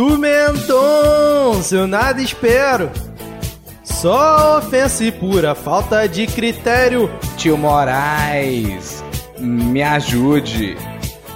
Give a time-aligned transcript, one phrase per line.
[0.00, 2.90] Do Mendonça eu nada espero.
[3.84, 7.10] Só ofensa e pura falta de critério.
[7.36, 9.04] Tio Moraes,
[9.38, 10.74] me ajude.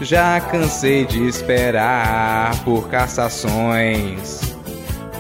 [0.00, 4.41] Já cansei de esperar por cassações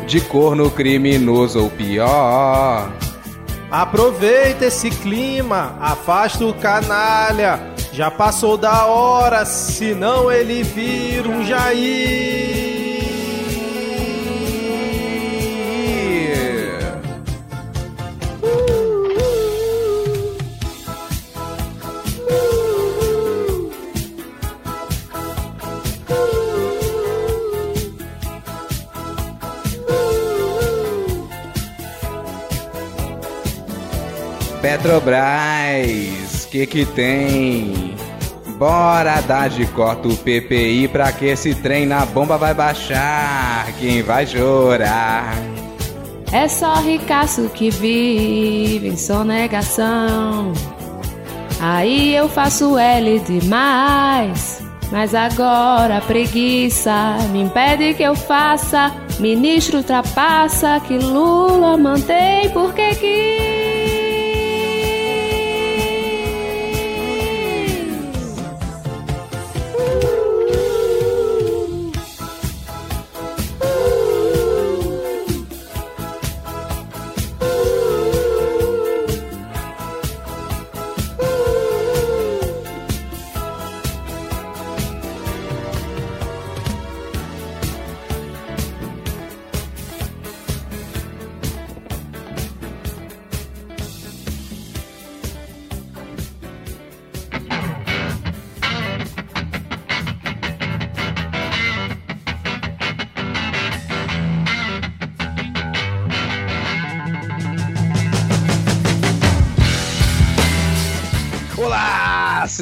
[0.06, 2.90] de corno criminoso ou pior.
[3.70, 7.60] Aproveita esse clima, afasta o canalha.
[7.92, 12.63] Já passou da hora, senão ele vira um Jair.
[34.84, 37.94] Petrobras, que que tem?
[38.58, 43.66] Bora dar de cota o PPI pra que esse trem na bomba vai baixar.
[43.78, 45.36] Quem vai chorar?
[46.30, 50.52] É só ricaço que vive em sonegação.
[51.58, 54.62] Aí eu faço L demais.
[54.92, 58.92] Mas agora a preguiça me impede que eu faça.
[59.18, 63.53] Ministro ultrapassa que Lula mantém porque quis.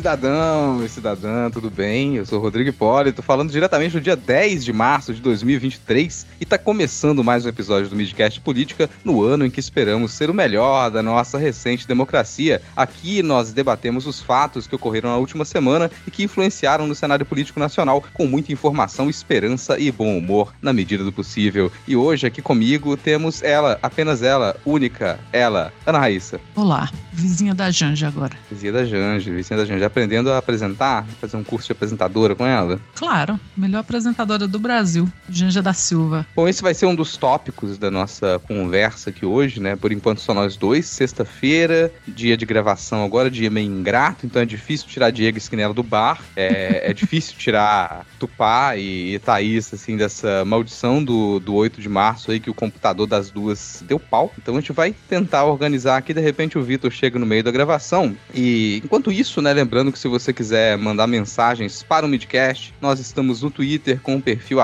[0.03, 2.17] Cidadão e cidadã, tudo bem?
[2.17, 6.45] Eu sou o Rodrigo Hipólito, falando diretamente do dia 10 de março de 2023 e
[6.45, 10.35] tá começando mais um episódio do Midcast Política no ano em que esperamos ser o
[10.35, 12.61] melhor da nossa recente democracia.
[12.75, 17.25] Aqui nós debatemos os fatos que ocorreram na última semana e que influenciaram no cenário
[17.25, 21.71] político nacional com muita informação, esperança e bom humor na medida do possível.
[21.87, 26.41] E hoje aqui comigo temos ela, apenas ela, única, ela, Ana Raíssa.
[26.57, 28.37] Olá, vizinha da Janja agora.
[28.51, 32.47] Vizinha da Janja, vizinha da Janja aprendendo a apresentar, fazer um curso de apresentadora com
[32.47, 32.81] ela?
[32.95, 36.27] Claro, melhor apresentadora do Brasil, Janja da Silva.
[36.35, 39.77] Bom, esse vai ser um dos tópicos da nossa conversa aqui hoje, né?
[39.77, 44.47] Por enquanto só nós dois, sexta-feira, dia de gravação agora, dia meio ingrato, então é
[44.47, 49.97] difícil tirar Diego Esquinela do bar, é, é difícil tirar Tupá e, e Thaís, assim,
[49.97, 54.33] dessa maldição do, do 8 de março aí, que o computador das duas deu pau.
[54.39, 57.51] Então a gente vai tentar organizar aqui, de repente o Vitor chega no meio da
[57.51, 62.09] gravação e enquanto isso, né, lembrando Lembrando que se você quiser mandar mensagens para o
[62.09, 64.59] Midcast, nós estamos no Twitter com o perfil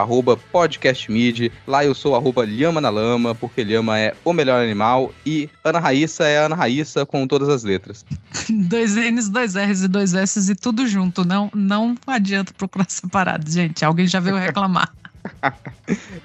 [0.53, 1.51] podcastmid.
[1.67, 5.13] Lá eu sou arroba Lhama na Lama, porque Lhama é o melhor animal.
[5.27, 8.07] E Ana Raíssa é Ana Raíssa com todas as letras.
[8.49, 11.25] dois N's, dois R's e dois S's e tudo junto.
[11.25, 13.85] Não, não adianta procurar separado, gente.
[13.85, 14.93] Alguém já veio reclamar.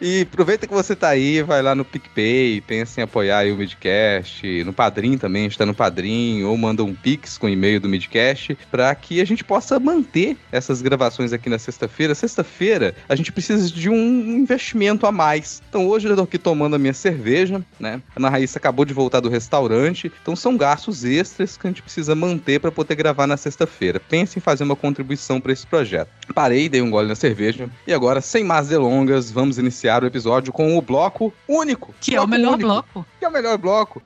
[0.01, 4.63] E aproveita que você tá aí, vai lá no PicPay, pensa em apoiar o Midcast,
[4.63, 8.93] no Padrim também, está no Padrim, ou manda um Pix com e-mail do Midcast, para
[8.95, 12.15] que a gente possa manter essas gravações aqui na sexta-feira.
[12.15, 15.61] Sexta-feira, a gente precisa de um investimento a mais.
[15.69, 18.01] Então hoje eu tô aqui tomando a minha cerveja, né?
[18.15, 21.81] A Ana Raíssa acabou de voltar do restaurante, então são gastos extras que a gente
[21.81, 23.99] precisa manter para poder gravar na sexta-feira.
[23.99, 26.09] Pense em fazer uma contribuição para esse projeto.
[26.33, 30.07] Parei, dei um gole na cerveja, e agora, sem mais delongas, delongas, vamos iniciar o
[30.07, 31.94] episódio com o bloco único.
[32.00, 33.06] Que bloco é o melhor único, bloco.
[33.19, 34.01] Que é o melhor bloco.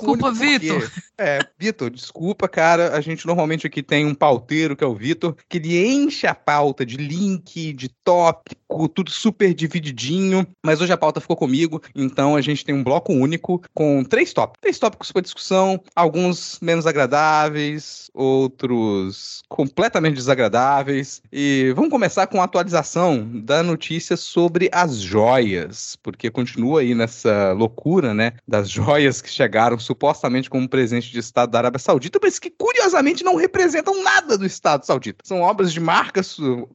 [0.00, 0.90] Desculpa, Vitor.
[1.18, 2.96] É, Vitor, desculpa, cara.
[2.96, 6.34] A gente normalmente aqui tem um pauteiro, que é o Vitor, que ele enche a
[6.34, 10.46] pauta de link, de tópico, tudo super divididinho.
[10.64, 14.32] Mas hoje a pauta ficou comigo, então a gente tem um bloco único com três
[14.32, 14.60] tópicos.
[14.60, 21.22] Três tópicos para discussão, alguns menos agradáveis, outros completamente desagradáveis.
[21.32, 27.52] E vamos começar com a atualização da notícia sobre as joias, porque continua aí nessa
[27.52, 32.38] loucura, né, das joias que chegaram supostamente como presente de Estado da Arábia Saudita, mas
[32.38, 35.18] que curiosamente não representam nada do Estado saudita.
[35.24, 36.20] São obras de marca,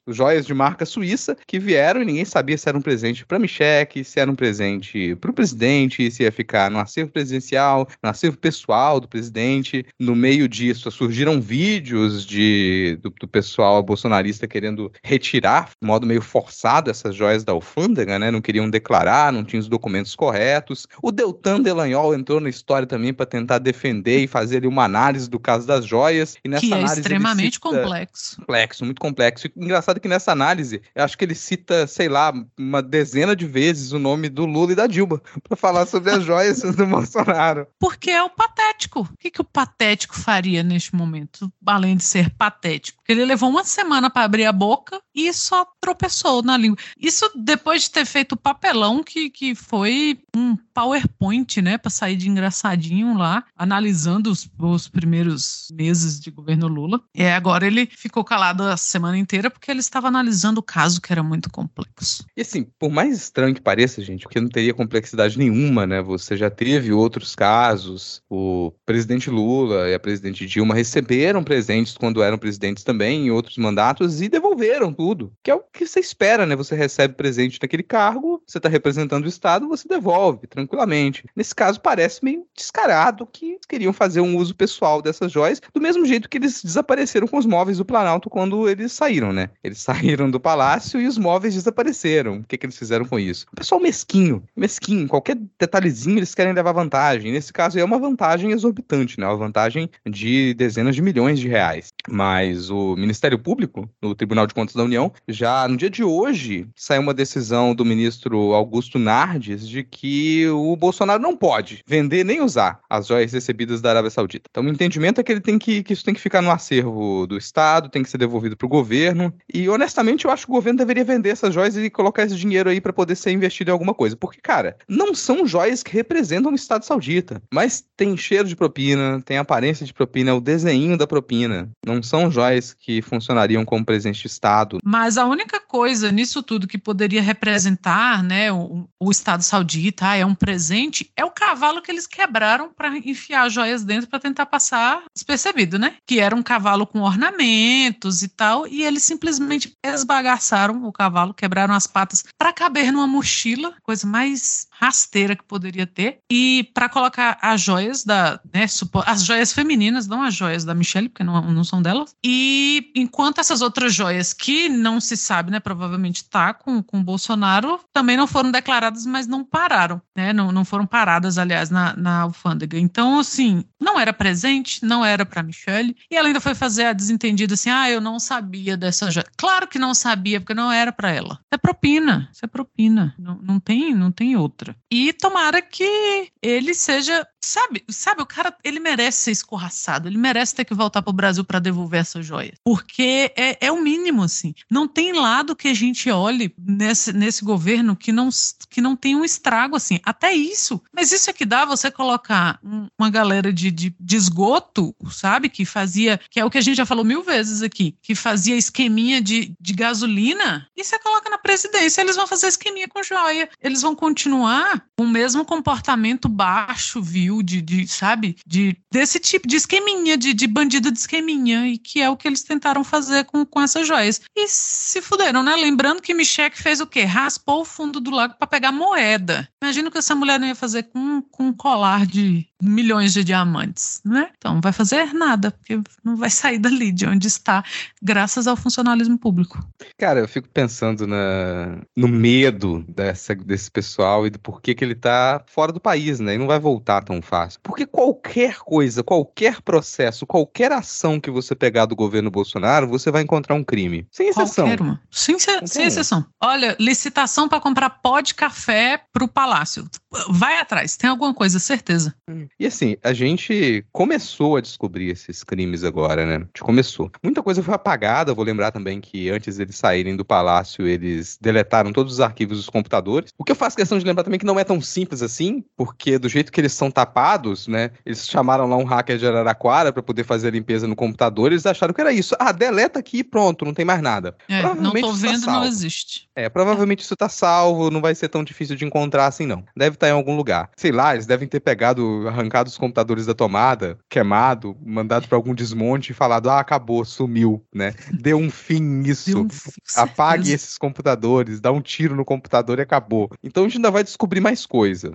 [0.07, 4.03] joias de marca suíça, que vieram e ninguém sabia se era um presente para Michele,
[4.03, 8.37] se era um presente para o presidente, se ia ficar no acervo presidencial, no acervo
[8.37, 9.85] pessoal do presidente.
[9.99, 16.21] No meio disso, surgiram vídeos de, do, do pessoal bolsonarista querendo retirar, de modo meio
[16.21, 18.29] forçado, essas joias da alfândega, né?
[18.29, 20.87] Não queriam declarar, não tinham os documentos corretos.
[21.01, 25.29] O Deltan Delanhol entrou na história também para tentar defender e fazer ali uma análise
[25.29, 26.35] do caso das joias.
[26.43, 27.69] E nessa que é análise extremamente cita...
[27.69, 28.35] complexo.
[28.37, 29.47] Complexo, muito complexo.
[29.47, 33.45] E engraçado que nessa análise, eu acho que ele cita, sei lá, uma dezena de
[33.45, 37.67] vezes o nome do Lula e da Dilma para falar sobre as joias do Bolsonaro.
[37.79, 39.01] Porque é o patético.
[39.01, 42.98] O que, que o patético faria neste momento, além de ser patético?
[43.09, 46.77] Ele levou uma semana para abrir a boca e só tropeçou na língua.
[46.95, 52.15] Isso depois de ter feito o papelão que, que foi um PowerPoint, né, para sair
[52.15, 57.01] de engraçadinho lá, analisando os, os primeiros meses de governo Lula.
[57.15, 61.11] E agora ele ficou calado a semana inteira porque ele estava analisando o caso que
[61.11, 62.23] era muito complexo.
[62.37, 65.99] E assim, por mais estranho que pareça, gente, porque não teria complexidade nenhuma, né?
[66.03, 68.21] Você já teve outros casos.
[68.29, 73.57] O presidente Lula e a presidente Dilma receberam presentes quando eram presidentes também em outros
[73.57, 75.31] mandatos e devolveram tudo.
[75.43, 76.55] Que é o que você espera, né?
[76.55, 81.25] Você recebe presente naquele cargo, você está representando o Estado, você devolve tranquilamente.
[81.35, 86.05] Nesse caso, parece meio descarado que queriam fazer um uso pessoal dessas joias, do mesmo
[86.05, 89.49] jeito que eles desapareceram com os móveis do Planalto quando eles saíram, né?
[89.63, 92.37] Eles saíram do palácio e os móveis desapareceram.
[92.37, 93.45] O que, que eles fizeram com isso?
[93.51, 97.31] O pessoal mesquinho, mesquinho, qualquer detalhezinho eles querem levar vantagem.
[97.31, 99.27] Nesse caso é uma vantagem exorbitante, né?
[99.27, 101.89] Uma vantagem de dezenas de milhões de reais.
[102.07, 106.67] Mas o Ministério Público, no Tribunal de Contas da União, já no dia de hoje
[106.75, 112.41] saiu uma decisão do ministro Augusto Nardes de que o Bolsonaro não pode vender nem
[112.41, 114.49] usar as joias recebidas da Arábia Saudita.
[114.49, 117.25] Então, o entendimento é que ele tem que, que isso tem que ficar no acervo
[117.27, 119.33] do Estado, tem que ser devolvido para o governo.
[119.53, 122.69] E honestamente, eu acho que o governo deveria vender essas joias e colocar esse dinheiro
[122.69, 124.15] aí para poder ser investido em alguma coisa.
[124.15, 129.21] Porque, cara, não são joias que representam o Estado saudita, mas tem cheiro de propina,
[129.25, 131.69] tem aparência de propina, é o desenho da propina.
[131.85, 134.79] Não são joias que funcionariam como presente de Estado.
[134.83, 140.15] Mas a única coisa nisso tudo que poderia representar, né, o, o Estado saudita, ah,
[140.15, 144.45] é um presente, é o cavalo que eles quebraram para enfiar joias dentro para tentar
[144.45, 145.95] passar despercebido, né?
[146.07, 151.73] Que era um cavalo com ornamentos e tal, e eles simplesmente esbagaçaram o cavalo, quebraram
[151.73, 157.37] as patas para caber numa mochila, coisa mais rasteira que poderia ter, e para colocar
[157.41, 158.65] as joias da, né,
[159.05, 163.39] as joias femininas, não as joias da Michelle, porque não, não são delas, e enquanto
[163.39, 168.25] essas outras joias que não se sabe, né, provavelmente tá com, com Bolsonaro, também não
[168.25, 172.79] foram declaradas, mas não pararam, né, não, não foram paradas, aliás, na, na alfândega.
[172.79, 176.93] Então, assim, não era presente, não era para Michelle, e ela ainda foi fazer a
[176.93, 179.25] desentendida assim, ah, eu não sabia dessa joia.
[179.37, 181.39] Claro que não sabia, porque não era para ela.
[181.51, 184.68] É propina, isso é propina, não, não tem, não tem outra.
[184.91, 190.53] E tomara que ele seja Sabe, sabe, o cara, ele merece ser escorraçado, ele merece
[190.53, 192.53] ter que voltar pro Brasil para devolver essa joia.
[192.63, 194.53] Porque é, é o mínimo, assim.
[194.69, 198.29] Não tem lado que a gente olhe nesse, nesse governo que não,
[198.69, 199.99] que não tem um estrago, assim.
[200.03, 200.81] Até isso.
[200.93, 202.59] Mas isso é que dá você colocar
[202.97, 205.49] uma galera de, de, de esgoto, sabe?
[205.49, 208.55] Que fazia, que é o que a gente já falou mil vezes aqui, que fazia
[208.55, 213.49] esqueminha de, de gasolina, e você coloca na presidência, eles vão fazer esqueminha com joia.
[213.61, 217.28] Eles vão continuar com o mesmo comportamento baixo, viu?
[217.43, 218.35] De, de, sabe?
[218.45, 222.27] De, desse tipo de esqueminha, de, de bandido de esqueminha, e que é o que
[222.27, 224.21] eles tentaram fazer com, com essas joias.
[224.35, 225.55] E se fuderam, né?
[225.55, 227.03] Lembrando que Michelle fez o quê?
[227.03, 229.47] Raspou o fundo do lago para pegar moeda.
[229.61, 233.23] Imagina o que essa mulher não ia fazer com, com um colar de milhões de
[233.23, 234.29] diamantes, né?
[234.37, 237.63] Então não vai fazer nada, porque não vai sair dali de onde está,
[238.01, 239.65] graças ao funcionalismo público.
[239.97, 244.95] Cara, eu fico pensando na, no medo dessa, desse pessoal e do porquê que ele
[244.95, 246.35] tá fora do país, né?
[246.35, 247.59] E não vai voltar tão fácil.
[247.63, 253.21] Porque qualquer coisa, qualquer processo, qualquer ação que você pegar do governo Bolsonaro, você vai
[253.21, 254.07] encontrar um crime.
[254.11, 254.65] Sem exceção.
[254.65, 255.01] Qualquer uma.
[255.11, 256.25] Sem, sem exceção.
[256.41, 259.87] Olha, licitação para comprar pó de café pro palácio.
[260.29, 262.15] Vai atrás, tem alguma coisa, certeza.
[262.29, 262.47] Hum.
[262.59, 266.35] E assim, a gente começou a descobrir esses crimes agora, né?
[266.35, 267.11] A gente começou.
[267.23, 271.93] Muita coisa foi apagada, vou lembrar também que antes deles saírem do palácio, eles deletaram
[271.93, 273.31] todos os arquivos dos computadores.
[273.37, 276.17] O que eu faço questão de lembrar também que não é tão simples assim, porque
[276.17, 277.91] do jeito que eles são tapados, tapados, né?
[278.05, 281.65] Eles chamaram lá um hacker de Araraquara para poder fazer a limpeza no computador, eles
[281.65, 282.35] acharam que era isso.
[282.39, 284.35] Ah, deleta aqui e pronto, não tem mais nada.
[284.47, 286.29] É, não tô tá vendo, tá não existe.
[286.35, 289.63] É, provavelmente isso tá salvo, não vai ser tão difícil de encontrar assim, não.
[289.75, 290.69] Deve estar tá em algum lugar.
[290.77, 295.53] Sei lá, eles devem ter pegado, arrancado os computadores da tomada, queimado, mandado para algum
[295.53, 297.93] desmonte e falado, ah, acabou, sumiu, né?
[298.11, 299.41] Deu um fim nisso.
[299.41, 303.29] Um fim, Apague esses computadores, dá um tiro no computador e acabou.
[303.43, 305.11] Então a gente ainda vai descobrir mais coisa.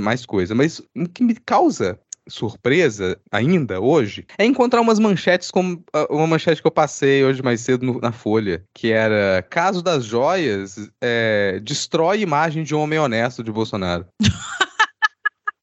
[0.00, 0.54] Mais coisa.
[0.54, 1.98] Mas o que me causa
[2.28, 7.42] surpresa ainda hoje é encontrar umas manchetes como ah, uma manchete que eu passei hoje
[7.42, 12.80] mais cedo no, na Folha, que era caso das joias é, destrói imagem de um
[12.80, 14.06] homem honesto de Bolsonaro.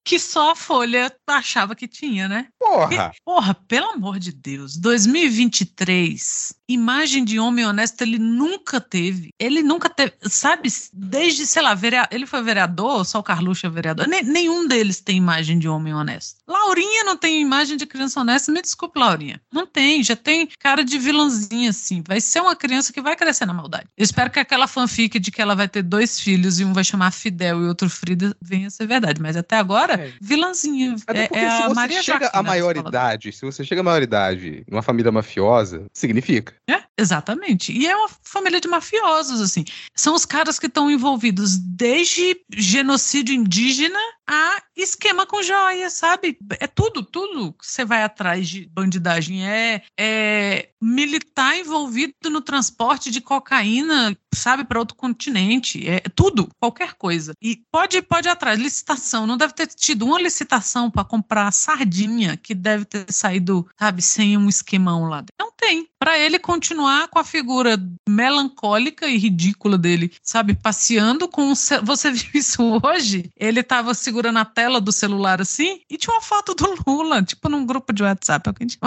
[0.04, 2.48] que só a Folha achava que tinha, né?
[2.60, 3.12] Porra!
[3.14, 9.34] E, porra, pelo amor de Deus, 2023 imagem de homem honesto ele nunca teve.
[9.40, 10.70] Ele nunca teve, sabe?
[10.94, 11.78] Desde, sei lá,
[12.10, 14.08] ele foi vereador, só o Carluxo é vereador.
[14.08, 16.38] nenhum deles tem imagem de homem honesto.
[16.48, 18.52] Laurinha não tem imagem de criança honesta.
[18.52, 19.42] Me desculpe, Laurinha.
[19.52, 22.04] Não tem, já tem cara de vilãzinha, assim.
[22.08, 23.88] Vai ser uma criança que vai crescer na maldade.
[23.98, 26.84] Eu espero que aquela fanfic de que ela vai ter dois filhos e um vai
[26.84, 29.22] chamar Fidel e outro Frida venha a ser verdade.
[29.22, 30.14] Mas até agora, é.
[30.22, 30.96] vilãzinha.
[31.08, 35.12] Até é, é a Maria chega à maioridade, se você chega à maioridade numa família
[35.12, 36.54] mafiosa, significa.
[36.70, 37.72] É, exatamente.
[37.72, 39.64] E é uma família de mafiosos, assim.
[39.96, 46.38] São os caras que estão envolvidos desde genocídio indígena a esquema com joia, sabe?
[46.60, 49.46] É tudo, tudo que você vai atrás de bandidagem.
[49.46, 55.88] É, é militar envolvido no transporte de cocaína, sabe, para outro continente.
[55.88, 57.34] É tudo, qualquer coisa.
[57.42, 58.60] E pode, pode ir atrás.
[58.60, 59.28] Licitação.
[59.28, 64.38] Não deve ter tido uma licitação para comprar sardinha que deve ter saído, sabe, sem
[64.38, 65.24] um esquemão lá.
[65.40, 65.88] Não tem.
[66.00, 67.78] Para ele continuar com a figura
[68.10, 71.54] melancólica e ridícula dele, sabe, passeando com.
[71.84, 73.30] Você viu isso hoje?
[73.38, 77.24] Ele estava segurando segurando a tela do celular assim e tinha uma foto do Lula,
[77.24, 78.48] tipo num grupo de WhatsApp.
[78.48, 78.80] É o que a gente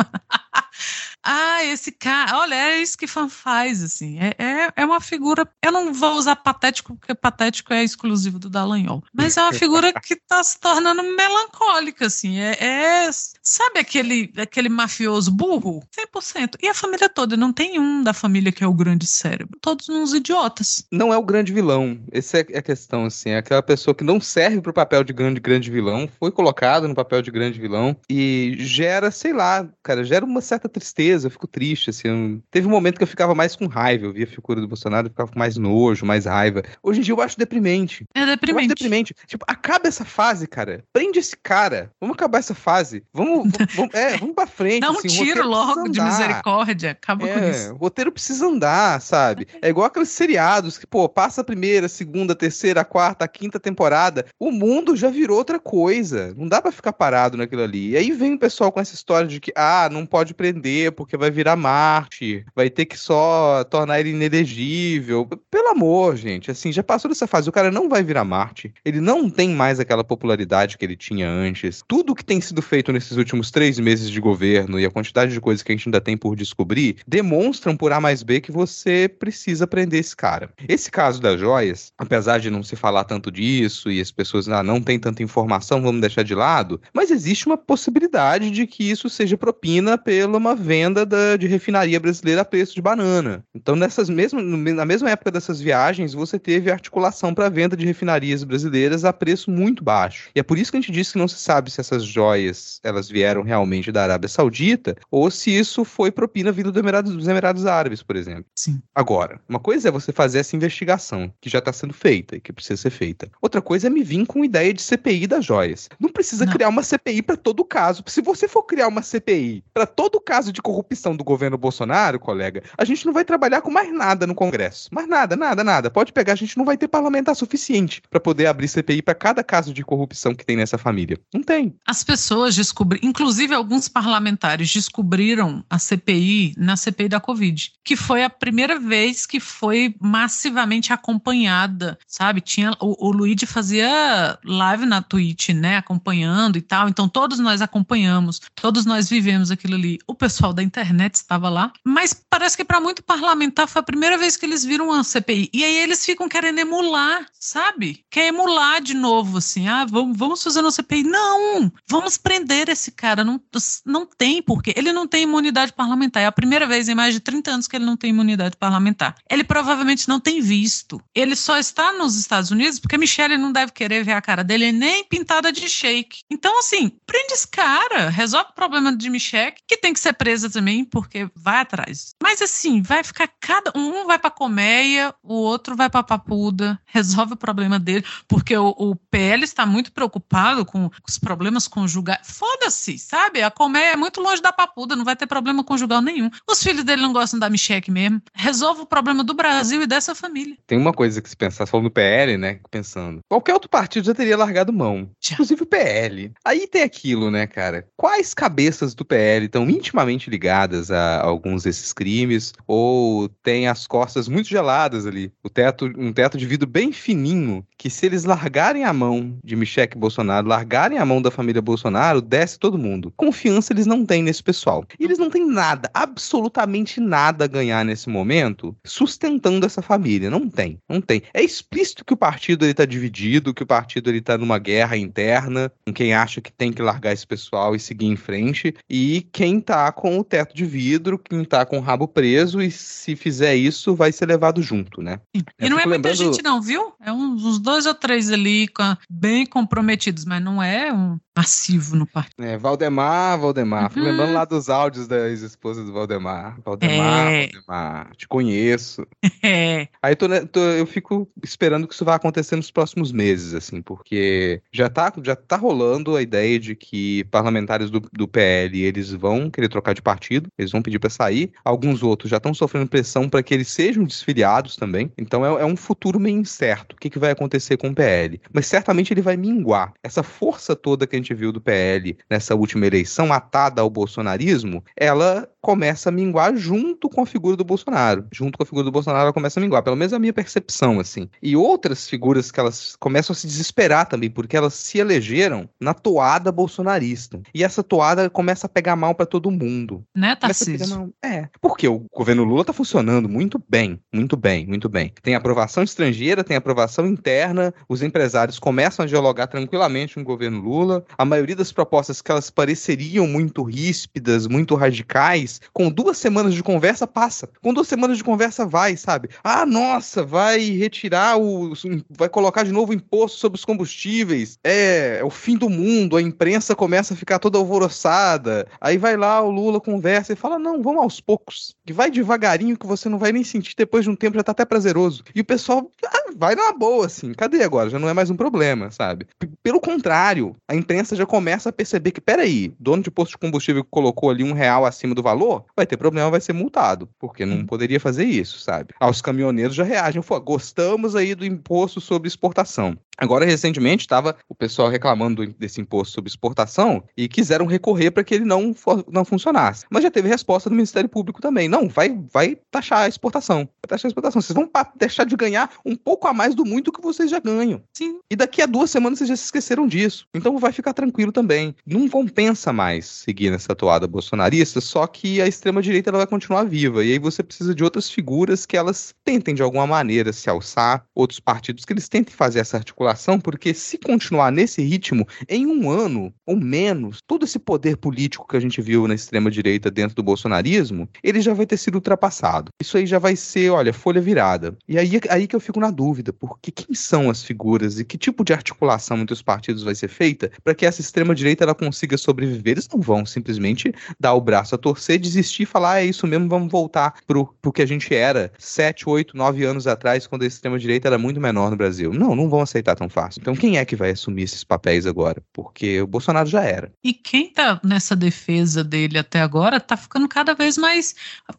[1.24, 4.18] ah, esse cara, olha, é isso que fã faz, assim.
[4.18, 5.48] É, é, é, uma figura.
[5.62, 9.02] Eu não vou usar patético, porque patético é exclusivo do Dallagnol.
[9.12, 12.38] Mas é uma figura que tá se tornando melancólica, assim.
[12.38, 13.10] É, é,
[13.42, 15.82] sabe aquele, aquele mafioso burro?
[16.14, 16.56] 100%.
[16.62, 17.36] E a família toda.
[17.36, 19.58] Não tem um da família que é o grande cérebro.
[19.60, 20.86] Todos uns idiotas.
[20.90, 21.98] Não é o grande vilão.
[22.12, 23.30] Essa é a questão, assim.
[23.30, 26.94] É aquela pessoa que não serve pro papel de grande, grande vilão, foi colocado no
[26.94, 31.46] papel de grande vilão e gera, sei lá, cara, gera uma certa tristeza, eu fico
[31.46, 32.42] triste, assim.
[32.50, 35.06] Teve um momento que eu ficava mais com raiva, eu via a figura do Bolsonaro,
[35.06, 36.62] eu ficava com mais nojo, mais raiva.
[36.82, 38.04] Hoje em dia eu acho deprimente.
[38.14, 38.52] É deprimente.
[38.52, 39.14] Eu acho deprimente.
[39.26, 40.82] Tipo, acaba essa fase, cara.
[40.92, 41.90] Prende esse cara.
[42.00, 43.04] Vamos acabar essa fase.
[43.12, 44.80] Vamos, vamos, é, vamos pra frente.
[44.80, 46.92] Dá um assim, tiro logo de misericórdia.
[46.92, 47.74] Acaba é, com isso.
[47.74, 49.46] O roteiro precisa andar, sabe?
[49.60, 54.26] É igual aqueles seriados que, pô, passa a primeira, segunda, terceira, quarta, quinta temporada.
[54.38, 56.34] O mundo já virou outra coisa.
[56.36, 57.90] Não dá para ficar parado naquilo ali.
[57.90, 61.03] E aí vem o pessoal com essa história de que, ah, não pode prender porque
[61.16, 65.28] vai virar Marte, vai ter que só tornar ele inelegível.
[65.50, 67.48] Pelo amor, gente, assim, já passou dessa fase.
[67.48, 68.72] O cara não vai virar Marte.
[68.84, 71.82] Ele não tem mais aquela popularidade que ele tinha antes.
[71.86, 75.40] Tudo que tem sido feito nesses últimos três meses de governo e a quantidade de
[75.40, 79.08] coisas que a gente ainda tem por descobrir demonstram por A mais B que você
[79.08, 80.50] precisa prender esse cara.
[80.68, 84.62] Esse caso das joias, apesar de não se falar tanto disso e as pessoas ah,
[84.62, 89.08] não têm tanta informação, vamos deixar de lado, mas existe uma possibilidade de que isso
[89.08, 93.42] seja propina pela uma venda da, de refinaria brasileira a preço de banana.
[93.54, 98.44] Então, nessas mesmas, na mesma época dessas viagens, você teve articulação para venda de refinarias
[98.44, 100.28] brasileiras a preço muito baixo.
[100.34, 102.80] E é por isso que a gente disse que não se sabe se essas joias
[102.82, 107.26] elas vieram realmente da Arábia Saudita ou se isso foi propina vindo do Emirados, dos
[107.26, 108.44] Emirados Árabes, por exemplo.
[108.54, 108.82] Sim.
[108.94, 112.52] Agora, uma coisa é você fazer essa investigação que já está sendo feita e que
[112.52, 113.30] precisa ser feita.
[113.40, 115.88] Outra coisa é me vir com ideia de CPI das joias.
[115.98, 116.52] Não precisa não.
[116.52, 118.04] criar uma CPI para todo caso.
[118.06, 120.83] Se você for criar uma CPI para todo caso de corrupção
[121.16, 124.88] do governo Bolsonaro, colega, a gente não vai trabalhar com mais nada no Congresso.
[124.92, 125.90] Mais nada, nada, nada.
[125.90, 129.44] Pode pegar, a gente não vai ter parlamentar suficiente para poder abrir CPI para cada
[129.44, 131.18] caso de corrupção que tem nessa família.
[131.32, 131.74] Não tem.
[131.86, 138.24] As pessoas descobriram, inclusive alguns parlamentares descobriram a CPI na CPI da Covid, que foi
[138.24, 142.40] a primeira vez que foi massivamente acompanhada, sabe?
[142.40, 146.88] Tinha o, o Luigi fazia live na Twitch, né, acompanhando e tal.
[146.88, 149.98] Então todos nós acompanhamos, todos nós vivemos aquilo ali.
[150.06, 151.72] O pessoal da internet estava lá.
[151.84, 155.50] Mas parece que para muito parlamentar foi a primeira vez que eles viram uma CPI.
[155.52, 158.04] E aí eles ficam querendo emular, sabe?
[158.10, 159.68] Quer emular de novo, assim.
[159.68, 161.04] Ah, vamos, vamos fazer uma CPI.
[161.04, 161.72] Não!
[161.88, 163.22] Vamos prender esse cara.
[163.24, 163.40] Não,
[163.84, 166.22] não tem porque Ele não tem imunidade parlamentar.
[166.22, 169.14] É a primeira vez em mais de 30 anos que ele não tem imunidade parlamentar.
[169.30, 171.00] Ele provavelmente não tem visto.
[171.14, 174.72] Ele só está nos Estados Unidos porque Michelle não deve querer ver a cara dele
[174.72, 176.20] nem pintada de shake.
[176.30, 180.48] Então, assim, prende esse cara, resolve o problema de Michelle, que tem que ser presa
[180.54, 182.14] também, porque vai atrás.
[182.22, 183.72] Mas, assim, vai ficar cada.
[183.76, 188.74] Um vai pra colmeia, o outro vai pra papuda, resolve o problema dele, porque o,
[188.78, 192.20] o PL está muito preocupado com os problemas conjugais.
[192.24, 193.42] Foda-se, sabe?
[193.42, 196.30] A colmeia é muito longe da papuda, não vai ter problema conjugal nenhum.
[196.48, 198.22] Os filhos dele não gostam da Michelle mesmo.
[198.32, 200.56] Resolve o problema do Brasil e dessa família.
[200.66, 202.60] Tem uma coisa que se pensar, falando no PL, né?
[202.70, 203.20] Pensando.
[203.28, 205.10] Qualquer outro partido já teria largado mão.
[205.20, 205.34] Já.
[205.34, 206.32] Inclusive o PL.
[206.44, 207.86] Aí tem aquilo, né, cara?
[207.96, 212.52] Quais cabeças do PL estão intimamente ligadas a alguns desses crimes?
[212.66, 215.32] Ou tem as costas muito geladas ali?
[215.42, 219.56] O teto, um teto de vidro bem fininho, que se eles largarem a mão de
[219.56, 223.12] Michele Bolsonaro, largarem a mão da família Bolsonaro, desce todo mundo.
[223.16, 224.84] Confiança eles não têm nesse pessoal.
[224.98, 230.30] E eles não têm nada, absolutamente nada a ganhar nesse momento sustentando essa família.
[230.30, 231.22] Não tem, não tem.
[231.32, 234.96] É explícito que o partido ele tá dividido, que o partido ele tá numa guerra
[234.96, 239.26] interna, com quem acha que tem que largar esse pessoal e seguir em frente, e
[239.32, 243.14] quem tá com o teto de vidro, quem tá com o rabo preso, e se
[243.14, 245.20] fizer isso, vai ser levado junto, né?
[245.32, 246.16] E não é muita lembrando...
[246.16, 246.92] gente não, viu?
[247.00, 248.66] É uns, uns dois ou três ali,
[249.08, 252.44] bem comprometidos, mas não é um massivo no partido.
[252.44, 253.92] É, Valdemar, Valdemar.
[253.96, 254.02] Uhum.
[254.02, 256.58] lembrando lá dos áudios da ex-esposa do Valdemar.
[256.64, 257.46] Valdemar, é.
[257.46, 259.06] Valdemar, te conheço.
[259.46, 259.88] É.
[260.02, 264.62] Aí tô, tô, eu fico esperando que isso vá acontecer nos próximos meses, assim, porque
[264.72, 269.50] já tá, já tá rolando a ideia de que parlamentares do, do PL, eles vão
[269.50, 270.23] querer trocar de partido,
[270.58, 271.52] eles vão pedir para sair.
[271.64, 275.10] Alguns outros já estão sofrendo pressão para que eles sejam desfiliados também.
[275.18, 276.94] Então é, é um futuro meio incerto.
[276.94, 278.40] O que, que vai acontecer com o PL?
[278.52, 279.92] Mas certamente ele vai minguar.
[280.02, 284.82] Essa força toda que a gente viu do PL nessa última eleição, atada ao bolsonarismo,
[284.96, 288.26] ela começa a minguar junto com a figura do Bolsonaro.
[288.30, 291.00] Junto com a figura do Bolsonaro, ela começa a minguar, pelo menos a minha percepção,
[291.00, 291.28] assim.
[291.42, 295.94] E outras figuras que elas começam a se desesperar também, porque elas se elegeram na
[295.94, 297.40] toada bolsonarista.
[297.54, 300.04] E essa toada começa a pegar mal para todo mundo.
[300.16, 301.12] Né, Tarcísio?
[301.24, 305.12] É, porque o governo Lula tá funcionando muito bem, muito bem, muito bem.
[305.22, 310.60] Tem aprovação estrangeira, tem aprovação interna, os empresários começam a dialogar tranquilamente com o governo
[310.60, 311.04] Lula.
[311.18, 316.62] A maioria das propostas que elas pareceriam muito ríspidas, muito radicais, com duas semanas de
[316.62, 317.48] conversa passa.
[317.60, 319.30] Com duas semanas de conversa vai, sabe?
[319.42, 321.72] Ah, nossa, vai retirar o.
[322.08, 324.58] vai colocar de novo o imposto sobre os combustíveis.
[324.62, 328.68] É, é o fim do mundo, a imprensa começa a ficar toda alvoroçada.
[328.80, 331.74] Aí vai lá, o Lula conversa e fala: não, vamos aos poucos.
[331.86, 334.52] Que vai devagarinho que você não vai nem sentir depois de um tempo, já tá
[334.52, 335.24] até prazeroso.
[335.34, 337.32] E o pessoal ah, vai na boa, assim.
[337.32, 337.88] Cadê agora?
[337.88, 339.26] Já não é mais um problema, sabe?
[339.38, 343.38] P pelo contrário, a imprensa já começa a perceber que, peraí, dono de posto de
[343.38, 347.08] combustível que colocou ali um real acima do valor, vai ter problema, vai ser multado.
[347.18, 348.92] Porque não poderia fazer isso, sabe?
[349.00, 352.96] Aos caminhoneiros já reagem, gostamos aí do imposto sobre exportação.
[353.16, 358.34] Agora, recentemente, estava o pessoal reclamando desse imposto sobre exportação e quiseram recorrer para que
[358.34, 358.74] ele não,
[359.10, 359.86] não funcionasse.
[359.88, 361.68] Mas já teve resposta do Ministério Público também.
[361.68, 363.58] Não, vai, vai taxar a exportação.
[363.58, 364.42] Vai taxar a exportação.
[364.42, 367.82] Vocês vão deixar de ganhar um pouco a mais do muito que vocês já ganham.
[367.92, 368.18] Sim.
[368.30, 370.26] E daqui a duas semanas vocês já se esqueceram disso.
[370.34, 371.74] Então vai ficar tranquilo também.
[371.86, 377.04] Não vão pensar mais seguir nessa toada bolsonarista, só que a extrema-direita vai continuar viva.
[377.04, 381.04] E aí você precisa de outras figuras que elas tentem, de alguma maneira, se alçar,
[381.14, 383.03] outros partidos que eles tentem fazer essa articulação
[383.38, 388.56] porque se continuar nesse ritmo, em um ano ou menos, todo esse poder político que
[388.56, 392.70] a gente viu na extrema-direita dentro do bolsonarismo, ele já vai ter sido ultrapassado.
[392.80, 394.76] Isso aí já vai ser, olha, folha virada.
[394.88, 398.18] E aí, aí que eu fico na dúvida, porque quem são as figuras e que
[398.18, 402.16] tipo de articulação entre os partidos vai ser feita para que essa extrema-direita ela consiga
[402.16, 402.72] sobreviver?
[402.72, 406.26] Eles não vão simplesmente dar o braço a torcer, desistir e falar, ah, é isso
[406.26, 410.42] mesmo, vamos voltar pro, pro que a gente era sete, oito, nove anos atrás, quando
[410.42, 412.12] a extrema-direita era muito menor no Brasil.
[412.12, 413.40] Não, não vão aceitar tão fácil.
[413.40, 415.42] Então quem é que vai assumir esses papéis agora?
[415.52, 416.92] Porque o Bolsonaro já era.
[417.02, 421.14] E quem tá nessa defesa dele até agora tá ficando cada vez mais.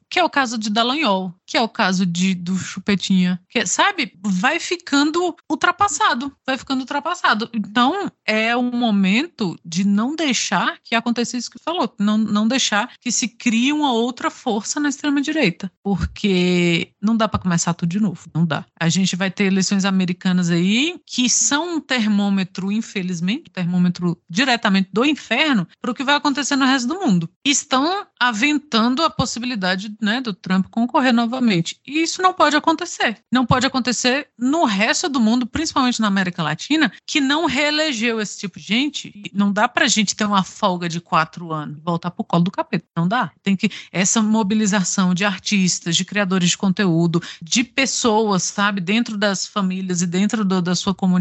[0.10, 3.40] Que é o caso de Dallagnol, que é o caso de, do Chupetinha.
[3.50, 4.14] Que, sabe?
[4.24, 6.32] Vai ficando ultrapassado.
[6.46, 7.50] Vai ficando ultrapassado.
[7.54, 11.94] Então é um momento de não deixar que aconteça isso que falou.
[12.00, 15.72] Não, não deixar que se crie uma outra força na extrema-direita.
[15.84, 18.30] Porque não dá para começar tudo de novo.
[18.34, 18.66] Não dá.
[18.80, 25.06] A gente vai ter eleições americanas aí que são um termômetro, infelizmente, termômetro diretamente do
[25.06, 27.30] inferno, para o que vai acontecer no resto do mundo.
[27.44, 31.80] Estão aventando a possibilidade né, do Trump concorrer novamente.
[31.86, 33.18] E isso não pode acontecer.
[33.32, 38.40] Não pode acontecer no resto do mundo, principalmente na América Latina, que não reelegeu esse
[38.40, 39.32] tipo de gente.
[39.34, 42.44] Não dá para a gente ter uma folga de quatro anos, voltar para o colo
[42.44, 42.86] do capeta.
[42.96, 43.32] Não dá.
[43.44, 49.46] Tem que essa mobilização de artistas, de criadores de conteúdo, de pessoas, sabe, dentro das
[49.46, 51.15] famílias e dentro do, da sua comunidade,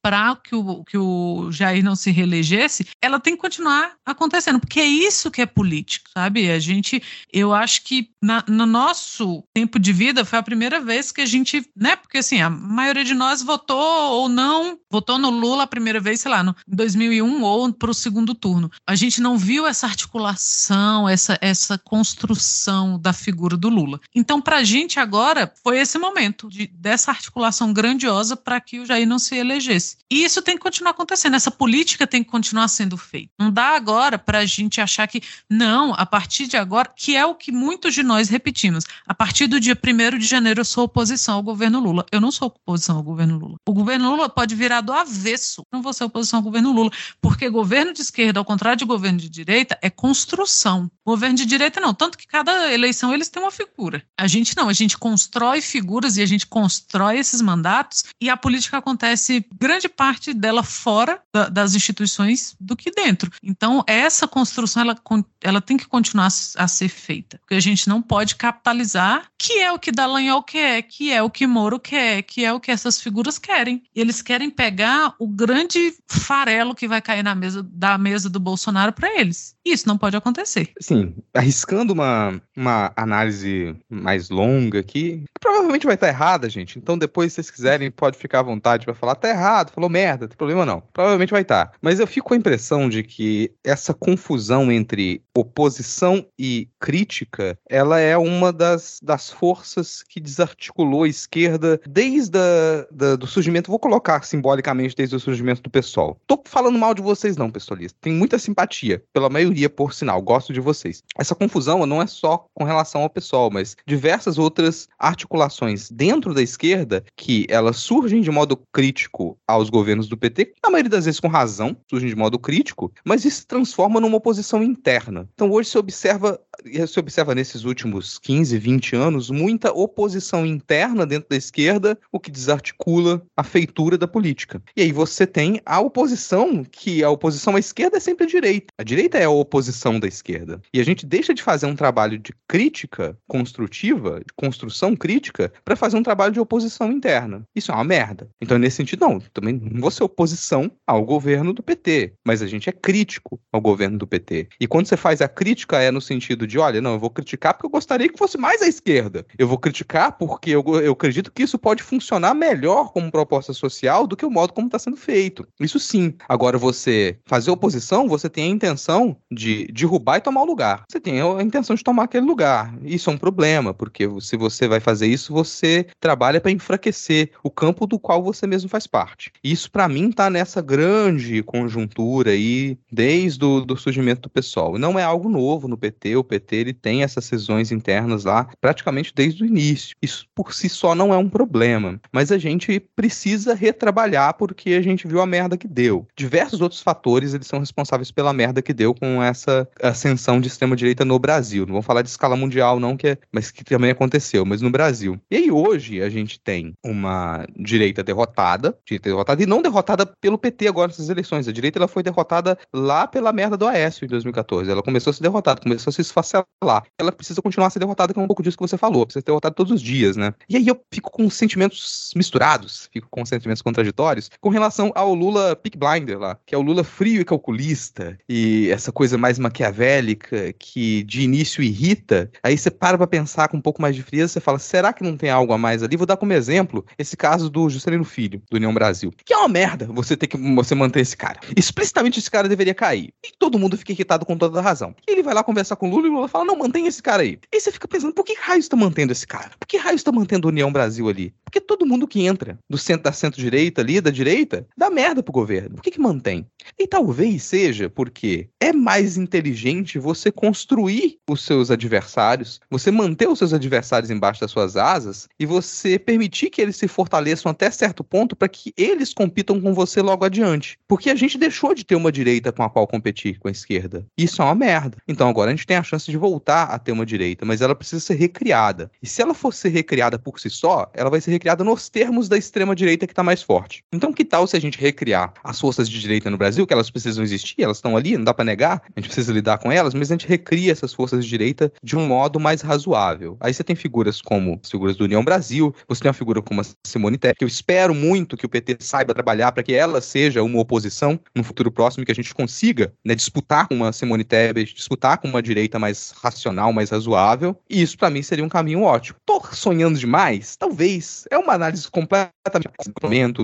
[0.00, 4.80] para que o, que o Jair não se reelegesse, ela tem que continuar acontecendo, porque
[4.80, 6.50] é isso que é político, sabe?
[6.50, 7.02] A gente,
[7.32, 11.26] eu acho que na, no nosso tempo de vida foi a primeira vez que a
[11.26, 11.96] gente, né?
[11.96, 16.20] Porque assim, a maioria de nós votou ou não, votou no Lula a primeira vez,
[16.20, 18.70] sei lá, no 2001 ou para o segundo turno.
[18.86, 24.00] A gente não viu essa articulação, essa, essa construção da figura do Lula.
[24.14, 28.86] Então, para a gente agora foi esse momento de, dessa articulação grandiosa para que o
[28.86, 29.96] Jair não se elegesse.
[30.10, 31.34] E isso tem que continuar acontecendo.
[31.34, 33.30] Essa política tem que continuar sendo feita.
[33.38, 37.24] Não dá agora para a gente achar que não, a partir de agora, que é
[37.24, 38.84] o que muitos de nós repetimos.
[39.06, 42.04] A partir do dia 1 de janeiro eu sou oposição ao governo Lula.
[42.10, 43.56] Eu não sou oposição ao governo Lula.
[43.68, 45.62] O governo Lula pode virar do avesso.
[45.72, 46.90] Não vou ser oposição ao governo Lula,
[47.20, 50.90] porque governo de esquerda, ao contrário de governo de direita, é construção.
[51.06, 54.02] Governo de direita não, tanto que cada eleição eles têm uma figura.
[54.18, 58.36] A gente não, a gente constrói figuras e a gente constrói esses mandatos e a
[58.36, 59.21] política acontece
[59.58, 63.30] grande parte dela fora da, das instituições do que dentro.
[63.42, 64.96] Então essa construção ela,
[65.40, 69.72] ela tem que continuar a ser feita, porque a gente não pode capitalizar que é
[69.72, 73.00] o que Dallagnol quer, que é o que Moro quer, que é o que essas
[73.00, 73.82] figuras querem.
[73.94, 78.38] E eles querem pegar o grande farelo que vai cair na mesa da mesa do
[78.38, 79.56] Bolsonaro para eles.
[79.64, 80.70] Isso não pode acontecer.
[80.80, 86.78] Sim, arriscando uma, uma análise mais longa aqui, que provavelmente vai estar errada, gente.
[86.78, 90.22] Então depois, se vocês quiserem, pode ficar à vontade para falar, tá errado, falou merda,
[90.22, 90.82] não tem problema não.
[90.92, 91.72] Provavelmente vai estar.
[91.80, 97.98] Mas eu fico com a impressão de que essa confusão entre oposição e crítica, ela
[97.98, 103.78] é uma das, das forças que desarticulou a esquerda desde a, da, do surgimento, vou
[103.78, 106.18] colocar simbolicamente desde o surgimento do PSOL.
[106.26, 107.98] Tô falando mal de vocês não, pessoalista.
[108.00, 111.02] Tem muita simpatia pela maioria, por sinal, gosto de vocês.
[111.16, 116.42] Essa confusão não é só com relação ao PSOL, mas diversas outras articulações dentro da
[116.42, 121.20] esquerda que elas surgem de modo crítico aos governos do PT, na maioria das vezes
[121.20, 125.28] com razão, surgem de modo crítico, mas isso se transforma numa oposição interna.
[125.34, 126.40] Então hoje se observa
[126.86, 132.30] se observa nesses últimos 15, 20 anos muita oposição interna dentro da esquerda, o que
[132.30, 134.62] desarticula a feitura da política.
[134.76, 138.66] E aí você tem a oposição, que a oposição à esquerda é sempre a direita.
[138.78, 140.60] A direita é a oposição da esquerda.
[140.72, 145.76] E a gente deixa de fazer um trabalho de crítica construtiva, de construção crítica, para
[145.76, 147.42] fazer um trabalho de oposição interna.
[147.54, 148.28] Isso é uma merda.
[148.40, 152.46] Então, nesse sentido, não, também não vou ser oposição ao governo do PT, mas a
[152.46, 154.48] gente é crítico ao governo do PT.
[154.60, 157.54] E quando você faz a crítica, é no sentido de, olha, não, eu vou criticar
[157.54, 159.26] porque eu gostaria que fosse mais à esquerda.
[159.38, 164.06] Eu vou criticar porque eu, eu acredito que isso pode funcionar melhor como proposta social
[164.06, 165.46] do que o modo como está sendo feito.
[165.60, 166.14] Isso sim.
[166.28, 170.84] Agora, você fazer oposição, você tem a intenção de derrubar e tomar o lugar.
[170.88, 172.74] Você tem a intenção de tomar aquele lugar.
[172.82, 177.50] Isso é um problema, porque se você vai fazer isso, você trabalha para enfraquecer o
[177.50, 179.32] campo do qual você mesmo faz parte.
[179.42, 184.78] Isso, para mim, está nessa grande conjuntura aí, desde o do surgimento do pessoal.
[184.78, 186.16] Não é algo novo no PT.
[186.16, 189.96] O PT ele tem essas cisões internas lá praticamente desde o início.
[190.02, 194.82] Isso por si só não é um problema, mas a gente precisa retrabalhar porque a
[194.82, 196.06] gente viu a merda que deu.
[196.16, 200.76] Diversos outros fatores eles são responsáveis pela merda que deu com essa ascensão de extrema
[200.76, 201.66] direita no Brasil.
[201.66, 204.70] Não vou falar de escala mundial não, que é, mas que também aconteceu, mas no
[204.70, 205.18] Brasil.
[205.30, 210.38] E aí hoje a gente tem uma direita derrotada, direita derrotada e não derrotada pelo
[210.38, 211.48] PT agora nessas eleições.
[211.48, 214.70] A direita ela foi derrotada lá pela merda do Aécio em 2014.
[214.70, 216.84] Ela começou a ser derrotada, começou a se esfacelar.
[216.98, 219.06] Ela precisa continuar a ser derrotada, que é um pouco disso que você falou.
[219.06, 220.34] Precisa ser derrotada todos os dias, né?
[220.48, 225.56] E aí eu fico com sentimentos misturados, fico com sentimentos contraditórios com relação ao Lula
[225.56, 230.52] Pick Blinder lá, que é o Lula frio e calculista e essa coisa mais maquiavélica
[230.58, 232.30] que de início irrita.
[232.42, 235.02] Aí você para pra pensar com um pouco mais de frieza, você fala, será que
[235.02, 235.96] não tem algo a mais ali?
[235.96, 239.12] Vou dar como exemplo esse caso do Juscelino Filho, do União Brasil.
[239.24, 241.40] Que é uma merda você ter que você manter esse cara.
[241.56, 243.12] Explicitamente esse cara deveria cair.
[243.24, 244.94] E todo mundo fica irritado com toda a razão.
[245.06, 247.02] E ele vai lá conversar com o Lula e o Lula fala: não, mantém esse
[247.02, 247.38] cara aí.
[247.52, 249.50] E você fica pensando, por que raio está mantendo esse cara?
[249.58, 251.34] Por que raio está mantendo a União Brasil ali?
[251.44, 255.32] Porque todo mundo que entra do centro da centro-direita ali, da direita, dá merda pro
[255.32, 255.76] governo.
[255.76, 256.46] Por que, que mantém?
[256.78, 263.38] E talvez seja porque é mais inteligente você construir os seus adversários, você manter os
[263.38, 268.02] seus adversários embaixo das suas asas e você permitir que eles se fortaleçam até certo
[268.04, 270.78] ponto para que eles compitam com você logo adiante.
[270.86, 274.06] Porque a gente deixou de ter uma direita com a qual competir com a esquerda.
[274.16, 274.98] Isso é uma merda.
[275.06, 277.74] Então agora a gente tem a chance de voltar a ter uma direita, mas ela
[277.74, 278.90] precisa ser recriada.
[279.02, 282.28] E se ela for ser recriada por si só, ela vai ser recriada nos termos
[282.28, 283.84] da extrema direita que está mais forte.
[283.92, 286.90] Então que tal se a gente recriar as forças de direita no Brasil, que elas
[286.90, 289.94] precisam existir, elas estão ali, não dá para negar, a gente precisa lidar com elas,
[289.94, 293.36] mas a gente recria essas forças de direita de um modo mais razoável.
[293.40, 296.60] Aí você tem figuras como as figuras do União Brasil, você tem uma figura como
[296.60, 300.00] a Simone Tebet, que eu espero muito que o PT saiba trabalhar para que ela
[300.00, 304.24] seja uma oposição no futuro próximo que a gente consiga né, disputar com uma Simone
[304.24, 307.56] Tebet, disputar com uma direita mais racional, mais razoável.
[307.68, 309.18] E isso para mim seria um caminho ótimo.
[309.24, 310.56] Tô sonhando demais?
[310.56, 311.24] Talvez.
[311.30, 312.32] É uma análise completamente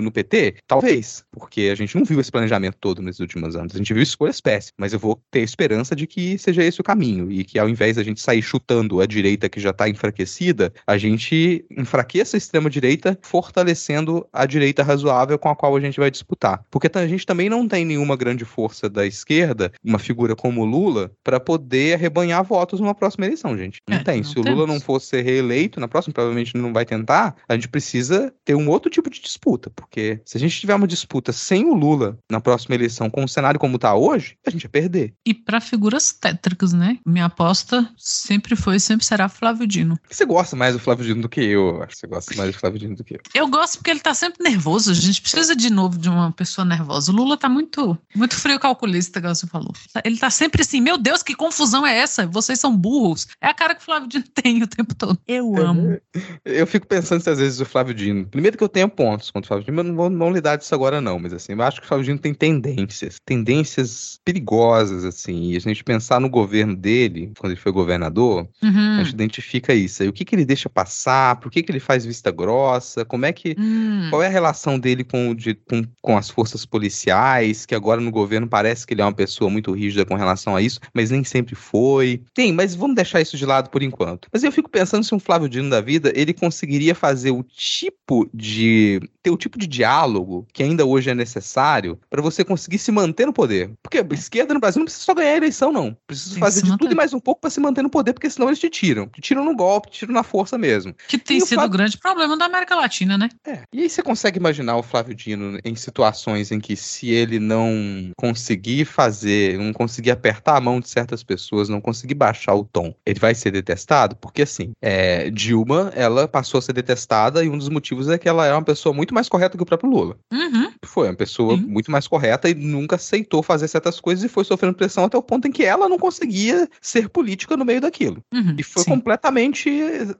[0.01, 0.55] no PT?
[0.67, 3.73] Talvez, porque a gente não viu esse planejamento todo nesses últimos anos.
[3.73, 6.83] A gente viu escolhas péssimas, mas eu vou ter esperança de que seja esse o
[6.83, 10.73] caminho e que ao invés da gente sair chutando a direita que já está enfraquecida,
[10.85, 15.99] a gente enfraqueça a extrema direita, fortalecendo a direita razoável com a qual a gente
[15.99, 16.63] vai disputar.
[16.69, 21.11] Porque a gente também não tem nenhuma grande força da esquerda, uma figura como Lula,
[21.23, 23.79] para poder arrebanhar votos numa próxima eleição, gente.
[23.87, 24.17] Não é, tem.
[24.17, 27.67] Não Se o Lula não fosse reeleito na próxima, provavelmente não vai tentar, a gente
[27.67, 31.65] precisa ter um outro tipo de disputa, porque se a gente tiver uma disputa sem
[31.65, 35.13] o Lula na próxima eleição com o cenário como está hoje, a gente vai perder.
[35.29, 36.97] E para figuras tétricas, né?
[37.05, 39.95] Minha aposta sempre foi e sempre será Flávio Dino.
[40.09, 42.57] Você gosta mais do Flávio Dino do que eu, acho que você gosta mais do
[42.57, 43.19] Flávio Dino do que eu.
[43.35, 44.89] Eu gosto porque ele tá sempre nervoso.
[44.89, 47.11] A gente precisa de novo de uma pessoa nervosa.
[47.11, 49.71] O Lula tá muito, muito frio calculista, como você falou.
[50.03, 52.25] Ele tá sempre assim, meu Deus, que confusão é essa?
[52.25, 53.27] Vocês são burros.
[53.39, 55.19] É a cara que o Flávio Dino tem o tempo todo.
[55.27, 56.01] Eu amo.
[56.43, 58.25] Eu fico pensando se às vezes o Flávio Dino.
[58.25, 60.73] Primeiro que eu tenho pontos contra o Flávio Dino, mas não vou não lidar disso
[60.73, 61.19] agora, não.
[61.19, 63.17] Mas assim, eu acho que o Flávio Dino tem tendências.
[63.23, 65.18] Tendências perigosas, assim.
[65.27, 68.99] E a gente pensar no governo dele, quando ele foi governador, uhum.
[68.99, 70.03] a gente identifica isso.
[70.03, 73.25] Aí o que, que ele deixa passar, por que, que ele faz vista grossa, como
[73.25, 73.55] é que.
[73.57, 74.07] Hum.
[74.09, 78.11] Qual é a relação dele com, de, com, com as forças policiais, que agora no
[78.11, 81.23] governo parece que ele é uma pessoa muito rígida com relação a isso, mas nem
[81.23, 82.21] sempre foi.
[82.33, 84.27] Tem, mas vamos deixar isso de lado por enquanto.
[84.31, 88.29] Mas eu fico pensando se um Flávio Dino da vida, ele conseguiria fazer o tipo
[88.33, 88.99] de.
[89.21, 93.25] ter o tipo de diálogo que ainda hoje é necessário para você conseguir se manter
[93.25, 93.71] no poder.
[93.81, 95.95] Porque a esquerda no Brasil não precisa só ganhar a eleição, não.
[96.05, 98.29] Precisa tem fazer de tudo e mais um pouco para se manter no poder, porque
[98.29, 99.07] senão eles te tiram.
[99.07, 100.93] Te tiram no golpe, te tiram na força mesmo.
[101.07, 103.29] Que tem e sido o grande problema da América Latina, né?
[103.45, 103.61] É.
[103.73, 108.11] E aí você consegue imaginar o Flávio Dino em situações em que se ele não
[108.17, 112.93] conseguir fazer, não conseguir apertar a mão de certas pessoas, não conseguir baixar o tom,
[113.05, 114.15] ele vai ser detestado?
[114.15, 118.27] Porque assim, é, Dilma, ela passou a ser detestada e um dos motivos é que
[118.27, 120.17] ela é uma pessoa muito mais correta que o próprio Lula.
[120.31, 120.68] Uhum.
[120.89, 121.67] Foi uma pessoa uhum.
[121.67, 125.23] muito mais correta e nunca aceitou fazer certas coisas e foi sofrendo pressão até o
[125.23, 128.23] ponto em que ela não conseguia ser política no meio daquilo.
[128.33, 128.55] Uhum.
[128.57, 128.91] E foi Sim.
[128.91, 129.69] completamente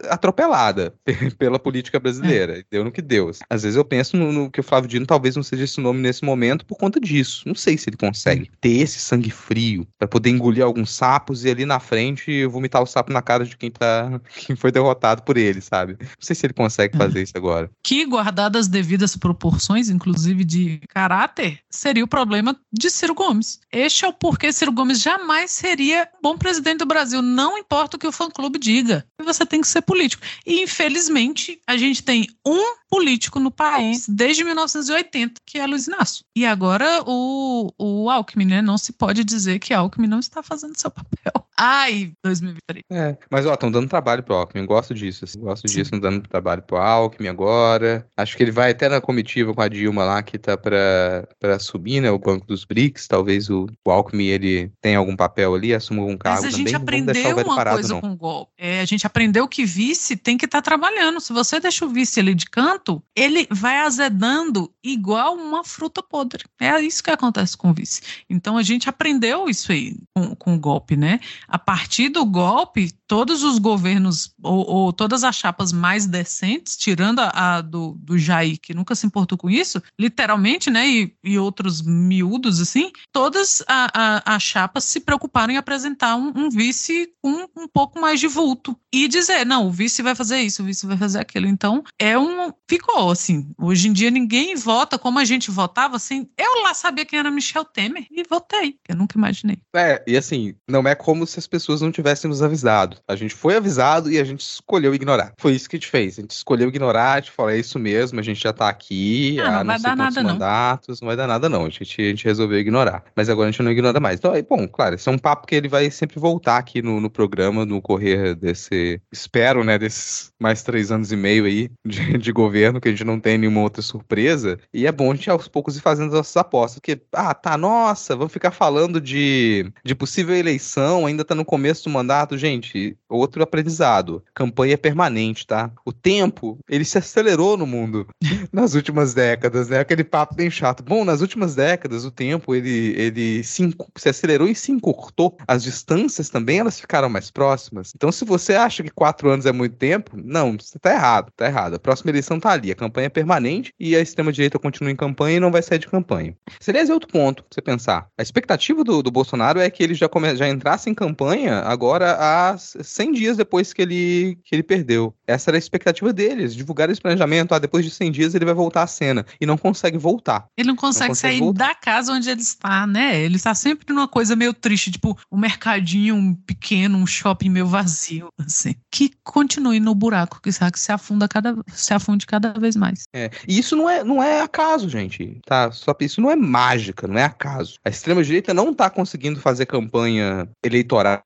[0.09, 0.93] atropelada
[1.37, 2.59] pela política brasileira.
[2.59, 2.63] É.
[2.69, 3.31] Deu no que deu.
[3.49, 5.99] Às vezes eu penso no, no, que o Flávio Dino talvez não seja esse nome
[5.99, 7.43] nesse momento por conta disso.
[7.45, 11.49] Não sei se ele consegue ter esse sangue frio para poder engolir alguns sapos e
[11.49, 15.37] ali na frente vomitar o sapo na cara de quem tá quem foi derrotado por
[15.37, 15.97] ele, sabe?
[15.99, 16.97] Não sei se ele consegue é.
[16.97, 17.69] fazer isso agora.
[17.83, 20.58] Que guardadas devidas proporções, inclusive de
[20.89, 23.59] caráter, seria o problema de Ciro Gomes.
[23.71, 27.99] Este é o porquê Ciro Gomes jamais seria bom presidente do Brasil, não importa o
[27.99, 29.05] que o fã-clube diga.
[29.23, 30.23] Você tem que ser político.
[30.45, 36.25] E infelizmente, a gente tem um político no país desde 1980, que é Luiz Inácio.
[36.35, 38.61] E agora o, o Alckmin, né?
[38.61, 41.45] Não se pode dizer que Alckmin não está fazendo seu papel.
[41.55, 42.83] Ai, 2023.
[42.91, 45.75] É, mas ó, estão dando trabalho pro Alckmin, gosto disso, assim, gosto Sim.
[45.75, 48.07] disso, dando trabalho pro Alckmin agora.
[48.17, 51.59] Acho que ele vai até na comitiva com a Dilma lá, que tá pra, pra
[51.59, 55.73] subir, né, o banco dos BRICS, talvez o, o Alckmin, ele tenha algum papel ali,
[55.73, 56.51] assuma algum cargo também.
[56.51, 57.01] Mas a gente também.
[57.01, 58.01] aprendeu uma parado, coisa não.
[58.01, 58.51] com o golpe.
[58.57, 61.19] É, a gente aprendeu que vice tem que estar tá trabalhando.
[61.19, 66.43] Se você deixa o vice ali de canto, ele vai azedando igual uma fruta podre.
[66.59, 68.01] É isso que acontece com o vice.
[68.29, 71.19] Então a gente aprendeu isso aí com, com o golpe, né?
[71.47, 77.19] A partir do golpe, todos os governos, ou, ou todas as chapas mais decentes, tirando
[77.19, 80.28] a, a, do, do Jair, que nunca se importou com isso, literalmente,
[80.69, 80.87] né?
[80.87, 87.11] E, e outros miúdos, assim, todas as chapas se preocuparam em apresentar um, um vice
[87.21, 88.75] com um pouco mais de vulto.
[88.93, 91.47] E dizer, não, o vice vai fazer isso, o vice vai fazer aquilo.
[91.47, 92.51] Então, é um.
[92.67, 93.51] Ficou, assim.
[93.57, 96.27] Hoje em dia ninguém vota como a gente votava, assim.
[96.37, 98.75] Eu lá sabia quem era Michel Temer e votei.
[98.87, 99.59] Eu nunca imaginei.
[99.75, 102.97] É, e assim, não é como se as pessoas não tivessem nos avisado.
[103.07, 105.33] A gente foi avisado e a gente escolheu ignorar.
[105.39, 106.17] Foi isso que a gente fez.
[106.17, 109.39] A gente escolheu ignorar, a gente falou, é isso mesmo, a gente já tá aqui.
[109.39, 110.33] Ah, não vai dar nada, não.
[110.33, 111.65] mandatos, não vai dar nada não.
[111.65, 113.03] A gente, a gente resolveu ignorar.
[113.15, 114.19] Mas agora a gente não ignora mais.
[114.19, 117.09] Então, bom, claro, esse é um papo que ele vai sempre voltar aqui no, no
[117.09, 122.31] programa, no correr desse, espero, né, desses mais três anos e meio aí de, de
[122.31, 124.59] governo, que a gente não tem nenhuma outra surpresa.
[124.73, 126.79] E é bom a gente aos poucos ir fazendo as nossas apostas.
[126.79, 131.83] Porque, ah, tá, nossa, vamos ficar falando de, de possível eleição, ainda tá no começo
[131.83, 132.37] do mandato.
[132.37, 134.23] Gente, outro aprendizado.
[134.33, 135.71] Campanha é permanente, tá?
[135.85, 138.07] O tempo, ele se acelerou no mundo
[138.51, 139.79] nas últimas décadas, né?
[139.79, 140.83] Aquele papo bem chato.
[140.83, 145.37] Bom, nas últimas décadas, o tempo, ele, ele se, se acelerou e se encurtou.
[145.47, 147.93] As distâncias também, elas ficaram mais próximas.
[147.95, 151.45] Então, se você acha que quatro anos é muito tempo, não, você tá errado, tá
[151.45, 151.75] errado.
[151.75, 155.37] A próxima eleição tá ali, a campanha é permanente e a extrema-direita continua em campanha
[155.37, 156.35] e não vai sair de campanha.
[156.59, 158.07] Seria esse outro ponto, pra você pensar.
[158.17, 162.17] A expectativa do, do Bolsonaro é que ele já, come, já entrasse em campanha agora
[162.19, 165.13] há 100 dias depois que ele, que ele perdeu.
[165.29, 167.53] Essa era a expectativa deles, divulgar esse planejamento.
[167.53, 169.25] Ah, depois de 100 dias ele vai voltar à cena.
[169.39, 170.47] E não consegue voltar.
[170.57, 171.67] Ele não consegue, não consegue sair voltar.
[171.67, 173.21] da casa onde ele está, né?
[173.21, 177.67] Ele está sempre numa coisa meio triste, tipo um mercadinho um pequeno, um shopping meio
[177.67, 178.73] vazio, assim.
[178.91, 183.03] Que continue no buraco, que se afunda cada se afunde cada vez mais.
[183.13, 183.29] É.
[183.47, 185.39] E isso não é, não é acaso, gente.
[185.45, 185.71] Tá?
[185.71, 187.75] Só isso não é mágica, não é acaso.
[187.85, 191.23] A extrema direita não está conseguindo fazer campanha eleitoral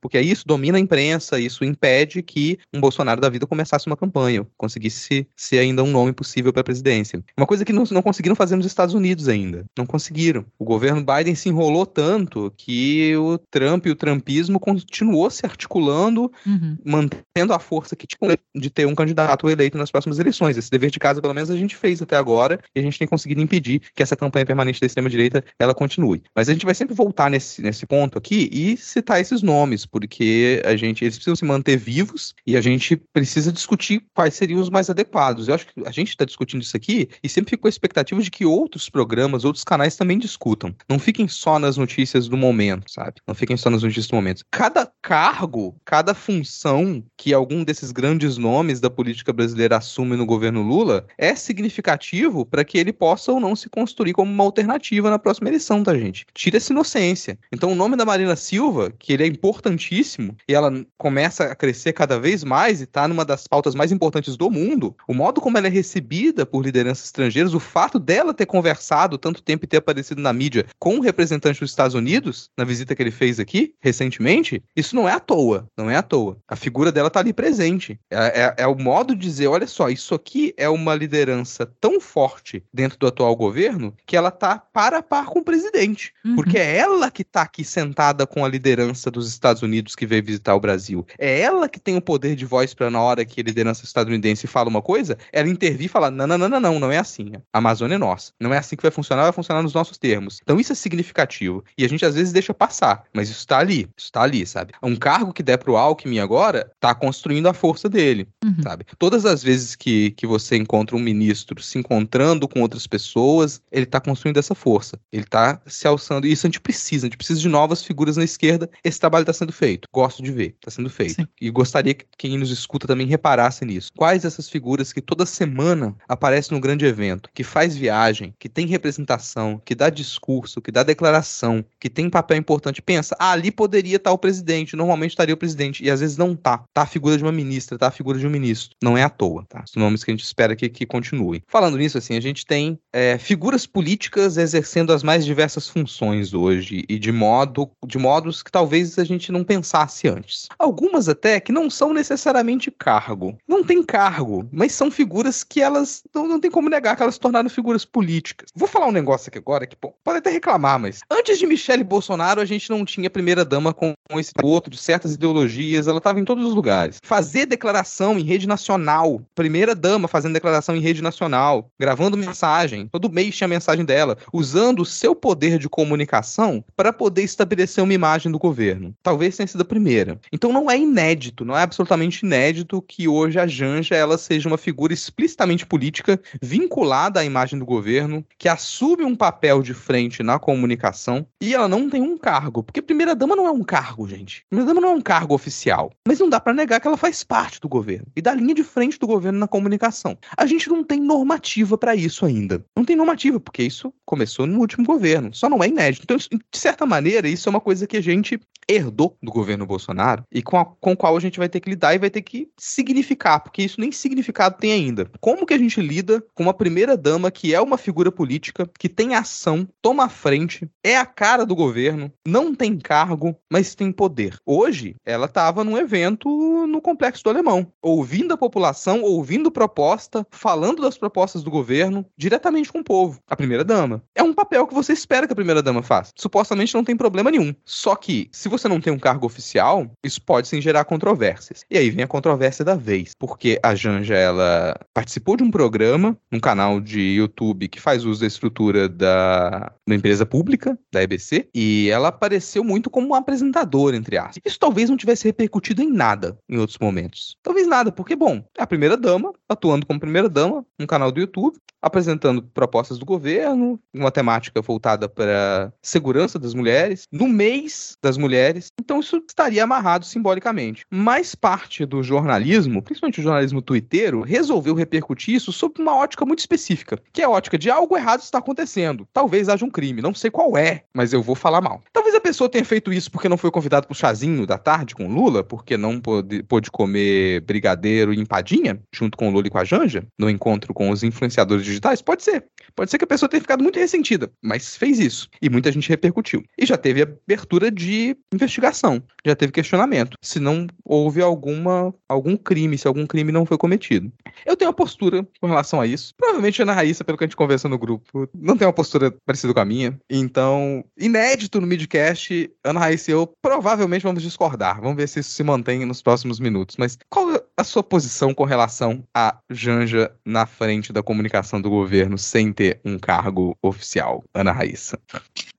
[0.00, 4.46] porque isso domina a imprensa, isso impede que um Bolsonaro da vida começasse uma campanha,
[4.56, 7.22] conseguisse ser ainda um nome possível para a presidência.
[7.36, 9.64] Uma coisa que não, não conseguiram fazer nos Estados Unidos ainda.
[9.76, 10.44] Não conseguiram.
[10.58, 16.30] O governo Biden se enrolou tanto que o Trump e o Trumpismo continuou se articulando,
[16.46, 16.78] uhum.
[16.84, 20.56] mantendo a força que tinha de ter um candidato eleito nas próximas eleições.
[20.56, 23.08] Esse dever de casa, pelo menos, a gente fez até agora e a gente tem
[23.08, 26.22] conseguido impedir que essa campanha permanente da extrema-direita ela continue.
[26.34, 30.62] Mas a gente vai sempre voltar nesse, nesse ponto aqui e citar esses nomes, porque
[30.64, 32.75] a gente, eles precisam se manter vivos e a gente
[33.12, 35.48] precisa discutir quais seriam os mais adequados.
[35.48, 38.22] Eu acho que a gente está discutindo isso aqui e sempre fica com a expectativa
[38.22, 40.74] de que outros programas, outros canais também discutam.
[40.88, 43.20] Não fiquem só nas notícias do momento, sabe?
[43.26, 44.44] Não fiquem só nas notícias do momento.
[44.50, 50.62] Cada cargo, cada função que algum desses grandes nomes da política brasileira assume no governo
[50.62, 55.18] Lula é significativo para que ele possa ou não se construir como uma alternativa na
[55.18, 56.26] próxima eleição, tá, gente?
[56.34, 57.38] Tira essa inocência.
[57.52, 61.92] Então, o nome da Marina Silva, que ele é importantíssimo e ela começa a crescer
[61.92, 65.58] cada vez mais e está numa das pautas mais importantes do mundo, o modo como
[65.58, 69.78] ela é recebida por lideranças estrangeiras, o fato dela ter conversado tanto tempo e ter
[69.78, 73.74] aparecido na mídia com um representante dos Estados Unidos, na visita que ele fez aqui
[73.80, 76.36] recentemente, isso não é à toa, não é à toa.
[76.48, 77.98] A figura dela está ali presente.
[78.10, 82.00] É, é, é o modo de dizer, olha só, isso aqui é uma liderança tão
[82.00, 86.12] forte dentro do atual governo que ela está para a par com o presidente.
[86.24, 86.36] Uhum.
[86.36, 90.24] Porque é ela que está aqui sentada com a liderança dos Estados Unidos que veio
[90.24, 91.06] visitar o Brasil.
[91.18, 94.46] É ela que tem o poder de voz para na hora que a liderança estadunidense
[94.46, 97.32] fala uma coisa, ela intervir e falar: não, não, não, não, não, não é assim.
[97.52, 98.32] A Amazônia é nossa.
[98.40, 100.38] Não é assim que vai funcionar, vai funcionar nos nossos termos.
[100.42, 101.64] Então isso é significativo.
[101.76, 104.72] E a gente às vezes deixa passar, mas isso está ali, isso tá ali, sabe?
[104.82, 108.62] Um cargo que der pro Alckmin agora, tá construindo a força dele, uhum.
[108.62, 108.84] sabe?
[108.98, 113.86] Todas as vezes que, que você encontra um ministro se encontrando com outras pessoas, ele
[113.86, 114.98] tá construindo essa força.
[115.12, 116.26] Ele tá se alçando.
[116.26, 118.70] E isso a gente precisa, a gente precisa de novas figuras na esquerda.
[118.84, 119.88] Esse trabalho está sendo feito.
[119.92, 121.14] Gosto de ver, está sendo feito.
[121.14, 121.28] Sim.
[121.40, 123.90] E gostaria que quem nos escuta também reparasse nisso.
[123.96, 128.66] Quais essas figuras que toda semana aparecem no grande evento, que faz viagem, que tem
[128.66, 132.82] representação, que dá discurso, que dá declaração, que tem papel importante.
[132.82, 136.34] Pensa, ah, ali poderia estar o presidente, normalmente estaria o presidente, e às vezes não
[136.34, 136.64] tá.
[136.72, 138.76] Tá a figura de uma ministra, tá a figura de um ministro.
[138.82, 139.64] Não é à toa, tá?
[139.66, 141.42] São nomes que a gente espera que, que continuem.
[141.48, 146.84] Falando nisso, assim, a gente tem é, figuras políticas exercendo as mais diversas funções hoje
[146.88, 150.46] e de modo de modos que talvez a gente não pensasse antes.
[150.58, 151.92] Algumas até que não são
[152.26, 153.38] necessariamente cargo.
[153.46, 157.14] Não tem cargo, mas são figuras que elas não, não tem como negar que elas
[157.14, 158.50] se tornaram figuras políticas.
[158.54, 162.40] Vou falar um negócio aqui agora que pode até reclamar, mas antes de Michele Bolsonaro
[162.40, 166.24] a gente não tinha primeira dama com esse outro de certas ideologias, ela estava em
[166.24, 166.98] todos os lugares.
[167.02, 173.10] Fazer declaração em rede nacional, primeira dama fazendo declaração em rede nacional, gravando mensagem, todo
[173.10, 178.32] mês tinha mensagem dela, usando o seu poder de comunicação para poder estabelecer uma imagem
[178.32, 178.94] do governo.
[179.02, 180.18] Talvez tenha sido a primeira.
[180.32, 184.56] Então não é inédito, não é absolutamente inédito que hoje a Janja ela seja uma
[184.56, 190.38] figura explicitamente política vinculada à imagem do governo, que assume um papel de frente na
[190.38, 194.44] comunicação e ela não tem um cargo, porque primeira dama não é um cargo, gente.
[194.48, 197.22] Primeira dama não é um cargo oficial, mas não dá para negar que ela faz
[197.22, 200.16] parte do governo e da linha de frente do governo na comunicação.
[200.36, 202.64] A gente não tem normativa para isso ainda.
[202.76, 205.34] Não tem normativa, porque isso começou no último governo.
[205.34, 206.04] Só não é inédito.
[206.04, 210.24] Então, de certa maneira, isso é uma coisa que a gente herdou do governo Bolsonaro
[210.32, 212.22] e com, a, com qual a gente vai ter que lidar e vai vai ter
[212.22, 215.10] que significar, porque isso nem significado tem ainda.
[215.20, 218.88] Como que a gente lida com uma primeira dama que é uma figura política, que
[218.88, 223.90] tem ação, toma a frente, é a cara do governo, não tem cargo, mas tem
[223.90, 224.38] poder.
[224.46, 226.28] Hoje, ela estava num evento
[226.66, 232.70] no Complexo do Alemão, ouvindo a população, ouvindo proposta, falando das propostas do governo, diretamente
[232.70, 233.18] com o povo.
[233.28, 234.02] A primeira dama.
[234.14, 236.12] É um papel que você espera que a primeira dama faça.
[236.16, 237.54] Supostamente não tem problema nenhum.
[237.64, 241.64] Só que, se você não tem um cargo oficial, isso pode sim gerar controvérsias.
[241.70, 246.16] E aí vem a controvérsia da vez, porque a Janja ela participou de um programa,
[246.30, 251.48] num canal de YouTube que faz uso da estrutura da, da empresa pública, da EBC,
[251.54, 254.42] e ela apareceu muito como uma apresentadora, entre aspas.
[254.44, 257.36] Isso talvez não tivesse repercutido em nada em outros momentos.
[257.42, 261.20] Talvez nada, porque, bom, é a primeira dama, atuando como primeira dama, num canal do
[261.20, 268.18] YouTube, apresentando propostas do governo, uma temática voltada para segurança das mulheres, no mês das
[268.18, 268.68] mulheres.
[268.78, 270.84] Então isso estaria amarrado simbolicamente.
[270.90, 276.40] Mas parte do jornalismo, principalmente o jornalismo twitteiro, resolveu repercutir isso sob uma ótica muito
[276.40, 279.06] específica, que é a ótica de algo errado está acontecendo.
[279.12, 281.82] Talvez haja um crime, não sei qual é, mas eu vou falar mal.
[281.92, 284.94] Talvez a pessoa tenha feito isso porque não foi convidado para o chazinho da tarde
[284.94, 289.50] com Lula, porque não pôde, pôde comer brigadeiro e empadinha, junto com o Lula e
[289.50, 292.02] com a Janja, no encontro com os influenciadores digitais.
[292.02, 292.44] Pode ser.
[292.74, 295.28] Pode ser que a pessoa tenha ficado muito ressentida, mas fez isso.
[295.40, 296.42] E muita gente repercutiu.
[296.58, 300.16] E já teve abertura de investigação, já teve questionamento.
[300.22, 301.75] Se não houve alguma,
[302.08, 304.12] algum crime, se algum crime não foi cometido.
[304.44, 306.14] Eu tenho uma postura com relação a isso.
[306.16, 309.14] Provavelmente a Ana Raíssa, pelo que a gente conversa no grupo, não tem uma postura
[309.24, 309.98] parecida com a minha.
[310.10, 314.80] Então, inédito no midcast, Ana Raíssa e eu provavelmente vamos discordar.
[314.80, 316.76] Vamos ver se isso se mantém nos próximos minutos.
[316.76, 322.18] Mas qual a sua posição com relação a Janja na frente da comunicação do governo
[322.18, 324.98] sem ter um cargo oficial, Ana Raíssa?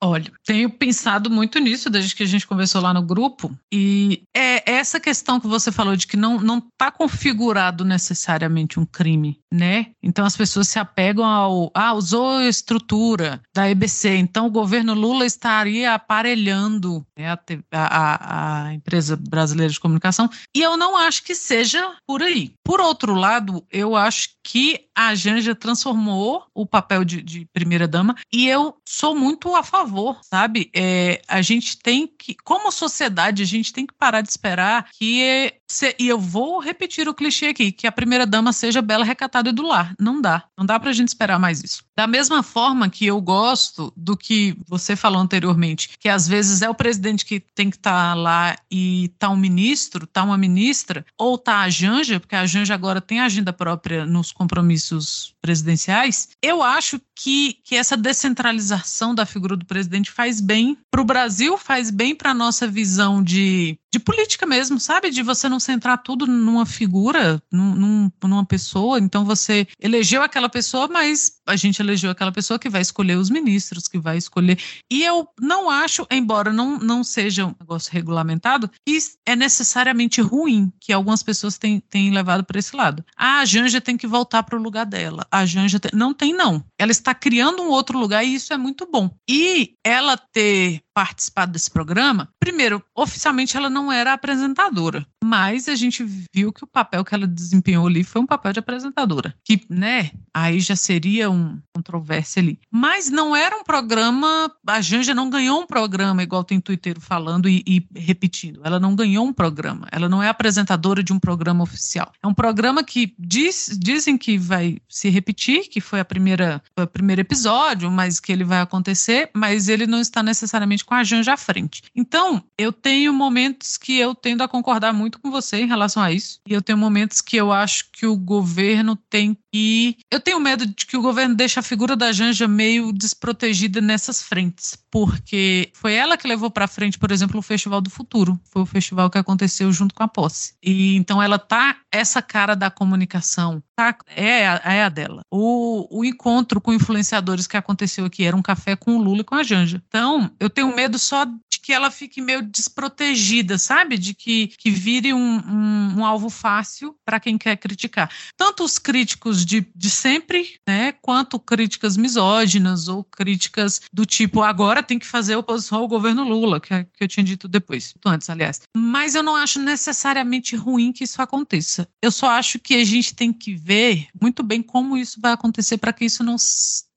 [0.02, 4.72] Olha, tenho pensado muito nisso desde que a gente conversou lá no grupo, e é
[4.72, 9.88] essa questão que você falou de que não não está configurado necessariamente um crime, né?
[10.02, 14.94] Então as pessoas se apegam ao ah, usou a estrutura da EBC, então o governo
[14.94, 17.40] Lula estaria aparelhando né, a,
[17.72, 22.54] a, a empresa brasileira de comunicação, e eu não acho que seja por aí.
[22.64, 28.48] Por outro lado, eu acho que a Janja transformou o papel de, de primeira-dama e
[28.48, 30.72] eu sou muito a favor, sabe?
[30.74, 35.54] É, a gente tem que, como sociedade, a gente tem que parar de esperar que.
[36.00, 39.64] E eu vou repetir o clichê aqui, que a primeira-dama seja bela, recatada e do
[39.64, 39.94] lar.
[40.00, 40.44] Não dá.
[40.58, 41.84] Não dá pra gente esperar mais isso.
[41.96, 46.70] Da mesma forma que eu gosto do que você falou anteriormente, que às vezes é
[46.70, 51.06] o presidente que tem que estar tá lá e tá um ministro, tá uma ministra,
[51.18, 56.62] ou tá a Janja, porque a Janja agora tem agenda própria nos compromissos presidenciais, eu
[56.62, 61.90] acho que, que essa descentralização da figura do presidente faz bem para o Brasil, faz
[61.90, 65.10] bem para a nossa visão de, de política mesmo, sabe?
[65.10, 69.00] De você não centrar tudo numa figura, num, numa pessoa.
[69.00, 73.30] Então você elegeu aquela pessoa, mas a gente elegeu aquela pessoa que vai escolher os
[73.30, 74.60] ministros, que vai escolher.
[74.92, 80.72] E eu não acho, embora não, não seja um negócio regulamentado, que é necessariamente ruim
[80.80, 83.04] que algumas pessoas têm, têm levado para esse lado.
[83.18, 85.26] Ah, a Janja tem que voltar para o lugar dela.
[85.32, 85.92] A Janja tem...
[85.94, 86.64] não tem não.
[86.78, 89.10] Ela está criando um outro lugar e isso é muito bom.
[89.28, 96.06] E ela ter participado desse programa, primeiro, oficialmente ela não era apresentadora, mas a gente
[96.34, 100.12] viu que o papel que ela desempenhou ali foi um papel de apresentadora, que, né,
[100.34, 102.60] aí já seria um controvérsia ali.
[102.72, 107.50] Mas não era um programa, a Janja não ganhou um programa igual tem Twitter falando
[107.50, 108.62] e, e repetindo.
[108.64, 112.12] Ela não ganhou um programa, ela não é apresentadora de um programa oficial.
[112.24, 116.86] É um programa que diz, dizem que vai se repetir, que foi a primeira, foi
[116.86, 121.04] o primeiro episódio, mas que ele vai acontecer, mas ele não está necessariamente com a
[121.04, 121.84] Janja à frente.
[121.96, 126.12] Então, eu tenho momentos que eu tendo a concordar muito com você em relação a
[126.12, 129.98] isso, e eu tenho momentos que eu acho que o governo tem que.
[130.12, 134.22] Eu tenho medo de que o governo deixe a figura da Janja meio desprotegida nessas
[134.22, 138.40] frentes, porque foi ela que levou para frente, por exemplo, o Festival do Futuro.
[138.46, 140.54] Foi o festival que aconteceu junto com a posse.
[140.62, 145.22] E então ela tá essa cara da comunicação, tá, é, é a dela.
[145.32, 149.24] O, o encontro com influenciadores que aconteceu aqui era um café com o Lula e
[149.24, 149.82] com a Janja.
[149.88, 153.98] Então, eu tenho medo só de que ela fique meio desprotegida, sabe?
[153.98, 158.10] De que, que vire um, um, um alvo fácil para quem quer criticar.
[158.36, 160.92] Tanto os críticos de, de sempre, né?
[161.02, 166.60] Quanto críticas misóginas ou críticas do tipo, agora tem que fazer oposição ao governo Lula,
[166.60, 168.62] que, que eu tinha dito depois, antes, aliás.
[168.76, 171.88] Mas eu não acho necessariamente ruim que isso aconteça.
[172.02, 175.78] Eu só acho que a gente tem que ver muito bem como isso vai acontecer
[175.78, 176.38] para que isso não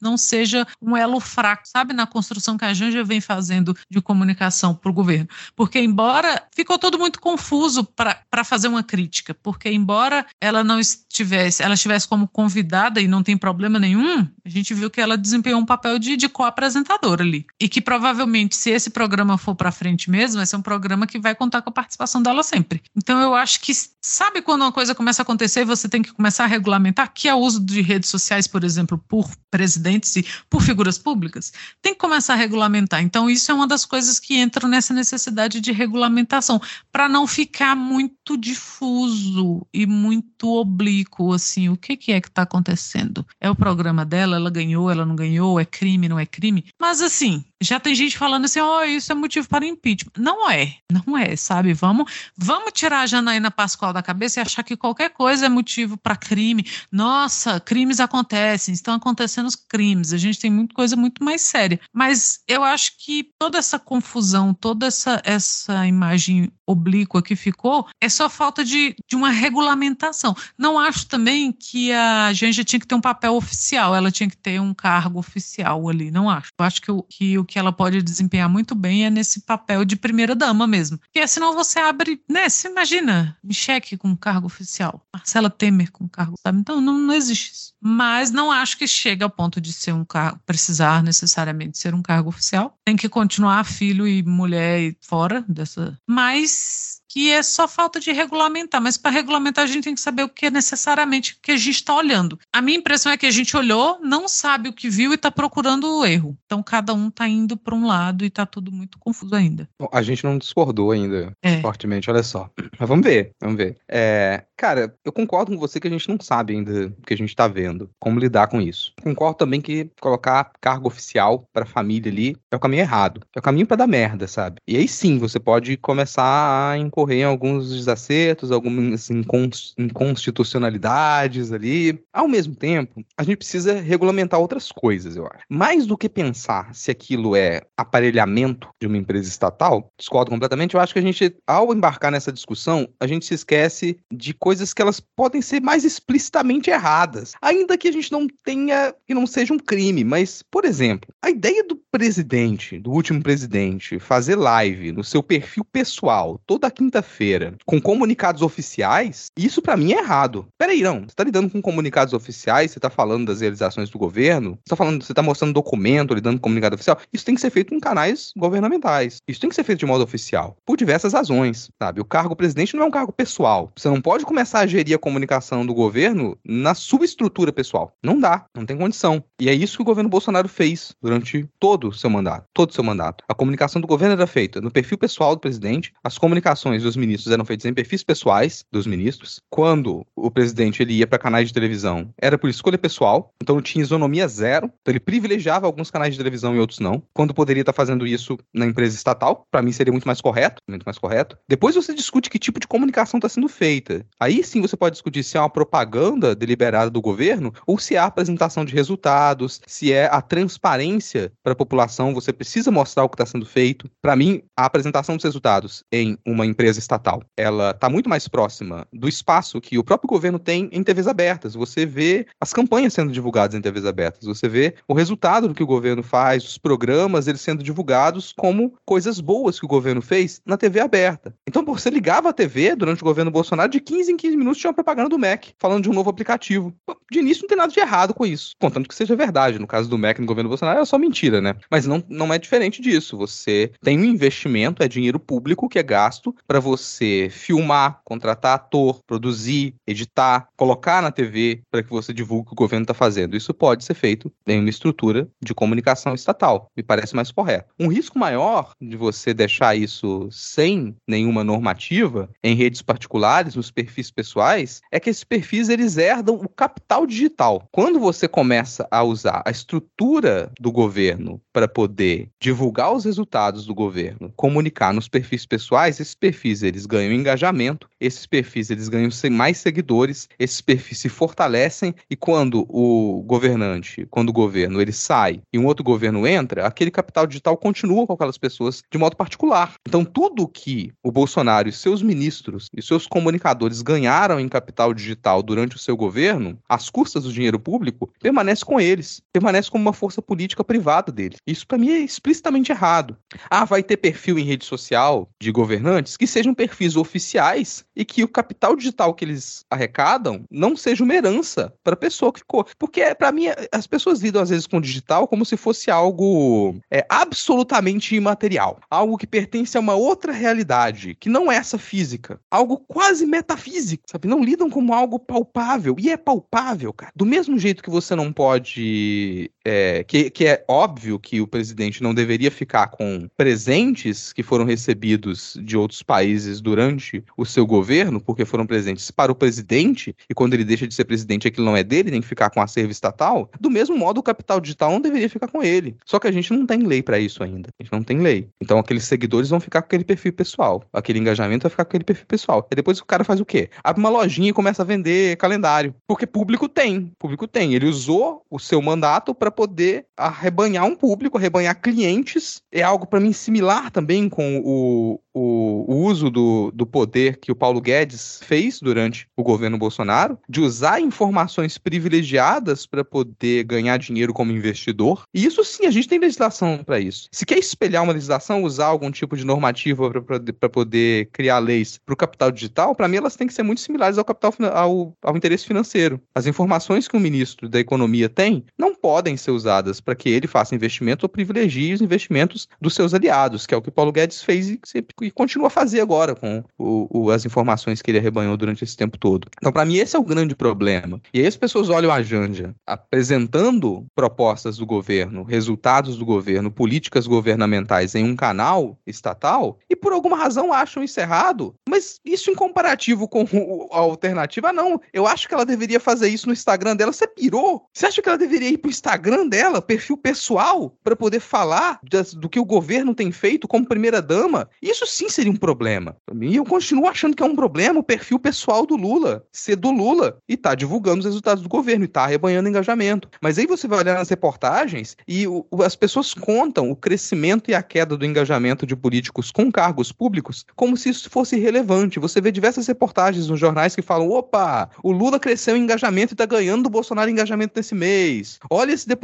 [0.01, 4.75] não seja um elo fraco, sabe, na construção que a Janja vem fazendo de comunicação
[4.75, 5.29] para o governo.
[5.55, 11.63] Porque, embora ficou todo muito confuso para fazer uma crítica, porque, embora ela não estivesse,
[11.63, 15.61] ela estivesse como convidada e não tem problema nenhum, a gente viu que ela desempenhou
[15.61, 17.47] um papel de, de co-apresentadora ali.
[17.59, 21.19] E que provavelmente, se esse programa for para frente mesmo, vai ser um programa que
[21.19, 22.83] vai contar com a participação dela sempre.
[22.97, 26.13] Então, eu acho que, sabe quando uma coisa começa a acontecer e você tem que
[26.13, 30.17] começar a regulamentar, que é o uso de redes sociais, por exemplo, por presidente presidentes
[30.17, 31.53] e por figuras públicas,
[31.83, 33.03] tem que começar a regulamentar.
[33.03, 36.61] Então, isso é uma das coisas que entram nessa necessidade de regulamentação,
[36.93, 42.43] para não ficar muito difuso e muito oblíquo, assim, o que, que é que está
[42.43, 43.27] acontecendo?
[43.41, 46.65] É o programa dela, ela ganhou, ela não ganhou, é crime, não é crime?
[46.79, 50.13] Mas, assim, já tem gente falando assim, oh, isso é motivo para impeachment.
[50.17, 51.75] Não é, não é, sabe?
[51.75, 55.97] Vamos, vamos tirar a Janaína Pascoal da cabeça e achar que qualquer coisa é motivo
[55.97, 56.65] para crime.
[56.91, 60.13] Nossa, crimes acontecem, estão acontecendo os crimes.
[60.13, 61.79] A gente tem muita coisa muito mais séria.
[61.93, 68.09] Mas eu acho que toda essa confusão, toda essa, essa imagem oblíqua que ficou, é
[68.09, 70.35] só falta de, de uma regulamentação.
[70.57, 74.37] Não acho também que a gente tinha que ter um papel oficial, ela tinha que
[74.37, 76.51] ter um cargo oficial ali, não acho.
[76.59, 79.85] Eu acho que o que, o que ela pode desempenhar muito bem é nesse papel
[79.85, 80.99] de primeira-dama mesmo.
[80.99, 82.49] Porque senão você abre, né?
[82.49, 86.61] Você imagina, Micheque com cargo oficial, Marcela Temer com cargo, sabe?
[86.61, 87.75] Então não, não existe isso.
[87.83, 92.03] Mas não acho que chega ao ponto de ser um cargo, precisar necessariamente ser um
[92.03, 92.79] cargo oficial.
[92.85, 95.99] Tem que continuar filho e mulher fora dessa.
[96.09, 100.23] Mas que é só falta de regulamentar, mas para regulamentar a gente tem que saber
[100.23, 102.39] o que é necessariamente que a gente está olhando.
[102.53, 105.29] A minha impressão é que a gente olhou, não sabe o que viu e está
[105.29, 106.39] procurando o erro.
[106.47, 109.69] Então cada um está indo para um lado e está tudo muito confuso ainda.
[109.93, 111.61] A gente não discordou ainda é.
[111.61, 112.49] fortemente, olha só.
[112.79, 113.77] Mas vamos ver, vamos ver.
[113.89, 117.17] É, cara, eu concordo com você que a gente não sabe ainda o que a
[117.17, 118.93] gente está vendo, como lidar com isso.
[119.03, 123.21] Concordo também que colocar cargo oficial para a família ali é o caminho errado.
[123.35, 124.59] É o caminho para dar merda, sabe?
[124.69, 132.03] E aí sim você pode começar a incorrer em alguns desacertos, algumas inconstitucionalidades ali.
[132.13, 135.45] Ao mesmo tempo, a gente precisa regulamentar outras coisas, eu acho.
[135.49, 140.81] Mais do que pensar se aquilo é aparelhamento de uma empresa estatal, discordo completamente, eu
[140.81, 144.83] acho que a gente, ao embarcar nessa discussão, a gente se esquece de coisas que
[144.83, 149.55] elas podem ser mais explicitamente erradas, ainda que a gente não tenha, que não seja
[149.55, 155.05] um crime, mas, por exemplo, a ideia do presidente, do último presidente, fazer live no
[155.05, 160.49] seu perfil pessoal toda quinta quinta-feira com comunicados oficiais, isso para mim é errado.
[160.59, 161.03] Peraí, não.
[161.03, 164.77] Você tá lidando com comunicados oficiais, você tá falando das realizações do governo, você tá
[164.77, 166.99] falando, você tá mostrando documento, lidando com comunicado oficial.
[167.13, 169.19] Isso tem que ser feito em canais governamentais.
[169.29, 172.01] Isso tem que ser feito de modo oficial, por diversas razões, sabe?
[172.01, 173.71] O cargo presidente não é um cargo pessoal.
[173.77, 177.93] Você não pode começar a gerir a comunicação do governo na sua estrutura pessoal.
[178.03, 179.23] Não dá, não tem condição.
[179.41, 182.75] E é isso que o governo Bolsonaro fez durante todo o seu mandato, todo o
[182.75, 183.25] seu mandato.
[183.29, 187.33] A comunicação do governo era feita no perfil pessoal do presidente, as comunicações dos ministros
[187.33, 189.41] eram feitas em perfis pessoais dos ministros.
[189.51, 193.83] Quando o presidente ele ia para canais de televisão, era por escolha pessoal, então tinha
[193.83, 194.67] isonomia zero.
[194.81, 197.03] Então ele privilegiava alguns canais de televisão e outros não.
[197.13, 200.63] Quando poderia estar tá fazendo isso na empresa estatal, para mim seria muito mais correto,
[200.69, 201.37] muito mais correto.
[201.49, 204.05] Depois você discute que tipo de comunicação está sendo feita.
[204.19, 207.99] Aí sim você pode discutir se é uma propaganda deliberada do governo ou se é
[207.99, 212.15] a apresentação de resultados, se é a transparência para a população.
[212.15, 213.91] Você precisa mostrar o que está sendo feito.
[214.03, 217.23] Para mim, a apresentação dos resultados em uma empresa estatal.
[217.37, 221.55] Ela está muito mais próxima do espaço que o próprio governo tem em TVs abertas.
[221.55, 225.63] Você vê as campanhas sendo divulgadas em TVs abertas, você vê o resultado do que
[225.63, 230.41] o governo faz, os programas eles sendo divulgados como coisas boas que o governo fez
[230.45, 231.35] na TV aberta.
[231.47, 234.69] Então, você ligava a TV durante o governo Bolsonaro, de 15 em 15 minutos tinha
[234.69, 236.75] uma propaganda do Mac falando de um novo aplicativo.
[237.11, 239.59] De início não tem nada de errado com isso, contanto que seja verdade.
[239.59, 241.55] No caso do Mac no governo Bolsonaro é só mentira, né?
[241.71, 243.17] Mas não, não é diferente disso.
[243.17, 248.55] Você tem um investimento, é dinheiro público que é gasto para você você filmar, contratar
[248.55, 252.95] ator, produzir, editar, colocar na TV para que você divulgue o que o governo está
[252.95, 253.37] fazendo.
[253.37, 256.69] Isso pode ser feito em uma estrutura de comunicação estatal.
[256.77, 257.73] Me parece mais correto.
[257.79, 264.11] Um risco maior de você deixar isso sem nenhuma normativa em redes particulares, nos perfis
[264.11, 267.65] pessoais, é que esses perfis eles herdam o capital digital.
[267.73, 273.75] Quando você começa a usar a estrutura do governo para poder divulgar os resultados do
[273.75, 279.11] governo, comunicar nos perfis pessoais, esses perfis perfis eles ganham engajamento, esses perfis eles ganham
[279.31, 285.41] mais seguidores, esses perfis se fortalecem e quando o governante, quando o governo ele sai
[285.53, 289.75] e um outro governo entra, aquele capital digital continua com aquelas pessoas de modo particular.
[289.87, 295.43] Então tudo que o Bolsonaro e seus ministros e seus comunicadores ganharam em capital digital
[295.43, 299.93] durante o seu governo, às custas do dinheiro público, permanece com eles, permanece como uma
[299.93, 301.39] força política privada deles.
[301.47, 303.17] Isso para mim é explicitamente errado.
[303.49, 308.25] Ah, vai ter perfil em rede social de governantes que sejam perfis oficiais e que
[308.25, 312.67] o capital digital que eles arrecadam não seja uma herança para a pessoa que ficou.
[312.79, 316.75] Porque, para mim, as pessoas lidam às vezes com o digital como se fosse algo
[316.91, 318.81] é, absolutamente imaterial.
[318.91, 322.41] Algo que pertence a uma outra realidade, que não é essa física.
[322.51, 324.27] Algo quase metafísico, sabe?
[324.27, 325.95] Não lidam como algo palpável.
[325.99, 327.13] E é palpável, cara.
[327.15, 329.51] Do mesmo jeito que você não pode.
[329.65, 334.65] É, que, que é óbvio que o presidente não deveria ficar com presentes que foram
[334.65, 340.35] recebidos de outros países durante o seu governo, porque foram presentes para o presidente, e
[340.35, 342.65] quando ele deixa de ser presidente, aquilo não é dele, tem que ficar com a
[342.65, 343.51] acervo estatal.
[343.61, 345.97] Do mesmo modo, o capital digital não deveria ficar com ele.
[346.05, 347.69] Só que a gente não tem lei para isso ainda.
[347.79, 348.49] A gente não tem lei.
[348.61, 350.83] Então, aqueles seguidores vão ficar com aquele perfil pessoal.
[350.93, 352.67] Aquele engajamento vai ficar com aquele perfil pessoal.
[352.71, 353.69] E depois o cara faz o quê?
[353.85, 355.95] Abre uma lojinha e começa a vender calendário.
[356.07, 357.13] Porque público tem.
[357.19, 357.75] Público tem.
[357.75, 362.63] Ele usou o seu mandato para poder arrebanhar um público, arrebanhar clientes.
[362.73, 367.53] É algo para mim similar também com o, o, o, uso do, do poder que
[367.53, 373.99] o Paulo Guedes fez durante o governo Bolsonaro, de usar informações privilegiadas para poder ganhar
[373.99, 375.23] dinheiro como investidor.
[375.35, 377.29] E isso sim, a gente tem legislação para isso.
[377.33, 380.11] Se quer espelhar uma legislação, usar algum tipo de normativa
[380.59, 383.81] para poder criar leis para o capital digital, para mim elas têm que ser muito
[383.81, 386.21] similares ao capital ao, ao interesse financeiro.
[386.35, 390.47] As informações que o ministro da Economia tem não podem ser usadas para que ele
[390.47, 394.13] faça investimento ou privilegie os investimentos dos seus aliados, que é o que o Paulo
[394.13, 398.11] Guedes fez e sempre e continua a fazer agora com o, o, as informações que
[398.11, 399.49] ele arrebanhou durante esse tempo todo.
[399.59, 401.21] Então, para mim, esse é o grande problema.
[401.33, 407.27] E aí as pessoas olham a Janja apresentando propostas do governo, resultados do governo, políticas
[407.27, 411.75] governamentais em um canal estatal e por alguma razão acham isso errado.
[411.89, 415.01] Mas isso em comparativo com a alternativa, não.
[415.13, 417.13] Eu acho que ela deveria fazer isso no Instagram dela.
[417.13, 417.87] Você pirou?
[417.93, 422.01] Você acha que ela deveria ir pro Instagram dela, perfil pessoal, para poder falar
[422.37, 424.69] do que o governo tem feito como primeira-dama?
[424.83, 426.17] Isso sim seria um problema.
[426.41, 429.91] E eu continuo achando que é um problema o perfil pessoal do Lula, ser do
[429.91, 433.29] Lula e tá divulgando os resultados do governo e tá arrebanhando engajamento.
[433.41, 437.75] Mas aí você vai olhar nas reportagens e o, as pessoas contam o crescimento e
[437.75, 442.19] a queda do engajamento de políticos com cargos públicos como se isso fosse relevante.
[442.19, 446.37] Você vê diversas reportagens nos jornais que falam: opa, o Lula cresceu em engajamento e
[446.37, 448.59] tá ganhando do Bolsonaro engajamento nesse mês.
[448.71, 449.20] Olha esse deputado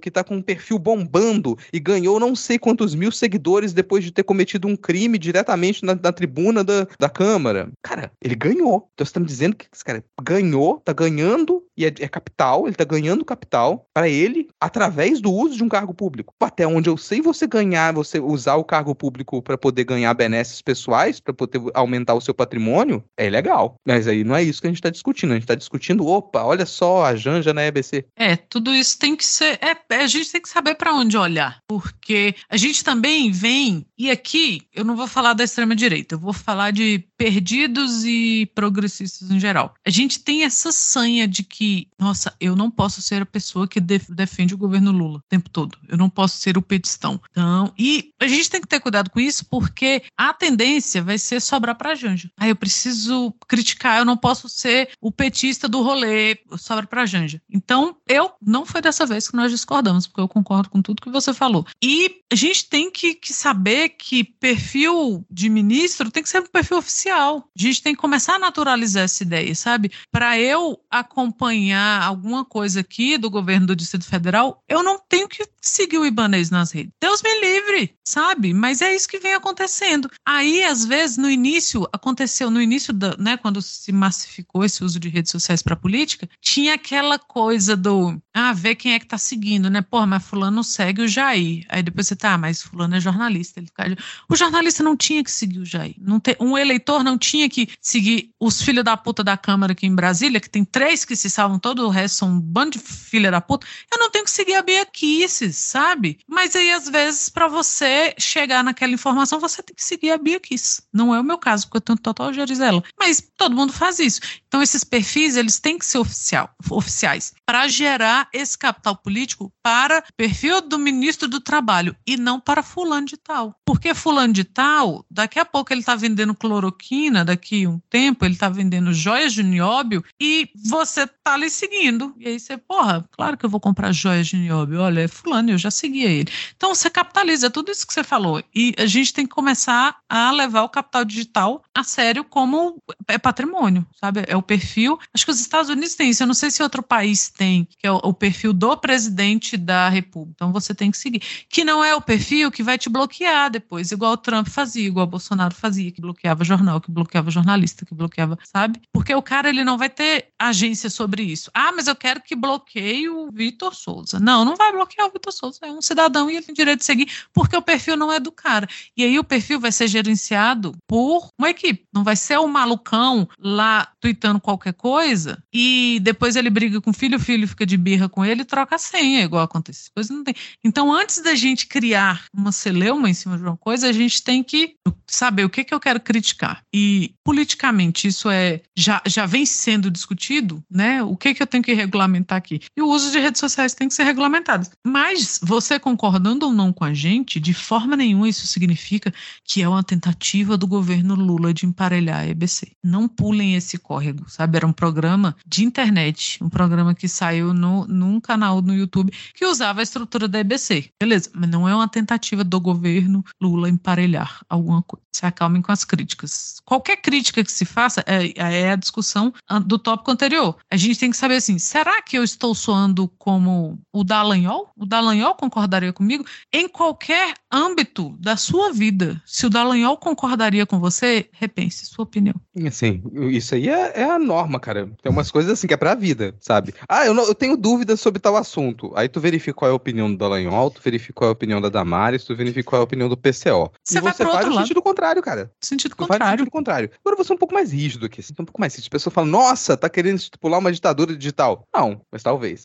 [0.00, 4.10] que tá com um perfil bombando e ganhou não sei quantos mil seguidores depois de
[4.10, 7.70] ter cometido um crime diretamente na, na tribuna da, da Câmara.
[7.82, 8.88] Cara, ele ganhou.
[8.94, 12.66] Então você tá me dizendo que esse cara ganhou, tá ganhando e é, é capital,
[12.66, 16.34] ele tá ganhando capital para ele através do uso de um cargo público.
[16.40, 20.60] Até onde eu sei, você ganhar, você usar o cargo público para poder ganhar benesses
[20.60, 23.76] pessoais, para poder aumentar o seu patrimônio, é legal.
[23.86, 25.30] Mas aí não é isso que a gente tá discutindo.
[25.30, 28.06] A gente tá discutindo, opa, olha só a Janja na EBC.
[28.16, 29.58] É, tudo isso tem que ser.
[29.62, 31.60] É, a gente tem que saber para onde olhar.
[31.68, 36.32] Porque a gente também vem, e aqui eu não vou falar da extrema-direita, eu vou
[36.32, 39.74] falar de perdidos e progressistas em geral.
[39.86, 41.67] A gente tem essa sanha de que,
[41.98, 45.50] nossa, eu não posso ser a pessoa que def defende o governo Lula o tempo
[45.50, 45.76] todo.
[45.88, 47.20] Eu não posso ser o petistão.
[47.30, 51.40] Então, e a gente tem que ter cuidado com isso porque a tendência vai ser
[51.40, 52.30] sobrar para Janja.
[52.36, 57.40] Aí eu preciso criticar, eu não posso ser o petista do rolê, sobra para Janja.
[57.50, 61.10] Então, eu não foi dessa vez que nós discordamos, porque eu concordo com tudo que
[61.10, 61.66] você falou.
[61.82, 66.46] E a gente tem que, que saber que perfil de ministro tem que ser um
[66.46, 67.48] perfil oficial.
[67.58, 69.90] A gente tem que começar a naturalizar essa ideia, sabe?
[70.10, 71.57] Para eu acompanhar
[72.02, 76.50] alguma coisa aqui do governo do Distrito Federal, eu não tenho que seguir o Ibanez
[76.50, 76.92] nas redes.
[77.00, 78.52] Deus me livre, sabe?
[78.52, 80.10] Mas é isso que vem acontecendo.
[80.24, 85.00] Aí, às vezes, no início, aconteceu, no início, da, né, quando se massificou esse uso
[85.00, 89.18] de redes sociais para política, tinha aquela coisa do, ah, ver quem é que tá
[89.18, 89.82] seguindo, né?
[89.82, 91.64] Porra, mas fulano segue o Jair.
[91.68, 93.60] Aí depois você tá, ah, mas fulano é jornalista.
[93.60, 93.96] Ele fica...
[94.28, 95.94] O jornalista não tinha que seguir o Jair.
[95.98, 96.36] Não te...
[96.40, 100.40] Um eleitor não tinha que seguir os filhos da puta da Câmara aqui em Brasília,
[100.40, 103.40] que tem três que se salvam todo o resto são um bando de filha da
[103.40, 106.18] puta, eu não tenho que seguir a Bia Kisses, sabe?
[106.26, 110.40] Mas aí, às vezes, para você chegar naquela informação, você tem que seguir a Bia
[110.40, 110.82] Kiss.
[110.92, 112.82] Não é o meu caso, porque eu tenho total Gerizela.
[112.98, 114.20] Mas todo mundo faz isso.
[114.48, 120.02] Então, esses perfis, eles têm que ser oficial, oficiais para gerar esse capital político para
[120.16, 123.54] perfil do ministro do Trabalho e não para fulano de tal.
[123.64, 128.24] Porque fulano de tal, daqui a pouco ele está vendendo cloroquina, daqui a um tempo
[128.24, 132.14] ele está vendendo joias de nióbio e você tá ali seguindo.
[132.18, 134.80] E aí você, porra, claro que eu vou comprar joias de nióbio.
[134.80, 136.32] Olha, é fulano, eu já seguia ele.
[136.56, 138.42] Então você capitaliza tudo isso que você falou.
[138.54, 143.18] E a gente tem que começar a levar o capital digital a sério como é
[143.18, 144.24] patrimônio, sabe?
[144.26, 144.98] É o perfil.
[145.12, 146.22] Acho que os Estados Unidos têm isso.
[146.22, 149.88] Eu não sei se outro país tem, que é o, o perfil do presidente da
[149.88, 150.32] República.
[150.34, 151.22] Então você tem que seguir.
[151.48, 155.06] Que não é o perfil que vai te bloquear depois, igual o Trump fazia, igual
[155.06, 158.80] o Bolsonaro fazia, que bloqueava jornal, que bloqueava jornalista, que bloqueava, sabe?
[158.92, 161.50] Porque o cara ele não vai ter agência sobre isso.
[161.54, 164.18] Ah, mas eu quero que bloqueie o Vitor Souza.
[164.20, 165.58] Não, não vai bloquear o Vitor Souza.
[165.62, 168.30] É um cidadão e ele tem direito de seguir, porque o perfil não é do
[168.30, 168.68] cara.
[168.96, 171.86] E aí o perfil vai ser gerenciado por uma equipe.
[171.92, 176.94] Não vai ser o malucão lá tweetando qualquer coisa e depois ele briga com o
[176.94, 179.90] filho, o filho fica de birra com ele e troca a senha, igual acontece.
[179.94, 180.34] Coisa não tem.
[180.64, 184.42] Então, antes da gente criar uma celeuma em cima de uma coisa, a gente tem
[184.42, 184.74] que
[185.06, 186.62] saber o que, que eu quero criticar.
[186.74, 191.02] E politicamente isso é já, já vem sendo discutido, né?
[191.02, 192.60] O que, que eu tenho que regulamentar aqui?
[192.76, 194.68] E o uso de redes sociais tem que ser regulamentado.
[194.86, 199.12] Mas você concordando ou não com a gente, de forma nenhuma isso significa
[199.44, 202.72] que é uma tentativa do governo Lula de emparelhar a EBC.
[202.82, 204.56] Não pulem esse córrego, sabe?
[204.56, 209.44] Era um programa de internet, um programa que saiu no, num canal no YouTube que
[209.44, 210.90] usava a estrutura da EBC.
[211.00, 215.02] Beleza, mas não é uma tentativa do governo Lula emparelhar alguma coisa.
[215.12, 216.60] Se acalmem com as críticas.
[216.64, 219.32] Qualquer crítica que se faça é, é a discussão
[219.66, 220.56] do tópico anterior.
[220.70, 224.70] A gente tem que saber assim: será que eu estou soando como o Dallagnol?
[224.76, 226.24] O Dallagnol concordaria comigo?
[226.52, 232.34] Em qualquer âmbito da sua vida, se o Dallagnol concordaria com você, repense sua opinião.
[232.66, 234.90] Assim, isso aí é, é a norma, cara.
[235.02, 236.74] Tem umas coisas assim que é pra vida, sabe?
[236.88, 238.92] Ah, eu, não, eu tenho dúvidas sobre tal assunto.
[238.94, 241.60] Aí tu verifica qual é a opinião do Dallagnol, tu verifica qual é a opinião
[241.60, 243.70] da Damares, tu verifica qual é a opinião do PCO.
[243.84, 244.58] Você e vai você pro faz lado.
[244.58, 245.50] sentido contrário, cara.
[245.60, 246.38] Sentido Tu faz no contrário.
[246.38, 246.90] sentido contrário.
[247.04, 248.90] Agora você é um pouco mais rígido aqui, assim, um pouco mais rígido.
[248.90, 251.66] A pessoa fala, nossa, tá querendo estipular uma ditadura digital.
[251.74, 252.64] Não, mas talvez.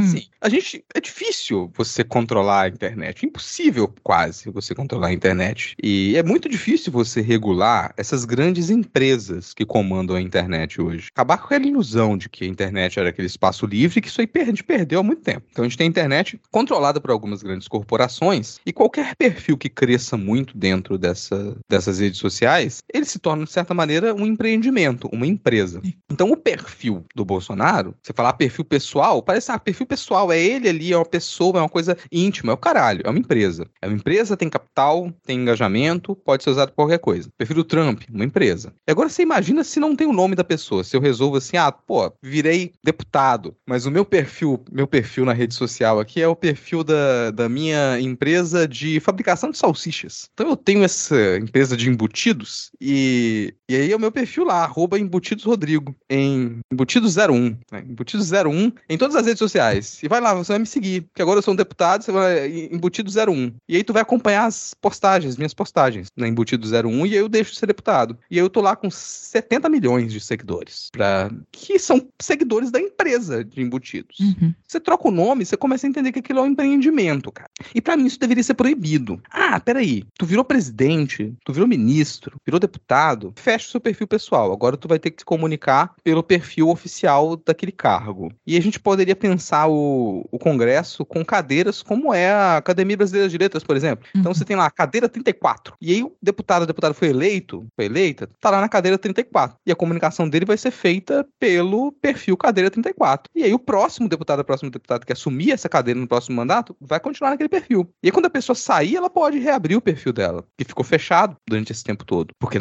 [0.00, 0.26] Sim.
[0.42, 0.84] A gente.
[0.92, 3.24] É difícil você controlar a internet.
[3.24, 5.76] Impossível, quase, você controlar a internet.
[5.80, 11.10] E é muito difícil você regular essas grandes empresas que comandam a internet hoje.
[11.14, 14.28] Acabar com aquela ilusão de que a internet era aquele espaço livre, que isso aí
[14.34, 15.46] a gente perdeu há muito tempo.
[15.52, 19.68] Então a gente tem a internet controlada por algumas grandes corporações e qualquer perfil que
[19.68, 25.08] cresça muito dentro dessa, dessas redes sociais, ele se torna, de certa maneira, um empreendimento,
[25.12, 25.80] uma empresa.
[26.10, 30.68] Então o perfil do Bolsonaro, você falar perfil pessoal, parece, ah, perfil pessoal, é ele
[30.68, 33.66] ali, é uma pessoa, é uma coisa íntima, é o caralho, é uma empresa.
[33.80, 37.28] É uma empresa, tem capital, tem engajamento, pode ser usado por qualquer coisa.
[37.36, 38.72] Perfil do Trump, uma empresa.
[38.86, 41.56] E agora você imagina se não tem o nome da pessoa, se eu resolvo assim,
[41.56, 46.28] ah, pô, virei deputado, mas o meu perfil, meu perfil na rede social aqui é
[46.28, 50.30] o perfil da, da minha empresa de fabricação de salsichas.
[50.32, 54.64] Então eu tenho essa empresa de embutidos e, e aí é o meu perfil lá,
[54.64, 57.84] arroba embutidos Rodrigo, em embutidos01, né?
[57.88, 60.02] embutidos01 em todas as redes sociais.
[60.02, 62.48] E vai lá, você vai me seguir, porque agora eu sou um deputado, você vai
[62.72, 63.54] embutido01.
[63.68, 67.52] E aí tu vai acompanhar as postagens, minhas postagens na embutido01 e aí eu deixo
[67.52, 68.18] de ser deputado.
[68.30, 71.30] E aí eu tô lá com 70 milhões de seguidores, pra...
[71.50, 74.18] que são seguidores da empresa de embutidos.
[74.20, 74.54] Uhum.
[74.66, 77.50] Você troca o nome, você começa a entender que aquilo é um empreendimento, cara.
[77.74, 79.20] E pra mim isso deveria ser proibido.
[79.30, 84.52] Ah, peraí, tu virou presidente, tu virou ministro, virou deputado, fecha o seu perfil pessoal.
[84.52, 88.32] Agora tu vai ter que se comunicar pelo perfil oficial daquele cargo.
[88.46, 93.28] E a gente poderia pensar o, o Congresso com cadeiras como é a Academia Brasileira
[93.28, 94.04] de Letras, por exemplo.
[94.16, 94.34] Então Uhum.
[94.34, 95.74] você tem lá a cadeira 34.
[95.80, 99.56] E aí o deputado, o deputado foi eleito, foi eleita, tá lá na cadeira 34.
[99.64, 103.30] E a comunicação dele vai ser feita pelo perfil cadeira 34.
[103.34, 106.74] E aí o próximo deputado, a próximo deputado que assumir essa cadeira no próximo mandato,
[106.80, 107.88] vai continuar naquele perfil.
[108.02, 111.36] E aí quando a pessoa sair, ela pode reabrir o perfil dela, que ficou fechado
[111.48, 112.34] durante esse tempo todo.
[112.40, 112.60] Porque a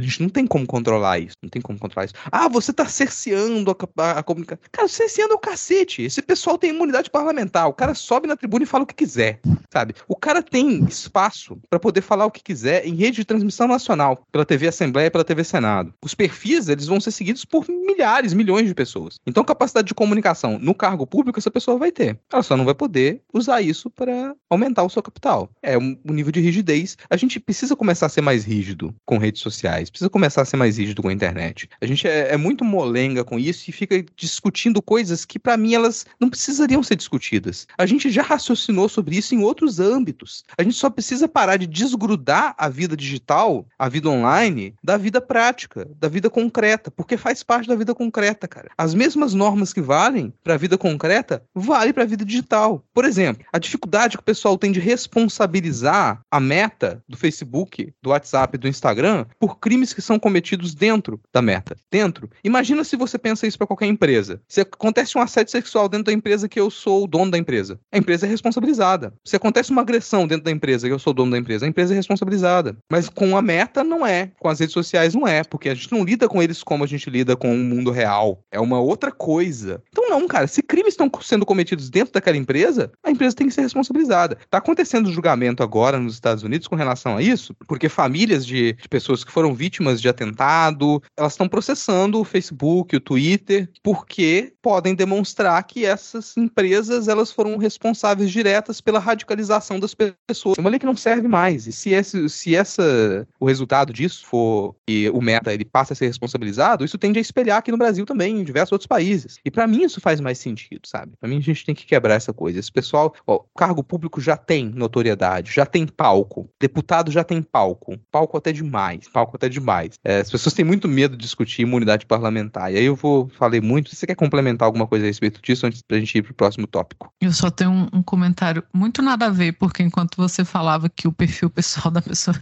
[0.00, 1.36] gente não tem como controlar isso.
[1.42, 2.14] Não tem como controlar isso.
[2.30, 4.62] Ah, você tá cerceando a, a, a comunicação.
[4.72, 5.97] Cara, cerceando é o cacete.
[5.98, 7.68] Debate, esse pessoal tem imunidade parlamentar.
[7.68, 9.40] O cara sobe na tribuna e fala o que quiser,
[9.72, 9.94] sabe?
[10.06, 14.24] O cara tem espaço para poder falar o que quiser em rede de transmissão nacional,
[14.30, 15.92] pela TV Assembleia e pela TV Senado.
[16.02, 19.16] Os perfis, eles vão ser seguidos por milhares, milhões de pessoas.
[19.26, 22.18] Então, capacidade de comunicação no cargo público, essa pessoa vai ter.
[22.32, 25.50] Ela só não vai poder usar isso para aumentar o seu capital.
[25.62, 26.96] É um, um nível de rigidez.
[27.10, 30.56] A gente precisa começar a ser mais rígido com redes sociais, precisa começar a ser
[30.56, 31.68] mais rígido com a internet.
[31.80, 35.74] A gente é, é muito molenga com isso e fica discutindo coisas que, para mim,
[35.74, 35.87] elas
[36.18, 37.66] não precisariam ser discutidas.
[37.76, 40.44] A gente já raciocinou sobre isso em outros âmbitos.
[40.56, 45.20] A gente só precisa parar de desgrudar a vida digital, a vida online, da vida
[45.20, 48.70] prática, da vida concreta, porque faz parte da vida concreta, cara.
[48.76, 52.84] As mesmas normas que valem para a vida concreta, vale para a vida digital.
[52.92, 58.10] Por exemplo, a dificuldade que o pessoal tem de responsabilizar a meta do Facebook, do
[58.10, 61.76] WhatsApp, do Instagram por crimes que são cometidos dentro da meta.
[61.90, 62.30] Dentro.
[62.42, 64.40] Imagina se você pensa isso para qualquer empresa.
[64.48, 67.78] Se acontece um assédio sexual dentro da empresa que eu sou o dono da empresa,
[67.92, 69.12] a empresa é responsabilizada.
[69.24, 71.68] Se acontece uma agressão dentro da empresa que eu sou o dono da empresa, a
[71.68, 72.76] empresa é responsabilizada.
[72.90, 75.92] Mas com a meta não é, com as redes sociais não é, porque a gente
[75.92, 78.42] não lida com eles como a gente lida com o mundo real.
[78.50, 79.82] É uma outra coisa.
[79.90, 83.54] Então não, cara, se crimes estão sendo cometidos dentro daquela empresa, a empresa tem que
[83.54, 84.38] ser responsabilizada.
[84.48, 88.88] Tá acontecendo julgamento agora nos Estados Unidos com relação a isso, porque famílias de, de
[88.88, 94.94] pessoas que foram vítimas de atentado, elas estão processando o Facebook, o Twitter, porque podem
[94.94, 100.56] demonstrar que essas empresas elas foram responsáveis diretas pela radicalização das pessoas.
[100.58, 101.66] É uma lei que não serve mais.
[101.66, 105.96] E se esse, se essa o resultado disso for que o Meta ele passa a
[105.96, 109.38] ser responsabilizado, isso tende a espelhar aqui no Brasil também, em diversos outros países.
[109.44, 111.12] E para mim isso faz mais sentido, sabe?
[111.20, 112.58] Para mim a gente tem que quebrar essa coisa.
[112.58, 116.48] Esse pessoal, ó, o cargo público já tem notoriedade, já tem palco.
[116.58, 117.98] Deputado já tem palco.
[118.10, 119.08] Palco até demais.
[119.08, 119.98] Palco até demais.
[120.02, 122.72] É, as pessoas têm muito medo de discutir imunidade parlamentar.
[122.72, 123.94] E aí eu vou falei muito.
[123.94, 127.12] Você quer complementar alguma coisa a respeito disso antes pra gente ir pro próximo tópico?
[127.20, 131.08] Eu só tenho um, um comentário muito nada a ver, porque enquanto você falava que
[131.08, 132.36] o perfil pessoal da pessoa,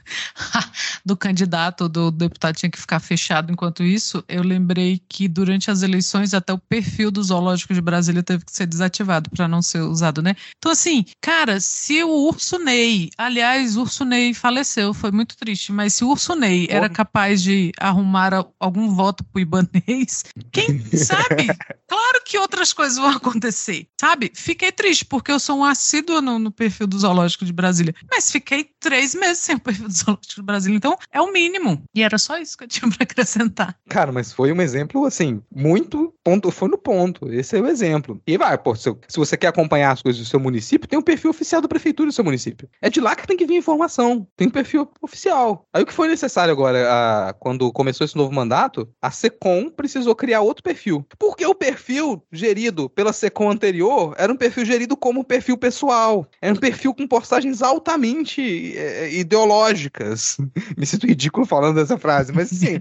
[1.04, 5.70] do candidato ou do deputado tinha que ficar fechado enquanto isso, eu lembrei que durante
[5.70, 9.62] as eleições até o perfil do Zoológico de Brasília teve que ser desativado para não
[9.62, 10.34] ser usado, né?
[10.58, 15.72] Então, assim, cara, se o Urso Ney, aliás, o Urso Ney faleceu, foi muito triste,
[15.72, 21.46] mas se o Urso Ney era capaz de arrumar algum voto pro Ibanês, quem sabe?
[21.88, 24.32] Claro que outras coisas vão acontecer, sabe?
[24.34, 28.30] Fiquei triste, porque eu sou um assíduo no, no perfil do Zoológico de Brasília, mas
[28.30, 31.82] fiquei três meses sem o perfil do Zoológico de Brasília, então é o mínimo.
[31.94, 33.76] E era só isso que eu tinha para acrescentar.
[33.88, 37.32] Cara, mas foi um exemplo, assim, muito ponto, foi no ponto.
[37.32, 38.20] Esse é o exemplo.
[38.26, 41.02] E vai, pô, se, se você quer acompanhar as coisas do seu município, tem um
[41.02, 42.68] perfil oficial da prefeitura do seu município.
[42.82, 44.26] É de lá que tem que vir informação.
[44.36, 45.64] Tem um perfil oficial.
[45.72, 50.14] Aí o que foi necessário agora, a, quando começou esse novo mandato, a SECOM precisou
[50.16, 51.06] criar outro perfil.
[51.18, 56.26] Porque o perfil gerido pela SECOM anterior era um perfil gerido como perfil pessoal.
[56.40, 60.38] Era um perfil com postagens altamente é, ideológicas.
[60.76, 62.78] Me sinto ridículo falando essa frase, mas assim.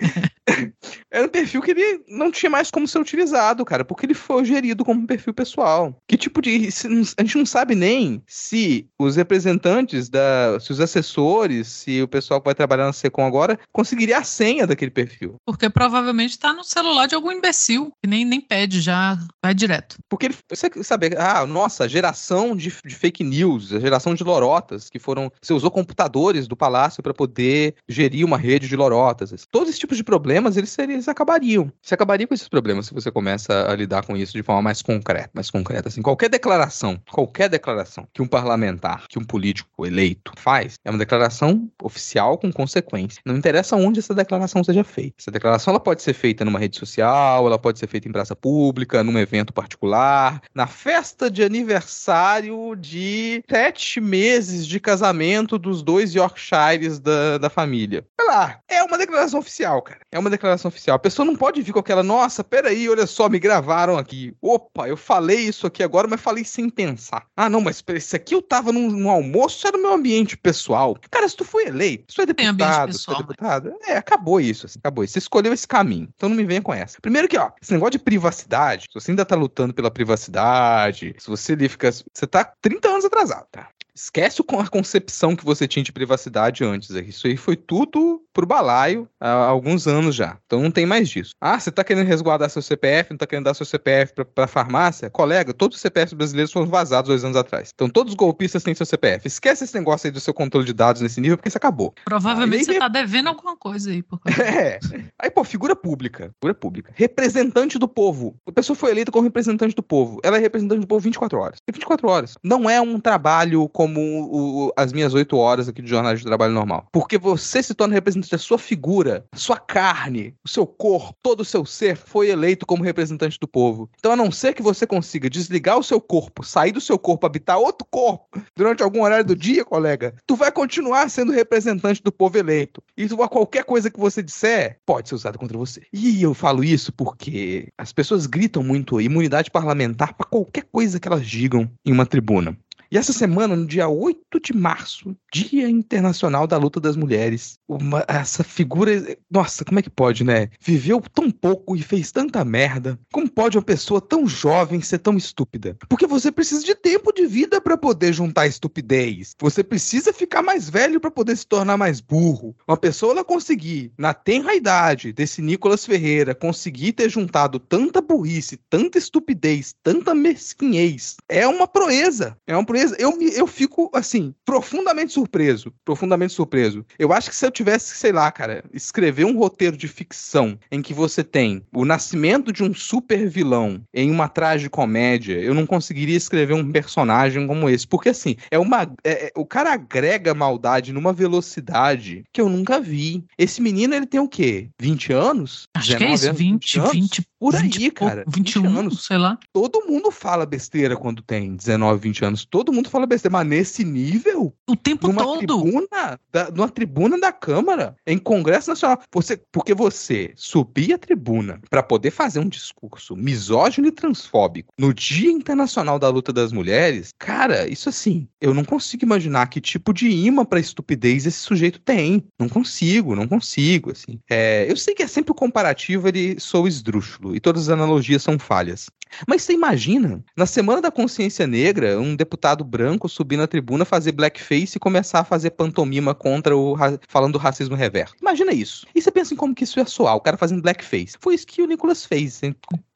[1.11, 4.45] Era um perfil que ele não tinha mais como ser utilizado, cara, porque ele foi
[4.45, 5.95] gerido como um perfil pessoal.
[6.07, 6.69] Que tipo de.
[7.17, 10.59] A gente não sabe nem se os representantes da.
[10.59, 14.67] se os assessores, se o pessoal que vai trabalhar na SECOM agora, conseguiria a senha
[14.67, 15.35] daquele perfil.
[15.45, 19.97] Porque provavelmente tá no celular de algum imbecil, que nem, nem pede, já vai direto.
[20.09, 20.35] Porque ele.
[20.49, 25.31] Você sabe, ah, nossa, geração de, de fake news, a geração de lorotas, que foram.
[25.41, 29.33] Você usou computadores do palácio para poder gerir uma rede de lorotas.
[29.49, 31.71] Todos esses tipos de problemas, eles, eles acabariam.
[31.81, 34.81] Você acabaria com esses problemas se você começa a lidar com isso de forma mais
[34.81, 35.87] concreta, mais concreta.
[35.87, 40.99] Assim, qualquer declaração, qualquer declaração que um parlamentar, que um político eleito faz, é uma
[40.99, 43.21] declaração oficial com consequência.
[43.25, 45.15] Não interessa onde essa declaração seja feita.
[45.19, 48.35] Essa declaração ela pode ser feita numa rede social, ela pode ser feita em praça
[48.35, 56.13] pública, num evento particular, na festa de aniversário de sete meses de casamento dos dois
[56.13, 58.05] Yorkshires da, da família.
[58.19, 59.99] Sei lá, é uma declaração oficial, cara.
[60.11, 60.95] É uma declaração oficial.
[60.95, 64.35] A pessoa não pode vir com aquela, nossa, peraí, olha só, me gravaram aqui.
[64.41, 67.25] Opa, eu falei isso aqui agora, mas falei sem pensar.
[67.35, 70.37] Ah, não, mas esse aqui eu tava num, num almoço, isso era no meu ambiente
[70.37, 70.97] pessoal.
[71.09, 73.89] Cara, se tu foi eleito, se tu é deputado, pessoal, se tu é deputado, mas...
[73.89, 75.13] é, acabou isso, assim, acabou isso.
[75.13, 76.97] Você escolheu esse caminho, então não me venha com essa.
[77.01, 81.27] Primeiro que, ó, esse negócio de privacidade, se você ainda tá lutando pela privacidade, se
[81.27, 83.69] você ali fica, você tá 30 anos atrasado, tá?
[83.95, 86.89] Esquece a concepção que você tinha de privacidade antes.
[86.89, 90.37] Isso aí foi tudo pro balaio há alguns anos já.
[90.45, 91.31] Então não tem mais disso.
[91.39, 94.47] Ah, você tá querendo resguardar seu CPF, não tá querendo dar seu CPF pra, pra
[94.47, 95.09] farmácia?
[95.09, 97.71] Colega, todos os CPFs brasileiros foram vazados dois anos atrás.
[97.73, 99.25] Então todos os golpistas têm seu CPF.
[99.27, 101.93] Esquece esse negócio aí do seu controle de dados nesse nível, porque isso acabou.
[102.03, 104.03] Provavelmente Aí- você tá devendo alguma coisa aí.
[104.03, 104.79] Por causa- É.
[105.21, 106.31] Aí, pô, figura pública.
[106.41, 106.91] Figura pública.
[106.95, 108.35] Representante do povo.
[108.47, 110.19] A pessoa foi eleita como representante do povo.
[110.23, 111.59] Ela é representante do povo 24 horas.
[111.65, 112.35] Tem 24 horas.
[112.43, 116.53] Não é um trabalho como o- as minhas 8 horas aqui de jornada de trabalho
[116.53, 116.87] normal.
[116.91, 121.45] Porque você se torna representante da sua figura, sua carne, o seu corpo, todo o
[121.45, 123.89] seu ser foi eleito como representante do povo.
[123.99, 127.25] Então, a não ser que você consiga desligar o seu corpo, sair do seu corpo,
[127.25, 128.25] habitar outro corpo
[128.55, 132.81] durante algum horário do dia, colega, tu vai continuar sendo representante do povo eleito.
[132.97, 135.81] E qualquer coisa que você disser pode ser usada contra você.
[135.93, 141.07] E eu falo isso porque as pessoas gritam muito imunidade parlamentar para qualquer coisa que
[141.07, 142.57] elas digam em uma tribuna.
[142.91, 148.05] E essa semana, no dia 8 de março, Dia Internacional da Luta das Mulheres, uma-
[148.07, 149.17] essa figura.
[149.29, 150.49] Nossa, como é que pode, né?
[150.61, 152.97] Viveu tão pouco e fez tanta merda.
[153.11, 155.75] Como pode uma pessoa tão jovem ser tão estúpida?
[155.89, 159.35] Porque você precisa de tempo de vida para poder juntar estupidez.
[159.41, 162.55] Você precisa ficar mais velho para poder se tornar mais burro.
[162.67, 168.59] Uma pessoa ela conseguir, na tenra idade desse Nicolas Ferreira, conseguir ter juntado tanta burrice,
[168.69, 172.37] tanta estupidez, tanta mesquinhez, é uma proeza.
[172.47, 172.74] É uma proeza.
[172.97, 175.71] Eu, me- eu fico, assim, profundamente surpreso.
[175.83, 176.85] Profundamente surpreso.
[176.99, 180.81] Eu acho que se eu tivesse, sei lá, cara, escrever um roteiro de ficção em
[180.81, 186.17] que você tem o nascimento de um super vilão em uma tragicomédia, eu não conseguiria
[186.17, 187.87] escrever um personagem como esse.
[187.87, 188.83] Porque, assim, é uma.
[189.03, 193.23] é- é- o cara agrega maldade numa velocidade que eu nunca vi.
[193.37, 194.69] Esse menino, ele tem o quê?
[194.79, 195.67] 20 anos?
[195.75, 196.39] Acho que é 19 isso, anos?
[196.39, 196.91] 20, anos?
[196.91, 198.23] 20, Por aí, 20 cara.
[198.27, 199.37] 21, 20 anos sei lá.
[199.53, 202.45] todo mundo fala besteira quando tem 19, 20 anos.
[202.45, 205.37] Todo mundo fala besteira, mas nesse nível, O tempo numa todo.
[205.37, 211.59] tribuna, da, numa tribuna da Câmara, em Congresso Nacional, você, porque você subir a tribuna
[211.69, 217.13] para poder fazer um discurso misógino e transfóbico no Dia Internacional da Luta das Mulheres,
[217.17, 221.79] cara, isso assim, eu não consigo imaginar que tipo de imã para estupidez esse sujeito
[221.79, 222.23] tem.
[222.39, 224.19] Não consigo, não consigo, assim.
[224.29, 228.23] É, eu sei que é sempre o comparativo, ele sou esdrúxulo e todas as analogias
[228.23, 228.87] são falhas.
[229.27, 234.11] Mas você imagina, na Semana da Consciência Negra, um deputado branco subir na tribuna, fazer
[234.11, 236.75] blackface e começar a fazer pantomima contra o
[237.07, 238.15] falando do racismo reverso.
[238.21, 238.85] Imagina isso.
[238.93, 241.17] E você pensa em como que isso ia soar, o cara fazendo blackface.
[241.19, 242.41] Foi isso que o Nicolas fez?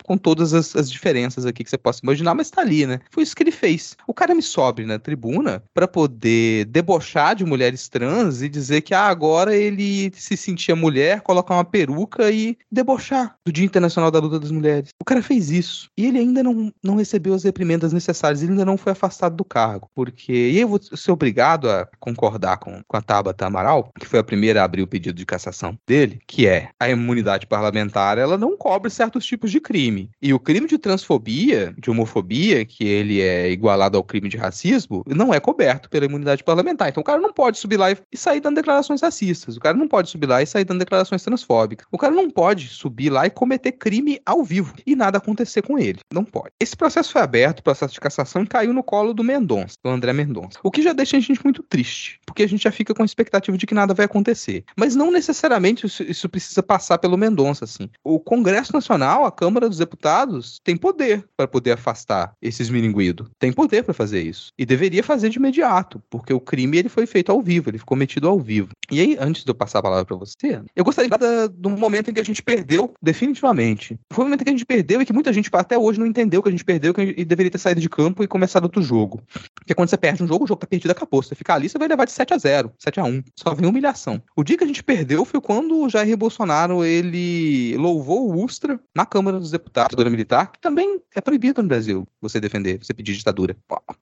[0.03, 2.99] Com, todas as, as diferenças aqui que você possa imaginar, mas tá ali, né?
[3.11, 3.95] Foi isso que ele fez.
[4.07, 8.93] O cara me sobe na tribuna pra poder debochar de mulheres trans e dizer que
[8.93, 14.19] ah, agora ele se sentia mulher, colocar uma peruca e debochar do Dia Internacional da
[14.19, 14.89] Luta das Mulheres.
[14.99, 15.89] O cara fez isso.
[15.97, 19.45] E ele ainda não, não recebeu as reprimendas necessárias, ele ainda não foi afastado do
[19.45, 19.89] cargo.
[19.95, 20.33] Porque.
[20.33, 24.23] E eu vou ser obrigado a concordar com, com a Tabata Amaral, que foi a
[24.23, 28.57] primeira a abrir o pedido de cassação dele, que é a imunidade parlamentar, ela não
[28.57, 29.88] cobre certos tipos de crime.
[30.21, 35.03] E o crime de transfobia, de homofobia, que ele é igualado ao crime de racismo,
[35.07, 36.89] não é coberto pela imunidade parlamentar.
[36.89, 39.57] Então o cara não pode subir lá e, e sair dando declarações racistas.
[39.57, 41.87] O cara não pode subir lá e sair dando declarações transfóbicas.
[41.91, 45.77] O cara não pode subir lá e cometer crime ao vivo e nada acontecer com
[45.77, 45.99] ele.
[46.13, 46.51] Não pode.
[46.59, 49.89] Esse processo foi aberto, o processo de cassação, e caiu no colo do Mendonça, do
[49.89, 50.59] André Mendonça.
[50.63, 53.05] O que já deixa a gente muito triste, porque a gente já fica com a
[53.05, 54.63] expectativa de que nada vai acontecer.
[54.77, 57.89] Mas não necessariamente isso, isso precisa passar pelo Mendonça, assim.
[58.03, 63.27] O Congresso Nacional, a Câmara dos Deputados, tem poder para poder afastar esses milinguidos.
[63.39, 64.51] Tem poder para fazer isso.
[64.57, 67.95] E deveria fazer de imediato, porque o crime ele foi feito ao vivo, ele ficou
[67.95, 68.69] cometido ao vivo.
[68.91, 72.09] E aí, antes de eu passar a palavra para você, eu gostaria da- do momento
[72.09, 73.99] em que a gente perdeu definitivamente.
[74.11, 76.05] Foi o momento em que a gente perdeu e que muita gente até hoje não
[76.05, 78.63] entendeu que a gente perdeu que gente- e deveria ter saído de campo e começado
[78.63, 79.21] outro jogo.
[79.55, 81.21] Porque quando você perde um jogo, o jogo tá perdido, acabou.
[81.21, 83.67] Você ficar ali, você vai levar de 7 a 0 7 a 1 Só vem
[83.67, 84.21] humilhação.
[84.35, 88.79] O dia que a gente perdeu foi quando o Jair Bolsonaro, ele louvou o Ustra
[88.95, 92.93] na Câmara dos Deputados, ditadura militar, que também é proibido no Brasil você defender, você
[92.93, 93.55] pedir ditadura.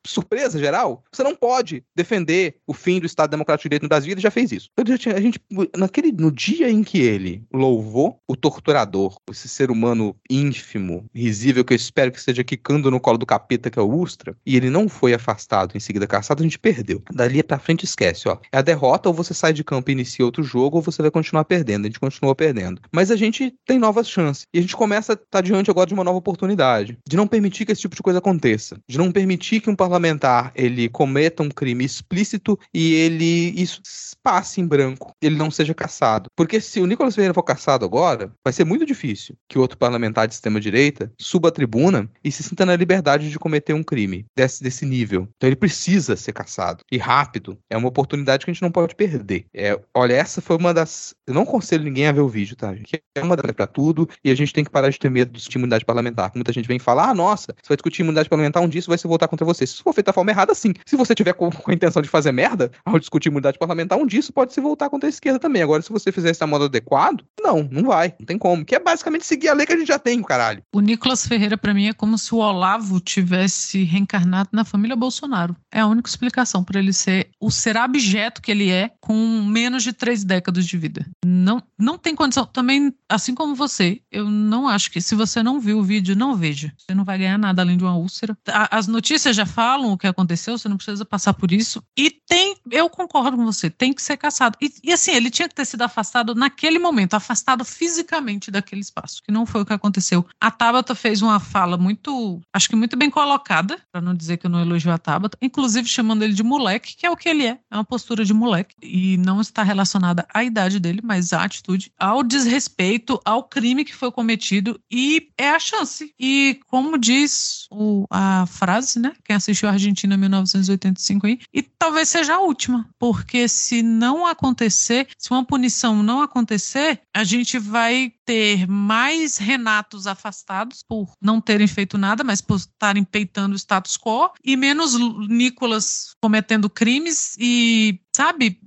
[0.05, 1.03] Surpresa geral?
[1.11, 4.31] Você não pode defender o fim do Estado Democrático de Direito no Brasil, ele já
[4.31, 4.69] fez isso.
[4.77, 5.39] A gente,
[5.75, 11.73] naquele, no dia em que ele louvou o torturador, esse ser humano ínfimo, risível, que
[11.73, 14.69] eu espero que esteja quicando no colo do capeta, que é o Ustra, e ele
[14.69, 17.01] não foi afastado, em seguida caçado, a gente perdeu.
[17.11, 18.37] Dali pra frente esquece, ó.
[18.51, 21.11] É a derrota, ou você sai de campo e inicia outro jogo, ou você vai
[21.11, 21.85] continuar perdendo.
[21.85, 22.81] A gente continua perdendo.
[22.91, 24.45] Mas a gente tem novas chances.
[24.53, 27.65] E a gente começa a estar diante agora de uma nova oportunidade, de não permitir
[27.65, 31.49] que esse tipo de coisa aconteça, de não permitir que um parlamentar ele cometa um
[31.49, 33.81] crime explícito e ele isso
[34.23, 36.29] passe em branco, ele não seja caçado.
[36.35, 40.27] Porque se o Nicolas Ferreira for caçado agora, vai ser muito difícil que outro parlamentar
[40.27, 44.25] de extrema direita suba a tribuna e se sinta na liberdade de cometer um crime
[44.35, 45.27] desse, desse nível.
[45.37, 47.57] Então ele precisa ser caçado e rápido.
[47.69, 49.45] É uma oportunidade que a gente não pode perder.
[49.53, 51.15] É, olha, essa foi uma das.
[51.25, 52.75] Eu não aconselho ninguém a ver o vídeo, tá?
[53.15, 55.39] É uma das para tudo e a gente tem que parar de ter medo de
[55.47, 56.31] discutir imunidade parlamentar.
[56.35, 58.97] Muita gente vem falar, ah, nossa, você vai discutir imunidade parlamentar, um dia isso vai
[58.97, 59.65] se voltar contra você.
[59.65, 60.73] Se for feito da forma errada, sim.
[60.85, 64.05] Se você tiver com, com a intenção de fazer merda ao discutir imunidade parlamentar, um
[64.05, 65.61] dia isso pode se voltar contra a esquerda também.
[65.61, 68.13] Agora, se você fizer isso a modo adequado, não, não vai.
[68.19, 68.65] Não tem como.
[68.65, 70.61] Que é basicamente seguir a lei que a gente já tem, caralho.
[70.73, 75.55] O Nicolas Ferreira, para mim, é como se o Olavo tivesse reencarnado na família Bolsonaro.
[75.71, 79.83] É a única explicação para ele ser o ser abjeto que ele é com menos
[79.83, 81.05] de três décadas de vida.
[81.25, 82.45] Não, não tem condição.
[82.45, 86.35] Também, assim como você, eu não acho que se você não viu o vídeo, não
[86.35, 86.73] veja.
[86.77, 88.37] Você não vai ganhar nada além de uma úlcera.
[88.71, 91.83] As notícias já falam o que aconteceu, você não precisa passar por isso.
[91.97, 94.57] E tem, eu concordo com você, tem que ser caçado.
[94.61, 99.21] E, e assim, ele tinha que ter sido afastado naquele momento, afastado fisicamente daquele espaço,
[99.23, 100.25] que não foi o que aconteceu.
[100.39, 104.45] A Tabata fez uma fala muito, acho que muito bem colocada, para não dizer que
[104.45, 107.45] eu não elogio a Tabata, inclusive chamando ele de moleque, que é o que ele
[107.45, 111.43] é, é uma postura de moleque, e não está relacionada à idade dele, mas à
[111.43, 116.13] atitude, ao desrespeito, ao crime que foi cometido, e é a chance.
[116.19, 119.13] E como diz o, a frase, né?
[119.23, 125.07] Quem assistiu a Argentina 1985 aí, e talvez seja a última, porque se não acontecer,
[125.17, 131.67] se uma punição não acontecer, a gente vai ter mais Renatos afastados por não terem
[131.67, 134.95] feito nada, mas por estarem peitando o status quo, e menos
[135.29, 138.59] Nicolas cometendo crimes e sabe?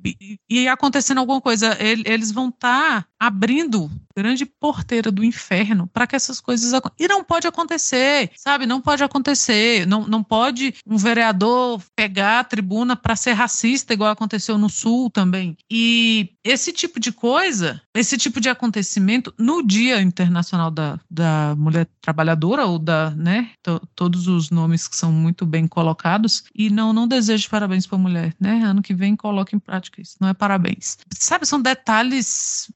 [0.49, 6.15] E, acontecendo alguma coisa, eles vão estar tá abrindo grande porteira do inferno para que
[6.15, 8.67] essas coisas e não pode acontecer, sabe?
[8.67, 14.11] Não pode acontecer, não, não pode um vereador pegar a tribuna para ser racista igual
[14.11, 15.57] aconteceu no Sul também.
[15.71, 21.89] E esse tipo de coisa, esse tipo de acontecimento no Dia Internacional da, da Mulher
[22.01, 23.51] Trabalhadora ou da, né,
[23.95, 28.01] todos os nomes que são muito bem colocados e não não desejo parabéns para a
[28.01, 28.63] mulher, né?
[28.65, 30.99] Ano que vem coloque em prática isso, não é parabéns.
[31.15, 32.71] Sabe, são detalhes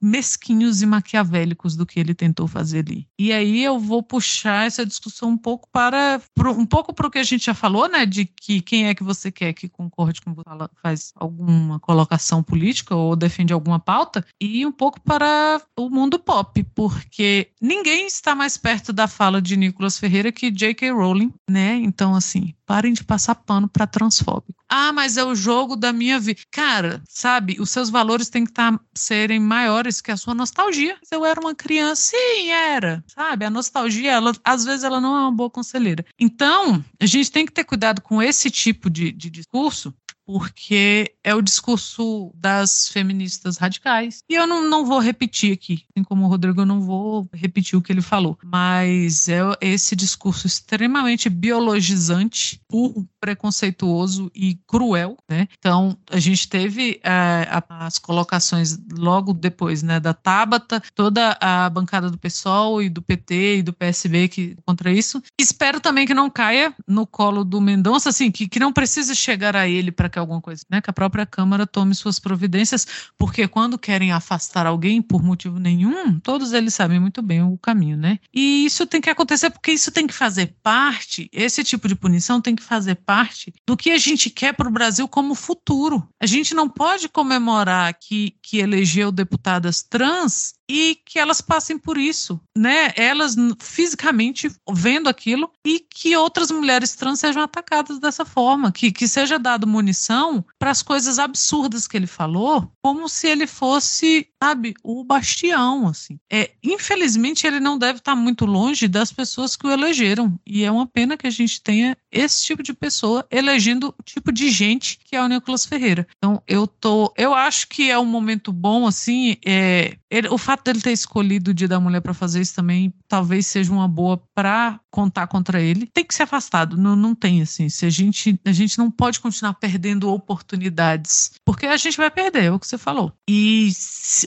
[0.00, 3.06] mesquinhos e maquiavélicos do que ele tentou fazer ali.
[3.18, 6.20] E aí eu vou puxar essa discussão um pouco para
[6.56, 9.02] um pouco para o que a gente já falou, né, de que quem é que
[9.02, 10.44] você quer que concorde com você,
[10.82, 16.62] faz alguma colocação política ou defende alguma pauta, e um pouco para o mundo pop,
[16.74, 20.90] porque ninguém está mais perto da fala de Nicolas Ferreira que J.K.
[20.90, 21.76] Rowling, né?
[21.76, 24.54] Então assim, parem de passar pano para transfóbico.
[24.68, 26.40] Ah, mas é o jogo da minha vida.
[26.50, 30.96] Cara, sabe, os seus valores têm que tá, serem maiores que a sua nostalgia.
[31.10, 33.04] Eu era uma criança, sim, era.
[33.06, 36.04] Sabe, a nostalgia, ela, às vezes, ela não é uma boa conselheira.
[36.18, 39.94] Então, a gente tem que ter cuidado com esse tipo de, de discurso,
[40.26, 44.22] porque é o discurso das feministas radicais.
[44.28, 47.78] E eu não, não vou repetir aqui, assim como o Rodrigo, eu não vou repetir
[47.78, 55.48] o que ele falou, mas é esse discurso extremamente biologizante, burro, preconceituoso e cruel, né?
[55.58, 62.10] Então, a gente teve é, as colocações logo depois, né, da Tabata, toda a bancada
[62.10, 65.22] do PSOL e do PT e do PSB que contra isso.
[65.38, 69.56] Espero também que não caia no colo do Mendonça, assim, que, que não precise chegar
[69.56, 72.86] a ele para que alguma coisa, né, que a própria Câmara tome suas providências,
[73.18, 77.96] porque quando querem afastar alguém por motivo nenhum, todos eles sabem muito bem o caminho,
[77.96, 78.20] né?
[78.32, 82.40] E isso tem que acontecer porque isso tem que fazer parte, esse tipo de punição
[82.40, 86.08] tem que fazer parte do que a gente quer para o Brasil como futuro.
[86.20, 91.98] A gente não pode comemorar que, que elegeu deputadas trans e que elas passem por
[91.98, 92.92] isso, né?
[92.96, 99.06] Elas fisicamente vendo aquilo e que outras mulheres trans sejam atacadas dessa forma, que, que
[99.06, 104.74] seja dado munição para as coisas absurdas que ele falou, como se ele fosse, sabe,
[104.82, 106.18] o bastião, assim.
[106.30, 110.70] É, infelizmente ele não deve estar muito longe das pessoas que o elegeram e é
[110.70, 114.98] uma pena que a gente tenha esse tipo de pessoa elegendo o tipo de gente
[115.02, 116.06] que é o Nicolas Ferreira.
[116.18, 120.64] Então eu tô, eu acho que é um momento bom assim, é, ele, o fato
[120.64, 124.20] dele ter escolhido o Dia da Mulher para fazer isso também talvez seja uma boa
[124.34, 125.86] para contar contra ele.
[125.86, 127.68] Tem que ser afastado, não, não tem assim.
[127.68, 132.44] Se a gente a gente não pode continuar perdendo oportunidades, porque a gente vai perder,
[132.44, 133.12] é o que você falou.
[133.28, 133.72] E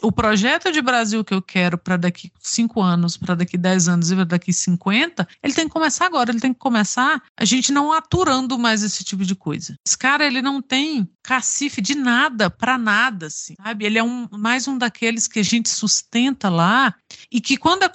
[0.08, 4.10] o projeto de Brasil que eu quero para daqui cinco anos, para daqui dez anos
[4.10, 7.74] e para daqui 50, ele tem que começar agora, ele tem que começar a gente
[7.74, 9.76] não aturando mais esse tipo de coisa.
[9.86, 13.84] Esse cara, ele não tem cacife de nada para nada, assim, sabe?
[13.84, 16.95] Ele é um, mais um daqueles que a gente sustenta lá
[17.30, 17.89] e que quando é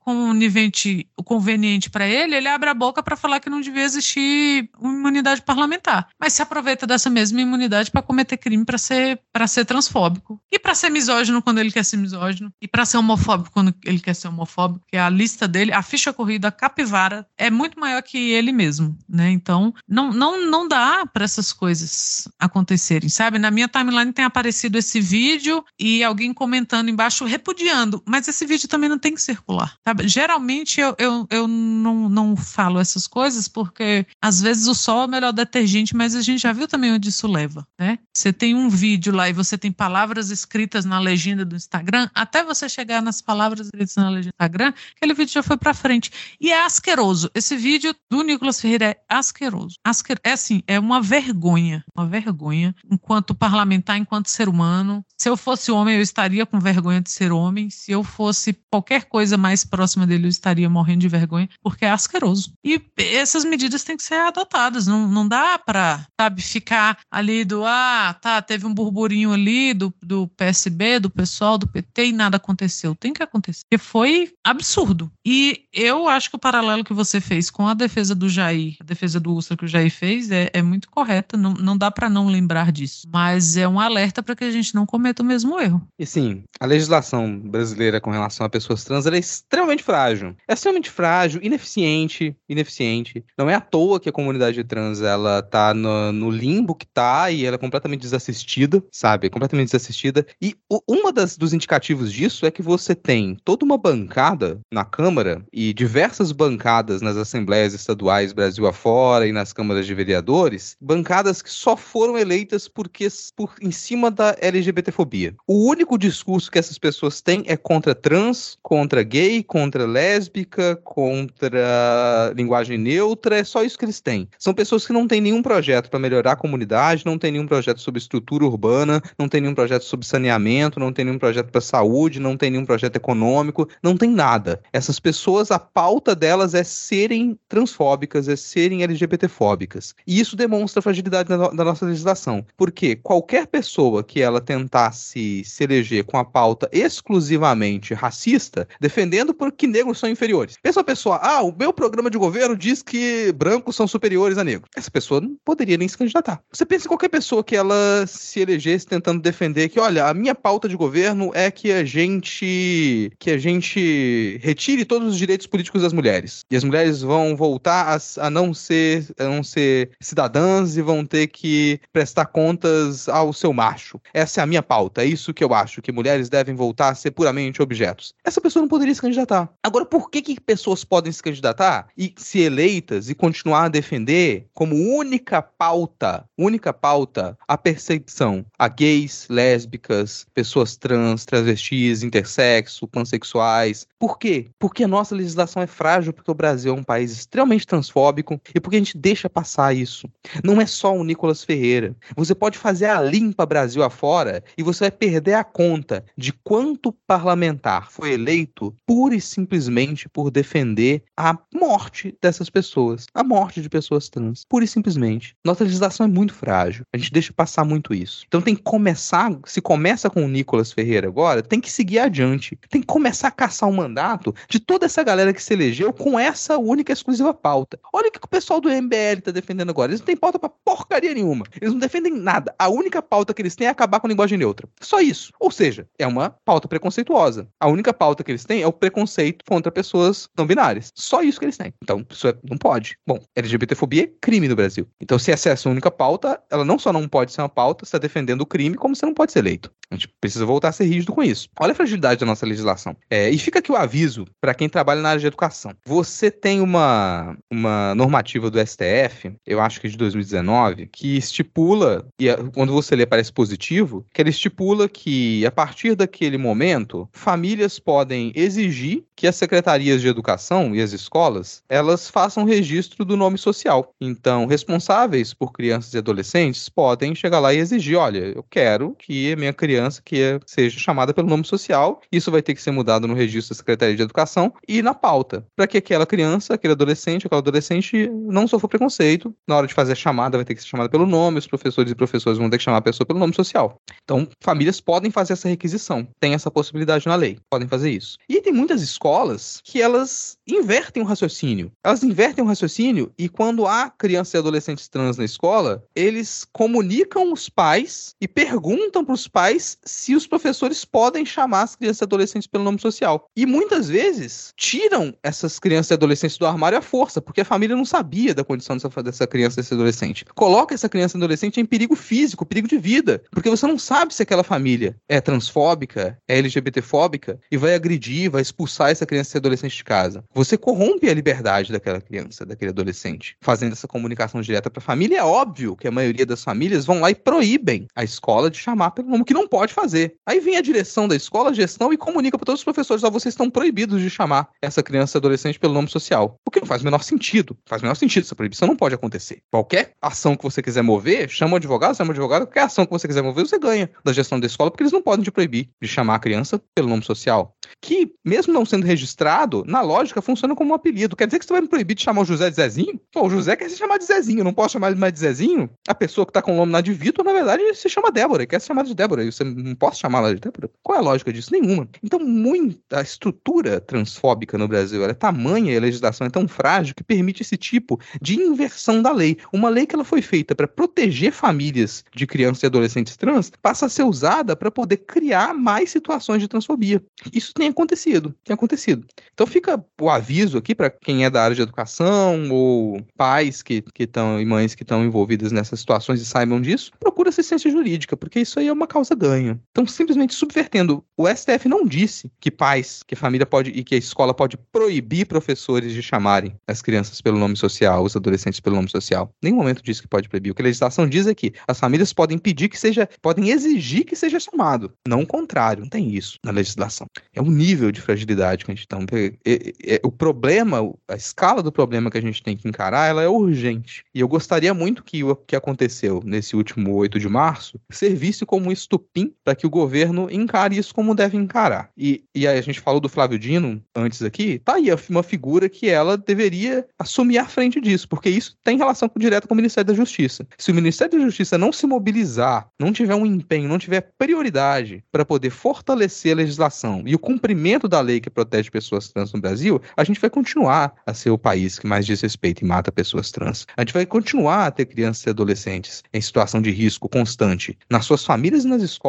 [0.00, 4.94] conivente, conveniente para ele, ele abre a boca para falar que não devia existir uma
[4.94, 10.40] imunidade parlamentar, mas se aproveita dessa mesma imunidade para cometer crime para ser ser transfóbico
[10.50, 14.00] e para ser misógino quando ele quer ser misógino e para ser homofóbico quando ele
[14.00, 18.02] quer ser homofóbico, que a lista dele, a ficha corrida, a capivara é muito maior
[18.02, 19.30] que ele mesmo, né?
[19.30, 23.38] Então, não não não dá para essas coisas acontecerem, sabe?
[23.38, 28.68] Na minha timeline tem aparecido esse vídeo e alguém comentando embaixo repudiando, mas esse vídeo
[28.68, 29.76] também não tem que circular.
[29.84, 30.08] Sabe?
[30.08, 35.06] Geralmente eu, eu, eu não, não falo essas coisas porque às vezes o sol é
[35.06, 37.98] o melhor detergente, mas a gente já viu também onde isso leva, né?
[38.14, 42.42] Você tem um vídeo lá e você tem palavras escritas na legenda do Instagram, até
[42.42, 46.10] você chegar nas palavras escritas na legenda do Instagram, aquele vídeo já foi para frente.
[46.40, 47.30] E é asqueroso.
[47.34, 49.76] Esse vídeo do Nicolas Ferreira é asqueroso.
[49.84, 50.18] Asquer...
[50.24, 55.04] É assim, é uma vergonha, uma vergonha, enquanto parlamentar, enquanto ser humano.
[55.16, 57.70] Se eu fosse homem, eu estaria com vergonha de ser homem.
[57.70, 61.90] Se eu fosse qualquer coisa mais próxima dele, eu estaria morrendo de vergonha, porque é
[61.90, 62.52] asqueroso.
[62.64, 64.86] E essas medidas têm que ser adotadas.
[64.86, 69.92] Não, não dá para, sabe, ficar ali do ah, tá, teve um burburinho ali do,
[70.02, 71.27] do PSB, do pessoal,
[71.58, 72.94] do PT e nada aconteceu.
[72.94, 73.62] Tem que acontecer.
[73.68, 75.10] Porque foi absurdo.
[75.24, 78.84] E eu acho que o paralelo que você fez com a defesa do Jair, a
[78.84, 81.36] defesa do Ustra que o Jair fez, é, é muito correta.
[81.36, 83.06] Não, não dá para não lembrar disso.
[83.12, 85.86] Mas é um alerta para que a gente não cometa o mesmo erro.
[85.98, 90.34] E sim, a legislação brasileira com relação a pessoas trans é extremamente frágil.
[90.46, 93.24] É extremamente frágil, ineficiente, ineficiente.
[93.36, 97.30] Não é à toa que a comunidade trans ela tá no, no limbo que tá
[97.30, 99.26] e ela é completamente desassistida, sabe?
[99.26, 100.26] É completamente desassistida.
[100.40, 104.84] E o, uma das dos indicativos disso é que você tem toda uma bancada na
[104.84, 111.42] Câmara e diversas bancadas nas assembleias estaduais Brasil afora e nas câmaras de vereadores, bancadas
[111.42, 115.34] que só foram eleitas porque por em cima da LGBTfobia.
[115.46, 122.32] O único discurso que essas pessoas têm é contra trans, contra gay, contra lésbica, contra
[122.36, 124.28] linguagem neutra, é só isso que eles têm.
[124.38, 127.80] São pessoas que não têm nenhum projeto para melhorar a comunidade, não têm nenhum projeto
[127.80, 132.20] sobre estrutura urbana, não têm nenhum projeto sobre saneamento, não têm nenhum projeto para saúde,
[132.20, 134.60] não têm nenhum projeto econômico, não tem nada.
[134.72, 139.94] Essas pessoas, a pauta delas é serem transfóbicas, é serem LGBTfóbicas.
[140.06, 142.44] E isso demonstra a fragilidade da, da nossa legislação.
[142.56, 149.66] Porque qualquer pessoa que ela tentasse se eleger com a pauta exclusivamente racista, defendendo porque
[149.66, 150.54] negros são inferiores.
[150.62, 154.44] Pensa a pessoa, ah, o meu programa de governo diz que brancos são superiores a
[154.44, 154.70] negros.
[154.76, 156.40] Essa pessoa não poderia nem se candidatar.
[156.52, 160.32] Você pensa em qualquer pessoa que ela se elegesse tentando defender que, olha, a minha
[160.32, 165.82] pauta de governo é que a gente que a gente retire todos os direitos políticos
[165.82, 166.44] das mulheres.
[166.48, 171.04] E as mulheres vão voltar a, a não ser a não ser cidadãs e vão
[171.04, 174.00] ter que prestar contas ao seu macho.
[174.14, 176.94] Essa é a minha pauta, é isso que eu acho que mulheres devem voltar a
[176.94, 178.14] ser puramente objetos.
[178.24, 179.48] Essa pessoa não poderia se candidatar.
[179.62, 184.46] Agora, por que, que pessoas podem se candidatar e se eleitas e continuar a defender
[184.54, 193.86] como única pauta, única pauta, a perseguição a gays, lésbicas, pessoas trans, travestis, intersexo, pansexuais?
[193.98, 194.46] Por quê?
[194.58, 198.60] Porque a nossa legislação é frágil, porque o Brasil é um país extremamente transfóbico e
[198.60, 200.08] porque a gente deixa passar isso.
[200.42, 201.94] Não é só o Nicolas Ferreira.
[202.16, 206.92] Você pode fazer a limpa Brasil afora e você vai perder a conta de quanto
[207.06, 213.68] parlamentar foi eleito pura e simplesmente por defender a morte dessas pessoas, a morte de
[213.68, 215.36] pessoas trans, pura e simplesmente.
[215.44, 218.24] Nossa legislação é muito frágil, a gente deixa passar muito isso.
[218.26, 222.58] Então tem que começar, se começa com o Nicolas Ferreira agora, tem que seguir adiante,
[222.68, 225.92] tem que começar a caçar o um mandato de toda essa galera que se elegeu
[225.92, 227.78] com essa única exclusiva pauta.
[227.92, 230.48] Olha o que o pessoal do MBL tá defendendo agora, eles não têm pauta pra
[230.48, 234.08] porcaria nenhuma, eles não defendem nada, a única pauta que eles têm é acabar com
[234.08, 234.68] a linguagem neutra.
[234.80, 235.32] Só isso.
[235.38, 237.48] Ou seja, é uma pauta preconceituosa.
[237.60, 240.90] A única pauta que eles têm é o preconceito contra pessoas não binárias.
[240.94, 241.72] Só isso que eles têm.
[241.82, 242.96] Então, isso é, não pode.
[243.06, 244.88] Bom, LGBTfobia é crime no Brasil.
[245.00, 247.48] Então, se essa é a sua única pauta, ela não só não pode ser uma
[247.48, 249.72] pauta, está defendendo o crime, como você não pode ser eleito.
[249.90, 251.48] A gente precisa voltar a ser rígido com isso.
[251.58, 252.94] Olha a fragilidade da nossa legislação.
[253.10, 255.72] É, e fica aqui o aviso para quem trabalha na área de educação.
[255.86, 262.26] Você tem uma, uma normativa do STF, eu acho que de 2019, que estipula, e
[262.54, 268.30] quando você lê parece positivo, que ela estipula que a partir daquele momento, famílias podem
[268.34, 273.92] exigir que as secretarias de educação e as escolas elas façam registro do nome social.
[274.00, 279.34] Então, responsáveis por crianças e adolescentes podem chegar lá e exigir, olha, eu quero que
[279.36, 282.00] minha criança que seja chamada pelo nome social.
[282.10, 285.46] Isso vai ter que ser mudado no registro da Secretaria de Educação e na pauta,
[285.56, 289.34] para que aquela criança, aquele adolescente, aquela adolescente não sofra preconceito.
[289.46, 291.90] Na hora de fazer a chamada, vai ter que ser chamada pelo nome, os professores
[291.92, 293.80] e professores vão ter que chamar a pessoa pelo nome social.
[294.02, 296.06] Então, famílias podem fazer essa requisição.
[296.20, 297.38] Tem essa possibilidade na lei.
[297.50, 298.18] Podem fazer isso.
[298.28, 301.70] E tem muitas escolas que elas invertem o raciocínio.
[301.84, 307.32] Elas invertem o raciocínio e quando há crianças e adolescentes trans na escola, eles comunicam
[307.32, 312.04] os pais e perguntam para os pais se os professores podem chamar as crianças e
[312.04, 313.28] adolescentes pelo nome social.
[313.36, 317.76] E muitas vezes tiram essas crianças e adolescentes do armário à força, porque a família
[317.76, 320.24] não sabia da condição dessa, criança e desse adolescente.
[320.34, 324.14] Coloca essa criança e adolescente em perigo físico, perigo de vida, porque você não sabe
[324.14, 329.38] se aquela família é transfóbica, é LGBTfóbica e vai agredir, vai expulsar essa criança e
[329.38, 330.24] adolescente de casa.
[330.32, 335.18] Você corrompe a liberdade daquela criança, daquele adolescente, fazendo essa comunicação direta para a família.
[335.18, 338.92] É óbvio que a maioria das famílias vão lá e proíbem a escola de chamar
[338.92, 340.14] pelo nome que não pode fazer.
[340.26, 343.10] Aí vem a direção da escola, a gestão, e comunica para todos os professores: ó,
[343.10, 346.36] vocês estão proibidos de chamar essa criança adolescente pelo nome social.
[346.46, 347.56] O que não faz o menor sentido.
[347.66, 348.24] Faz o menor sentido.
[348.24, 349.42] Essa proibição não pode acontecer.
[349.50, 352.92] Qualquer ação que você quiser mover, chama o advogado, chama o advogado, qualquer ação que
[352.92, 355.70] você quiser mover, você ganha da gestão da escola, porque eles não podem te proibir
[355.80, 357.54] de chamar a criança pelo nome social.
[357.80, 361.16] Que, mesmo não sendo registrado, na lógica funciona como um apelido.
[361.16, 363.00] Quer dizer que você vai me proibir de chamar o José de Zezinho?
[363.12, 365.70] Pô, o José quer se chamar de Zezinho, não posso chamar ele mais de Zezinho?
[365.86, 368.46] A pessoa que tá com o nome na de Vitor, na verdade, se chama Débora,
[368.46, 370.70] quer ser chamada de Débora, e você não posso chamá-la de Débora?
[370.82, 371.50] Qual é a lógica disso?
[371.52, 371.88] Nenhuma.
[372.02, 377.04] Então, muita estrutura transfóbica no Brasil é tamanha e a legislação é tão frágil que
[377.04, 379.36] permite esse tipo de inversão da lei.
[379.52, 383.86] Uma lei que ela foi feita para proteger famílias de crianças e adolescentes trans passa
[383.86, 387.02] a ser usada para poder criar mais situações de transfobia.
[387.32, 389.06] Isso tem acontecido, tem acontecido.
[389.32, 393.84] Então fica o aviso aqui para quem é da área de educação ou pais que
[393.98, 398.40] estão e mães que estão envolvidas nessas situações e saibam disso, procura assistência jurídica, porque
[398.40, 399.37] isso aí é uma causa ganha.
[399.70, 403.98] Então simplesmente subvertendo, o STF não disse que pais, que família pode e que a
[403.98, 408.90] escola pode proibir professores de chamarem as crianças pelo nome social, os adolescentes pelo nome
[408.90, 409.30] social.
[409.42, 410.50] Nenhum momento disse que pode proibir.
[410.50, 414.04] O que a legislação diz é que as famílias podem pedir que seja, podem exigir
[414.04, 415.82] que seja chamado, não o contrário.
[415.82, 417.06] Não tem isso na legislação.
[417.34, 418.98] É um nível de fragilidade que a gente está.
[419.44, 420.78] É, é, o problema,
[421.08, 424.04] a escala do problema que a gente tem que encarar, ela é urgente.
[424.14, 428.68] E eu gostaria muito que o que aconteceu nesse último 8 de março servisse como
[428.68, 431.90] um estupim para que o governo encare isso como deve encarar.
[431.96, 435.68] E, e aí a gente falou do Flávio Dino antes aqui, tá aí uma figura
[435.68, 439.86] que ela deveria assumir a frente disso, porque isso tem relação direta com o Ministério
[439.86, 440.46] da Justiça.
[440.56, 445.02] Se o Ministério da Justiça não se mobilizar, não tiver um empenho, não tiver prioridade
[445.10, 449.40] para poder fortalecer a legislação e o cumprimento da lei que protege pessoas trans no
[449.40, 452.92] Brasil, a gente vai continuar a ser o país que mais diz respeito e mata
[452.92, 453.66] pessoas trans.
[453.76, 458.04] A gente vai continuar a ter crianças e adolescentes em situação de risco constante nas
[458.04, 459.07] suas famílias e nas escolas.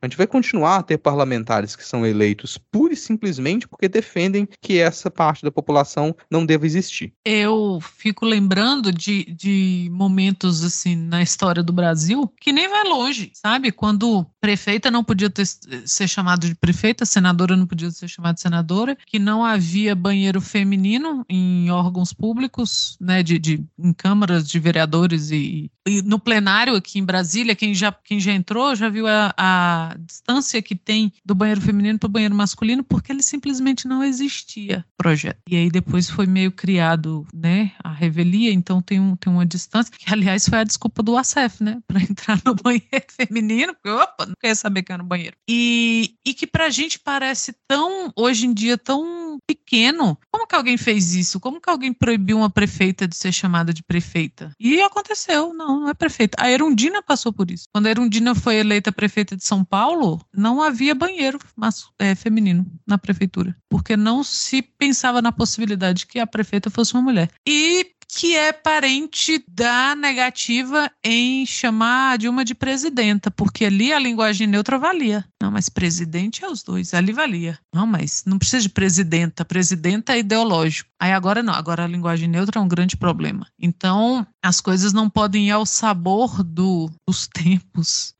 [0.00, 4.48] A gente vai continuar a ter parlamentares que são eleitos pura e simplesmente porque defendem
[4.60, 7.12] que essa parte da população não deva existir.
[7.24, 13.30] Eu fico lembrando de, de momentos assim na história do Brasil que nem vai longe,
[13.34, 13.72] sabe?
[13.72, 18.40] Quando prefeita não podia ter, ser chamada de prefeita, senadora não podia ser chamada de
[18.40, 24.58] senadora, que não havia banheiro feminino em órgãos públicos, né, de, de em câmaras de
[24.58, 29.06] vereadores e, e, no plenário aqui em Brasília, quem já, quem já entrou já viu
[29.06, 33.88] a, a distância que tem do banheiro feminino para o banheiro masculino, porque ele simplesmente
[33.88, 35.38] não existia projeto.
[35.48, 39.90] E aí depois foi meio criado, né, a revelia, então tem, um, tem uma distância,
[39.96, 44.26] que aliás foi a desculpa do ACEF, né, para entrar no banheiro feminino, porque opa,
[44.26, 45.36] não quer saber que é no banheiro.
[45.48, 50.18] E, e que pra gente parece tão, hoje em dia, tão pequeno.
[50.30, 51.40] Como que alguém fez isso?
[51.40, 54.52] Como que alguém proibiu uma prefeita de ser chamada de prefeita?
[54.58, 56.36] E aconteceu, não, não é prefeita.
[56.40, 57.64] A Erundina passou por isso.
[57.72, 62.66] Quando a Erundina foi eleita prefeita de São Paulo, não havia banheiro mas, é, feminino
[62.86, 67.30] na prefeitura, porque não se pensava na possibilidade que a prefeita fosse uma mulher.
[67.46, 73.98] E que é parente da negativa em chamar a Dilma de presidenta, porque ali a
[73.98, 75.24] linguagem neutra valia.
[75.40, 77.58] Não, mas presidente é os dois, ali valia.
[77.72, 80.89] Não, mas não precisa de presidenta, presidenta é ideológico.
[81.00, 83.46] Aí agora não, agora a linguagem neutra é um grande problema.
[83.58, 88.14] Então, as coisas não podem ir ao sabor do, dos tempos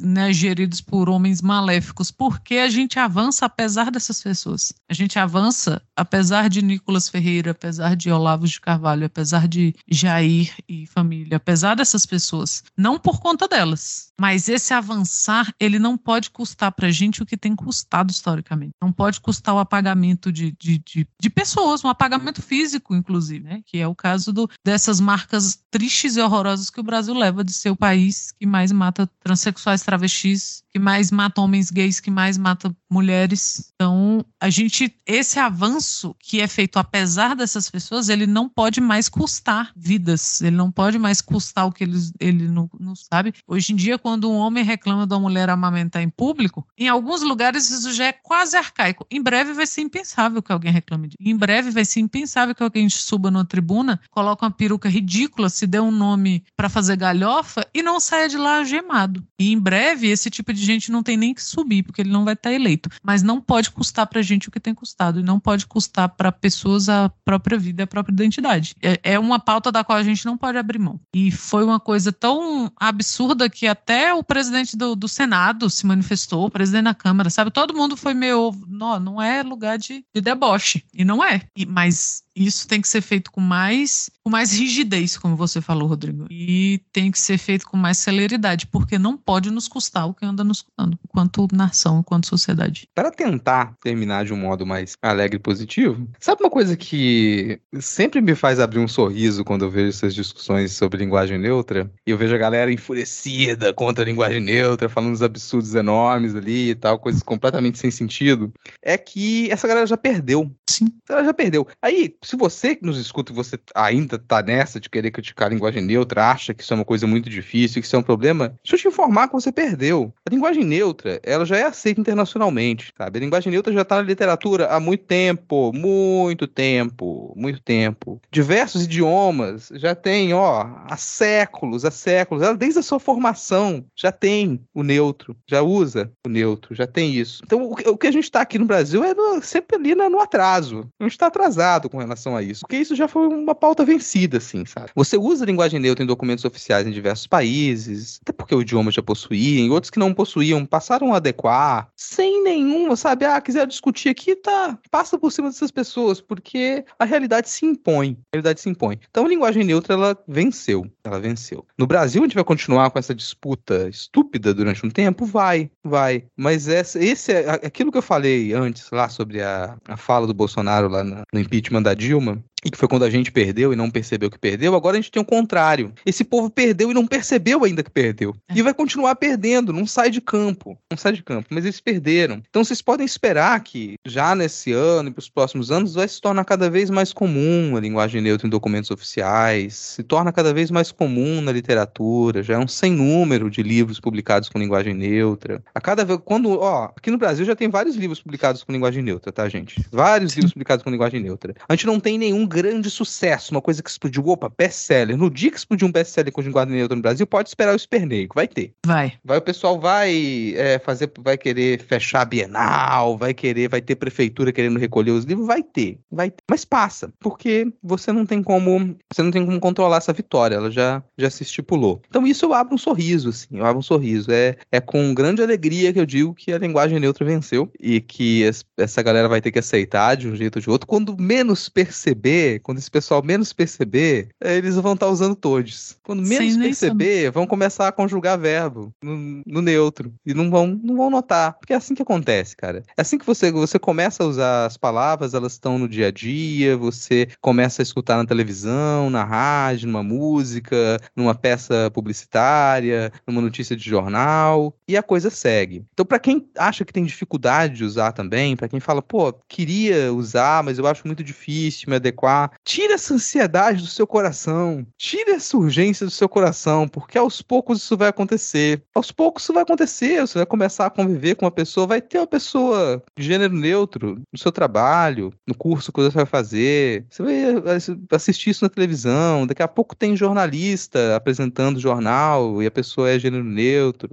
[0.00, 4.72] né, geridos por homens maléficos, porque a gente avança apesar dessas pessoas.
[4.88, 10.52] A gente avança apesar de Nicolas Ferreira, apesar de Olavo de Carvalho, apesar de Jair
[10.68, 12.64] e família, apesar dessas pessoas.
[12.76, 17.26] Não por conta delas, mas esse avançar, ele não pode custar para a gente o
[17.26, 18.72] que tem custado historicamente.
[18.82, 23.62] Não pode custar o apagamento de, de, de, de pessoas, um apagamento físico, inclusive, né?
[23.66, 27.52] que é o caso do, dessas marcas tristes e horrorosas que o Brasil leva de
[27.52, 32.36] ser o país que mais mata transexuais, travestis, que mais mata homens gays, que mais
[32.36, 33.72] mata mulheres.
[33.74, 39.08] Então, a gente, esse avanço que é feito apesar dessas pessoas, ele não pode mais
[39.08, 43.32] custar vidas, ele não pode mais custar o que eles, ele não, não sabe.
[43.46, 47.22] Hoje em dia, quando um homem reclama de uma mulher amamentar em público, em alguns
[47.22, 49.06] lugares isso já é quase arcaico.
[49.10, 51.18] Em breve vai ser impensável que alguém reclame disso.
[51.20, 55.66] Em breve vai ser impensável que alguém suba numa tribuna, coloque uma peruca ridícula, se
[55.66, 59.24] dê um nome para fazer galhofa e não saia de lá gemado.
[59.38, 62.24] E em breve esse tipo de gente não tem nem que subir, porque ele não
[62.24, 62.88] vai estar eleito.
[63.02, 66.30] Mas não pode custar para gente o que tem custado, e não pode custar para
[66.30, 68.74] pessoas a própria vida a própria identidade.
[68.80, 71.00] É, é uma pauta da qual a gente não pode abrir mão.
[71.14, 76.46] E foi uma coisa tão absurda que até o presidente do, do Senado se manifestou,
[76.46, 77.50] o presidente da Câmara, sabe?
[77.50, 78.52] Todo mundo foi meio.
[78.68, 80.84] Não, não é lugar de, de deboche.
[80.94, 81.42] E não é.
[81.56, 85.60] E, mas is isso tem que ser feito com mais, com mais rigidez, como você
[85.60, 86.26] falou, Rodrigo.
[86.30, 90.24] E tem que ser feito com mais celeridade, porque não pode nos custar o que
[90.24, 92.88] anda nos custando, enquanto nação, enquanto sociedade.
[92.94, 98.20] Para tentar terminar de um modo mais alegre e positivo, sabe uma coisa que sempre
[98.20, 101.90] me faz abrir um sorriso quando eu vejo essas discussões sobre linguagem neutra?
[102.06, 106.70] E eu vejo a galera enfurecida contra a linguagem neutra, falando uns absurdos enormes ali
[106.70, 108.52] e tal, coisas completamente sem sentido.
[108.82, 110.50] É que essa galera já perdeu.
[110.68, 110.86] Sim.
[111.08, 111.66] Ela já perdeu.
[111.80, 115.50] Aí, se você que nos escuta e você ainda tá nessa de querer criticar a
[115.50, 118.54] linguagem neutra, acha que isso é uma coisa muito difícil, que isso é um problema,
[118.64, 120.12] deixa eu te informar que você perdeu.
[120.26, 123.18] A linguagem neutra, ela já é aceita internacionalmente, sabe?
[123.18, 128.20] A linguagem neutra já tá na literatura há muito tempo, muito tempo, muito tempo.
[128.30, 134.10] Diversos idiomas já tem, ó, há séculos, há séculos, ela desde a sua formação já
[134.10, 137.42] tem o neutro, já usa o neutro, já tem isso.
[137.44, 140.88] Então, o que a gente tá aqui no Brasil é no, sempre ali no atraso.
[140.98, 142.60] A gente tá atrasado com relação relação a isso.
[142.60, 144.90] Porque isso já foi uma pauta vencida, assim, sabe?
[144.94, 148.90] Você usa a linguagem neutra em documentos oficiais em diversos países, até porque o idioma
[148.90, 153.24] já possuía, e outros que não possuíam passaram a adequar, sem nenhuma, sabe?
[153.24, 158.16] Ah, quiser discutir aqui, tá, passa por cima dessas pessoas, porque a realidade se impõe.
[158.32, 158.98] A realidade se impõe.
[159.10, 160.86] Então a linguagem neutra, ela venceu.
[161.02, 161.66] Ela venceu.
[161.76, 165.26] No Brasil, a gente vai continuar com essa disputa estúpida durante um tempo?
[165.26, 166.24] Vai, vai.
[166.36, 170.34] Mas essa, esse é aquilo que eu falei antes lá sobre a, a fala do
[170.34, 173.90] Bolsonaro lá no impeachment da Dilma, e que foi quando a gente perdeu e não
[173.90, 175.92] percebeu que perdeu, agora a gente tem o contrário.
[176.04, 178.34] Esse povo perdeu e não percebeu ainda que perdeu.
[178.48, 178.58] É.
[178.58, 180.78] E vai continuar perdendo, não sai de campo.
[180.90, 182.42] Não sai de campo, mas eles perderam.
[182.48, 186.20] Então vocês podem esperar que já nesse ano e para os próximos anos vai se
[186.20, 190.70] tornar cada vez mais comum a linguagem neutra em documentos oficiais, se torna cada vez
[190.70, 195.62] mais comum na literatura, já é um sem número de livros publicados com linguagem neutra.
[195.74, 199.02] A cada vez, quando, ó, aqui no Brasil já tem vários livros publicados com linguagem
[199.02, 199.84] neutra, tá, gente?
[199.90, 201.54] Vários livros publicados com linguagem neutra.
[201.68, 205.16] A gente não tem nenhum grande sucesso, uma coisa que explodiu, opa, best-seller.
[205.16, 208.32] No dia que explodir um best-seller com linguagem neutra no Brasil, pode esperar o Espernego,
[208.32, 208.72] vai ter.
[208.86, 209.14] Vai.
[209.24, 213.96] Vai, o pessoal vai é, fazer, vai querer fechar a Bienal, vai querer, vai ter
[213.96, 216.42] prefeitura querendo recolher os livros, vai ter, vai ter.
[216.48, 220.70] Mas passa, porque você não tem como, você não tem como controlar essa vitória, ela
[220.70, 222.00] já, já se estipulou.
[222.08, 224.30] Então isso eu abro um sorriso, assim, eu abro um sorriso.
[224.30, 228.48] É, é com grande alegria que eu digo que a linguagem neutra venceu e que
[228.78, 230.86] essa galera vai ter que aceitar de um jeito ou de outro.
[230.86, 235.96] Quando menos perceber, quando esse pessoal menos perceber, é, eles vão estar tá usando todos.
[236.02, 240.12] Quando menos perceber, vão começar a conjugar verbo no, no, neutro.
[240.24, 241.54] E não vão, não vão notar.
[241.54, 242.82] Porque é assim que acontece, cara.
[242.96, 246.10] É assim que você, você começa a usar as palavras, elas estão no dia a
[246.10, 253.40] dia, você começa a escutar na televisão, na rádio, numa música, numa peça publicitária, numa
[253.40, 255.84] notícia de jornal, e a coisa segue.
[255.92, 260.12] Então, para quem acha que tem dificuldade de usar também, para quem fala, pô, queria
[260.12, 262.33] usar, mas eu acho muito difícil me adequar
[262.64, 264.86] Tire essa ansiedade do seu coração.
[264.96, 268.82] Tire essa urgência do seu coração, porque aos poucos isso vai acontecer.
[268.94, 270.20] Aos poucos isso vai acontecer.
[270.20, 274.20] Você vai começar a conviver com uma pessoa, vai ter uma pessoa de gênero neutro
[274.32, 277.06] no seu trabalho, no curso que você vai fazer.
[277.10, 277.22] Você
[277.60, 277.76] vai
[278.12, 279.46] assistir isso na televisão.
[279.46, 284.10] Daqui a pouco tem jornalista apresentando jornal e a pessoa é gênero neutro.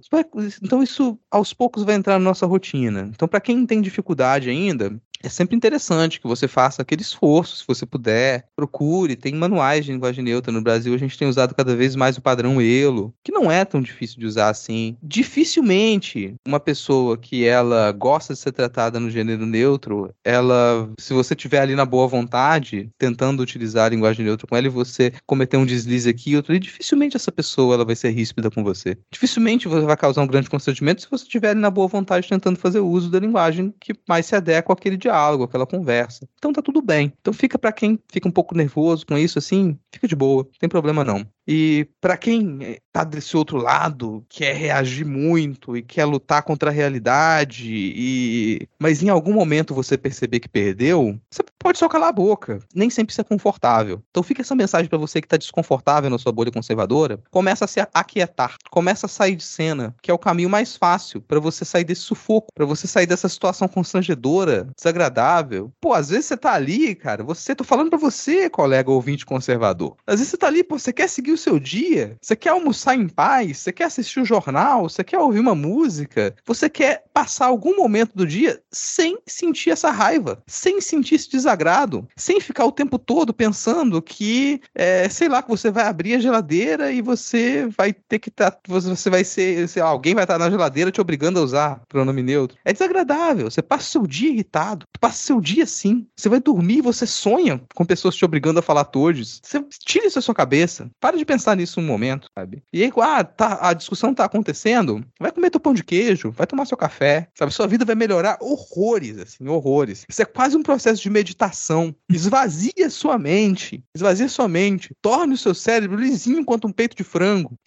[0.61, 3.09] Então isso aos poucos vai entrar na nossa rotina.
[3.13, 4.93] Então, para quem tem dificuldade ainda,
[5.23, 9.91] é sempre interessante que você faça aquele esforço, se você puder, procure, tem manuais de
[9.91, 13.31] linguagem neutra no Brasil, a gente tem usado cada vez mais o padrão ELO, que
[13.31, 14.95] não é tão difícil de usar assim.
[15.01, 21.35] Dificilmente uma pessoa que ela gosta de ser tratada no gênero neutro, ela, se você
[21.35, 25.57] tiver ali na boa vontade, tentando utilizar a linguagem neutra com ela e você cometer
[25.57, 28.97] um deslize aqui, outro, e dificilmente essa pessoa ela vai ser ríspida com você.
[29.11, 32.59] Dificilmente você vai causar um grande constrangimento se você estiver ali na boa vontade tentando
[32.59, 35.10] fazer uso da linguagem que mais se adequa àquele diálogo,
[35.43, 36.27] àquela conversa.
[36.37, 37.13] Então tá tudo bem.
[37.19, 40.59] Então fica para quem fica um pouco nervoso com isso assim, fica de boa, não
[40.59, 41.25] tem problema não.
[41.47, 46.73] E para quem tá desse outro lado, quer reagir muito e quer lutar contra a
[46.73, 52.13] realidade e mas em algum momento você perceber que perdeu, você pode só calar a
[52.13, 52.59] boca.
[52.73, 54.01] Nem sempre isso é confortável.
[54.09, 57.67] Então fica essa mensagem para você que tá desconfortável na sua bolha conservadora, começa a
[57.67, 61.65] se aquietar, começa a sair de cena, que é o caminho mais fácil para você
[61.65, 65.71] sair desse sufoco, para você sair dessa situação constrangedora, desagradável.
[65.81, 69.80] Pô, às vezes você tá ali, cara, você tô falando para você, colega ouvinte conservador.
[70.05, 72.95] Às vezes você tá ali, pô, você quer seguir o seu dia, você quer almoçar
[72.95, 77.03] em paz, você quer assistir o um jornal, você quer ouvir uma música, você quer
[77.13, 82.65] passar algum momento do dia sem sentir essa raiva, sem sentir esse desagrado, sem ficar
[82.65, 87.01] o tempo todo pensando que, é, sei lá, que você vai abrir a geladeira e
[87.01, 90.39] você vai ter que estar, tá, você vai ser, sei lá, alguém vai estar tá
[90.39, 92.57] na geladeira te obrigando a usar pronome neutro.
[92.65, 96.39] É desagradável, você passa o seu dia irritado, passa o seu dia assim, você vai
[96.39, 99.39] dormir você sonha com pessoas te obrigando a falar todos.
[99.43, 102.63] Você tira isso da sua cabeça, para de pensar nisso um momento, sabe?
[102.73, 106.47] E aí, ah, tá, a discussão tá acontecendo, vai comer teu pão de queijo, vai
[106.47, 107.53] tomar seu café, sabe?
[107.53, 110.05] Sua vida vai melhorar horrores, assim, horrores.
[110.07, 111.95] Isso é quase um processo de meditação.
[112.09, 117.03] Esvazia sua mente, esvazia sua mente, torne o seu cérebro lisinho quanto um peito de
[117.03, 117.57] frango.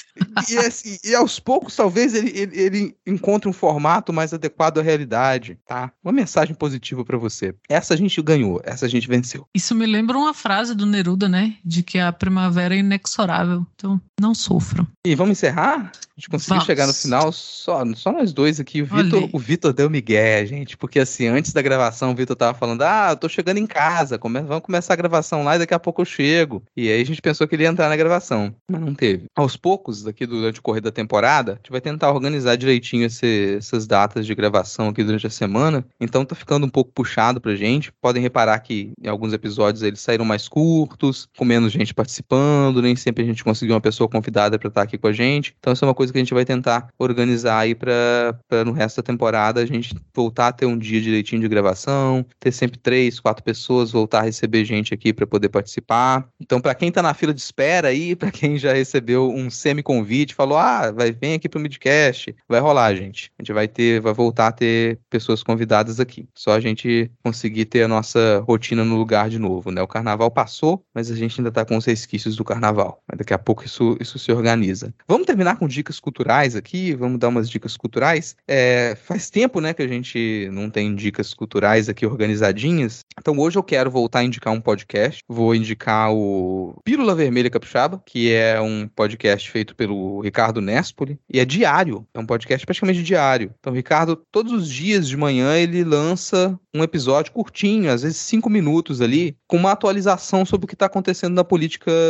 [0.48, 4.78] E, e, assim, e aos poucos, talvez ele, ele, ele, encontre um formato mais adequado
[4.78, 5.93] à realidade, tá?
[6.02, 7.55] Uma mensagem positiva para você.
[7.68, 9.47] Essa a gente ganhou, essa a gente venceu.
[9.55, 11.56] Isso me lembra uma frase do Neruda, né?
[11.64, 13.66] De que a primavera é inexorável.
[13.75, 14.87] Então, não sofram.
[15.07, 15.93] E vamos encerrar?
[16.16, 16.66] A gente conseguiu Vamos.
[16.66, 18.83] chegar no final só, só nós dois aqui.
[18.83, 22.57] O Vitor, o Vitor deu migué, gente, porque assim, antes da gravação, o Vitor tava
[22.57, 25.75] falando: "Ah, eu tô chegando em casa, come vamos começar a gravação lá e daqui
[25.75, 26.62] a pouco eu chego".
[26.77, 29.25] E aí a gente pensou que ele ia entrar na gravação, mas não teve.
[29.35, 33.57] Aos poucos, daqui durante o correr da temporada, a gente vai tentar organizar direitinho esse,
[33.59, 35.85] essas datas de gravação aqui durante a semana.
[36.01, 37.91] Então tá ficando um pouco puxado pra gente.
[38.01, 42.94] Podem reparar que em alguns episódios eles saíram mais curtos, com menos gente participando, nem
[42.94, 45.55] sempre a gente conseguiu uma pessoa convidada para estar aqui com a gente.
[45.59, 48.98] Então isso é uma coisa que a gente vai tentar organizar aí para no resto
[48.98, 53.19] da temporada a gente voltar a ter um dia direitinho de gravação, ter sempre três,
[53.19, 56.28] quatro pessoas, voltar a receber gente aqui para poder participar.
[56.40, 60.35] Então, para quem está na fila de espera aí, para quem já recebeu um semi-convite,
[60.35, 63.32] falou: ah, vai, vem aqui pro Midcast, vai rolar, gente.
[63.39, 66.28] A gente vai ter, vai voltar a ter pessoas convidadas aqui.
[66.35, 69.82] Só a gente conseguir ter a nossa rotina no lugar de novo, né?
[69.82, 73.03] O carnaval passou, mas a gente ainda está com os resquícios do carnaval.
[73.09, 74.95] Mas daqui a pouco isso, isso se organiza.
[75.07, 78.37] Vamos terminar com dicas culturais aqui, vamos dar umas dicas culturais.
[78.47, 83.01] É, faz tempo, né, que a gente não tem dicas culturais aqui organizadinhas.
[83.19, 85.23] Então hoje eu quero voltar a indicar um podcast.
[85.29, 91.41] Vou indicar o Pílula Vermelha Capixaba, que é um podcast feito pelo Ricardo Nespoli e
[91.41, 92.07] é diário.
[92.15, 93.55] É um podcast praticamente diário.
[93.59, 98.51] Então, Ricardo, todos os dias de manhã ele lança um episódio curtinho, às vezes cinco
[98.51, 101.64] minutos ali, com uma atualização sobre o que está acontecendo na política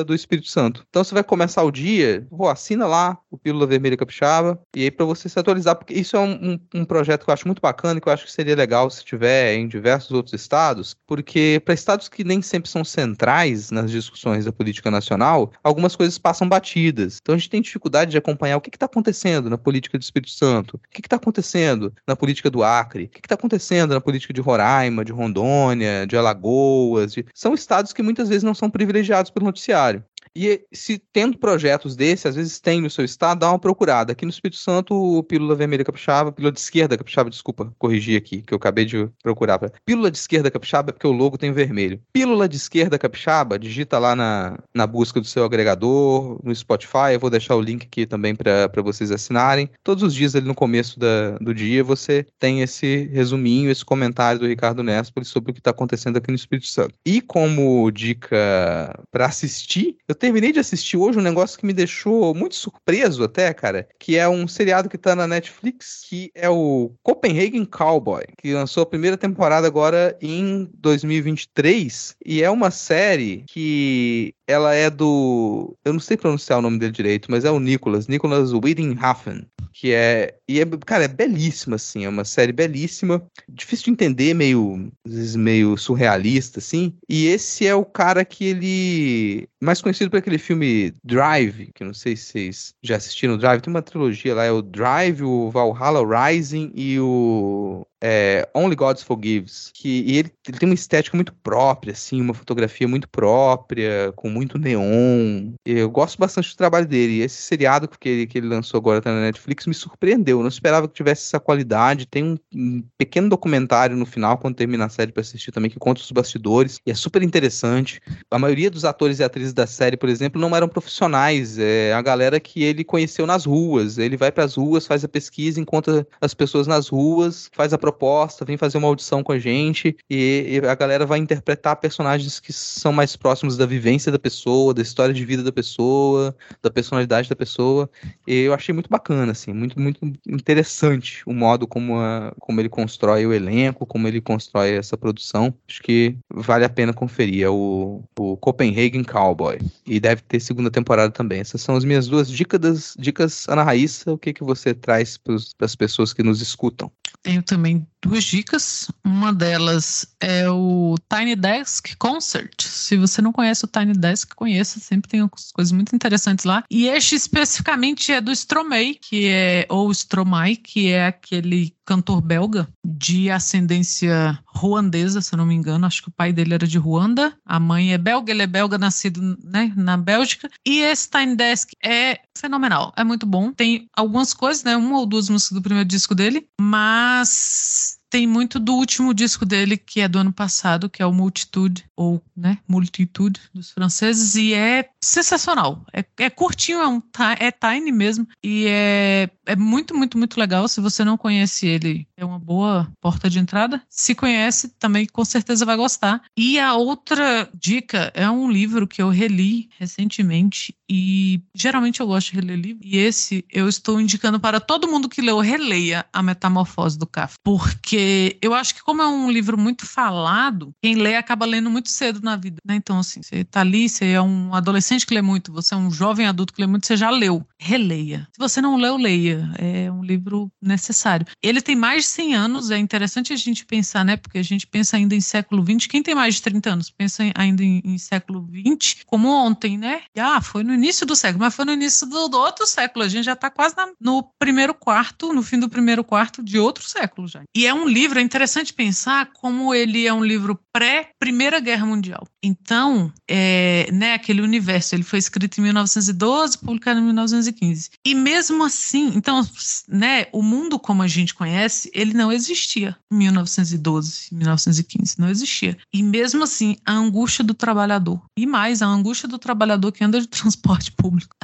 [0.06, 0.84] do Espírito Santo.
[0.88, 4.90] Então você vai começar o dia, pô, assina lá o Pílula Vermelha Capixaba, e aí
[4.90, 7.60] para você se atualizar, porque isso é um, um, um, projeto que eu acho muito
[7.60, 11.74] bacana, que eu acho que seria legal se tiver em diversos outros estados, porque para
[11.74, 17.18] estados que nem sempre são centrais nas discussões da política nacional, algumas coisas passam batidas.
[17.20, 20.30] Então a gente tem dificuldade de acompanhar o que está acontecendo na política do Espírito
[20.30, 24.32] Santo, o que está acontecendo na política do Acre, o que está acontecendo na política
[24.32, 27.12] de Roraima, de Rondônia, de Alagoas.
[27.12, 27.26] De...
[27.34, 30.04] São estados que muitas vezes não são privilegiados pelo noticiário.
[30.36, 34.12] E se tendo projetos desses, às vezes tem no seu estado, dá uma procurada.
[34.12, 38.52] Aqui no Espírito Santo, Pílula Vermelha Capixaba, Pílula de Esquerda Capixaba, desculpa, corrigir aqui, que
[38.52, 39.60] eu acabei de procurar.
[39.84, 42.00] Pílula de Esquerda Capixaba é porque o logo tem vermelho.
[42.12, 47.20] Pílula de Esquerda Capixaba, digita lá na, na busca do seu agregador, no Spotify, eu
[47.20, 49.70] vou deixar o link aqui também para vocês assinarem.
[49.84, 54.40] Todos os dias ali no começo da, do dia você tem esse resuminho, esse comentário
[54.40, 56.94] do Ricardo Nespoli sobre o que está acontecendo aqui no Espírito Santo.
[57.06, 62.34] E como dica para assistir, eu terminei de assistir hoje um negócio que me deixou
[62.34, 66.90] muito surpreso até, cara, que é um seriado que tá na Netflix, que é o
[67.02, 74.34] Copenhagen Cowboy, que lançou a primeira temporada agora em 2023, e é uma série que
[74.46, 75.76] ela é do.
[75.84, 79.92] Eu não sei pronunciar o nome dele direito, mas é o Nicholas, Nicholas Widdinghafen, que
[79.92, 80.34] é.
[80.48, 84.90] E é, cara, é belíssima, assim, é uma série belíssima, difícil de entender, meio,
[85.36, 86.94] meio surrealista, assim.
[87.08, 89.48] E esse é o cara que ele.
[89.60, 93.82] Mais conhecido aquele filme Drive, que não sei se vocês já assistiram Drive, tem uma
[93.82, 100.00] trilogia lá, é o Drive, o Valhalla Rising e o é, Only Gods Forgives, que
[100.00, 105.52] ele, ele, tem uma estética muito própria, assim, uma fotografia muito própria, com muito neon.
[105.64, 107.14] Eu gosto bastante do trabalho dele.
[107.14, 110.36] E esse seriado que ele, que ele lançou agora tá na Netflix me surpreendeu.
[110.38, 112.04] Eu não esperava que tivesse essa qualidade.
[112.04, 115.78] Tem um, um pequeno documentário no final, quando termina a série para assistir também, que
[115.78, 116.78] conta os bastidores.
[116.84, 118.02] E é super interessante.
[118.30, 121.58] A maioria dos atores e atrizes da série, por exemplo, não eram profissionais.
[121.58, 123.96] É a galera que ele conheceu nas ruas.
[123.96, 127.78] Ele vai para as ruas, faz a pesquisa, encontra as pessoas nas ruas, faz a
[127.94, 132.40] proposta, vem fazer uma audição com a gente e, e, a galera vai interpretar personagens
[132.40, 136.70] que são mais próximos da vivência da pessoa, da história de vida da pessoa, da
[136.70, 137.88] personalidade da pessoa.
[138.26, 142.68] E eu achei muito bacana, assim, muito, muito interessante o modo como, a, como ele
[142.68, 145.54] constrói o elenco, como ele constrói essa produção.
[145.68, 147.44] Acho que vale a pena conferir.
[147.44, 149.58] É o, o Copenhagen Cowboy.
[149.86, 151.40] E deve ter segunda temporada também.
[151.40, 154.12] Essas são as minhas duas dicas, dicas Ana Raíssa.
[154.12, 156.90] O que, que você traz para as pessoas que nos escutam?
[157.22, 158.90] Tenho também duas dicas.
[159.04, 162.62] Uma delas é o Tiny Desk Concert.
[162.62, 166.64] Se você não conhece o Tiny Desk, conheça, sempre tem coisas muito interessantes lá.
[166.70, 172.68] E este especificamente é do Stromae, que é ou Stromae, que é aquele cantor belga
[172.84, 175.86] de ascendência ruandesa, se eu não me engano.
[175.86, 178.78] Acho que o pai dele era de Ruanda, a mãe é belga, ele é belga,
[178.78, 180.50] nascido né, na Bélgica.
[180.64, 183.52] E esse Tiny Desk é fenomenal, é muito bom.
[183.52, 184.76] Tem algumas coisas, né?
[184.76, 189.76] Uma ou duas músicas do primeiro disco dele, mas tem muito do último disco dele,
[189.76, 194.54] que é do ano passado, que é o Multitude, ou, né, Multitude, dos franceses, e
[194.54, 195.84] é sensacional.
[195.92, 197.02] É, é curtinho, é, um,
[197.40, 200.68] é tiny mesmo, e é, é muito, muito, muito legal.
[200.68, 203.82] Se você não conhece ele, é uma boa porta de entrada.
[203.90, 206.22] Se conhece, também com certeza vai gostar.
[206.38, 212.30] E a outra dica é um livro que eu reli recentemente, e geralmente eu gosto
[212.30, 216.22] de reler livro, e esse eu estou indicando para todo mundo que leu, releia A
[216.22, 218.03] Metamorfose do Kafka, porque
[218.40, 222.20] eu acho que como é um livro muito falado, quem lê acaba lendo muito cedo
[222.22, 222.74] na vida, né?
[222.76, 225.90] Então, assim, você tá ali, você é um adolescente que lê muito, você é um
[225.90, 227.46] jovem adulto que lê muito, você já leu.
[227.58, 228.28] Releia.
[228.32, 229.50] Se você não leu, leia.
[229.58, 231.26] É um livro necessário.
[231.42, 234.16] Ele tem mais de 100 anos, é interessante a gente pensar, né?
[234.16, 235.86] Porque a gente pensa ainda em século XX.
[235.86, 240.02] Quem tem mais de 30 anos pensa ainda em, em século XX, como ontem, né?
[240.18, 243.04] Ah, foi no início do século, mas foi no início do, do outro século.
[243.04, 246.58] A gente já tá quase na, no primeiro quarto, no fim do primeiro quarto de
[246.58, 247.42] outro século já.
[247.54, 252.26] E é um livro, é interessante pensar como ele é um livro pré-Primeira Guerra Mundial.
[252.42, 257.90] Então, é, né, aquele universo, ele foi escrito em 1912, publicado em 1915.
[258.04, 259.46] E mesmo assim, então,
[259.88, 265.78] né, o mundo como a gente conhece, ele não existia em 1912, 1915, não existia.
[265.92, 270.20] E mesmo assim, a angústia do trabalhador, e mais, a angústia do trabalhador que anda
[270.20, 271.36] de transporte público,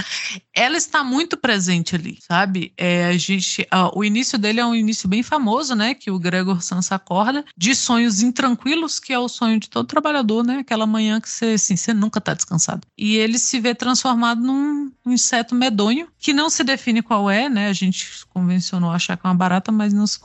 [0.55, 2.73] ela está muito presente ali, sabe?
[2.77, 6.63] É, a gente, o início dele é um início bem famoso, né, que o Gregor
[6.63, 10.59] Samsa acorda, de sonhos intranquilos, que é o sonho de todo trabalhador, né?
[10.59, 12.87] Aquela manhã que você, assim, você nunca está descansado.
[12.97, 17.49] E ele se vê transformado num, num, inseto medonho, que não se define qual é,
[17.49, 17.69] né?
[17.69, 20.21] A gente convencionou achar que é uma barata, mas não se.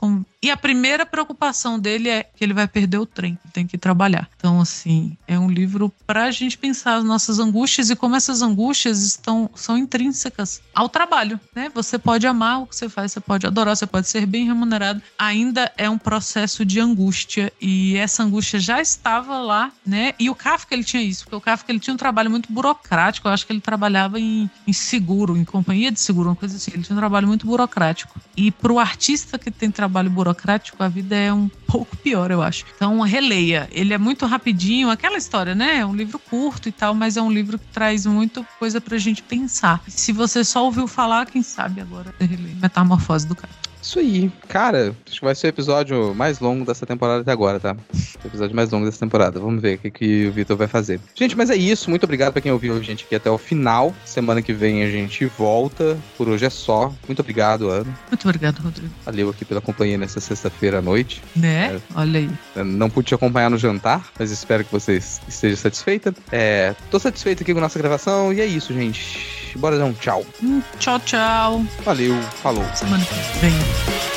[0.46, 4.28] E a primeira preocupação dele é que ele vai perder o trem, tem que trabalhar.
[4.36, 8.42] Então, assim, é um livro para a gente pensar as nossas angústias e como essas
[8.42, 11.68] angústias estão são intrínsecas ao trabalho, né?
[11.74, 15.02] Você pode amar o que você faz, você pode adorar, você pode ser bem remunerado.
[15.18, 20.14] Ainda é um processo de angústia e essa angústia já estava lá, né?
[20.16, 23.26] E o Kafka ele tinha isso, porque o Kafka ele tinha um trabalho muito burocrático.
[23.26, 26.70] Eu acho que ele trabalhava em, em seguro, em companhia de seguro, uma coisa assim.
[26.72, 28.20] Ele tinha um trabalho muito burocrático.
[28.36, 30.35] E para o artista que tem trabalho burocrático,
[30.78, 32.64] a vida é um pouco pior, eu acho.
[32.74, 33.68] Então, releia.
[33.72, 35.78] Ele é muito rapidinho, aquela história, né?
[35.78, 38.98] É um livro curto e tal, mas é um livro que traz muita coisa pra
[38.98, 39.82] gente pensar.
[39.88, 43.65] Se você só ouviu falar, quem sabe agora releia Metamorfose do cara.
[43.86, 44.32] Isso aí.
[44.48, 47.76] Cara, acho que vai ser o episódio mais longo dessa temporada até agora, tá?
[48.24, 49.38] O episódio mais longo dessa temporada.
[49.38, 50.98] Vamos ver o que, que o Vitor vai fazer.
[51.14, 51.88] Gente, mas é isso.
[51.88, 53.94] Muito obrigado pra quem ouviu a gente aqui até o final.
[54.04, 55.96] Semana que vem a gente volta.
[56.18, 56.92] Por hoje é só.
[57.06, 57.96] Muito obrigado, Ana.
[58.10, 58.92] Muito obrigado, Rodrigo.
[59.04, 61.22] Valeu aqui pela companhia nessa sexta-feira à noite.
[61.36, 61.76] Né?
[61.76, 61.80] É.
[61.94, 62.64] Olha aí.
[62.64, 64.96] Não pude te acompanhar no jantar, mas espero que você
[65.28, 66.12] esteja satisfeita.
[66.32, 69.46] É, tô satisfeito aqui com a nossa gravação e é isso, gente.
[69.56, 70.24] Bora dar um tchau.
[70.42, 71.64] Hum, Tchau, tchau.
[71.84, 72.64] Valeu, falou.
[72.74, 73.75] Semana que vem.
[73.84, 74.15] Thank you.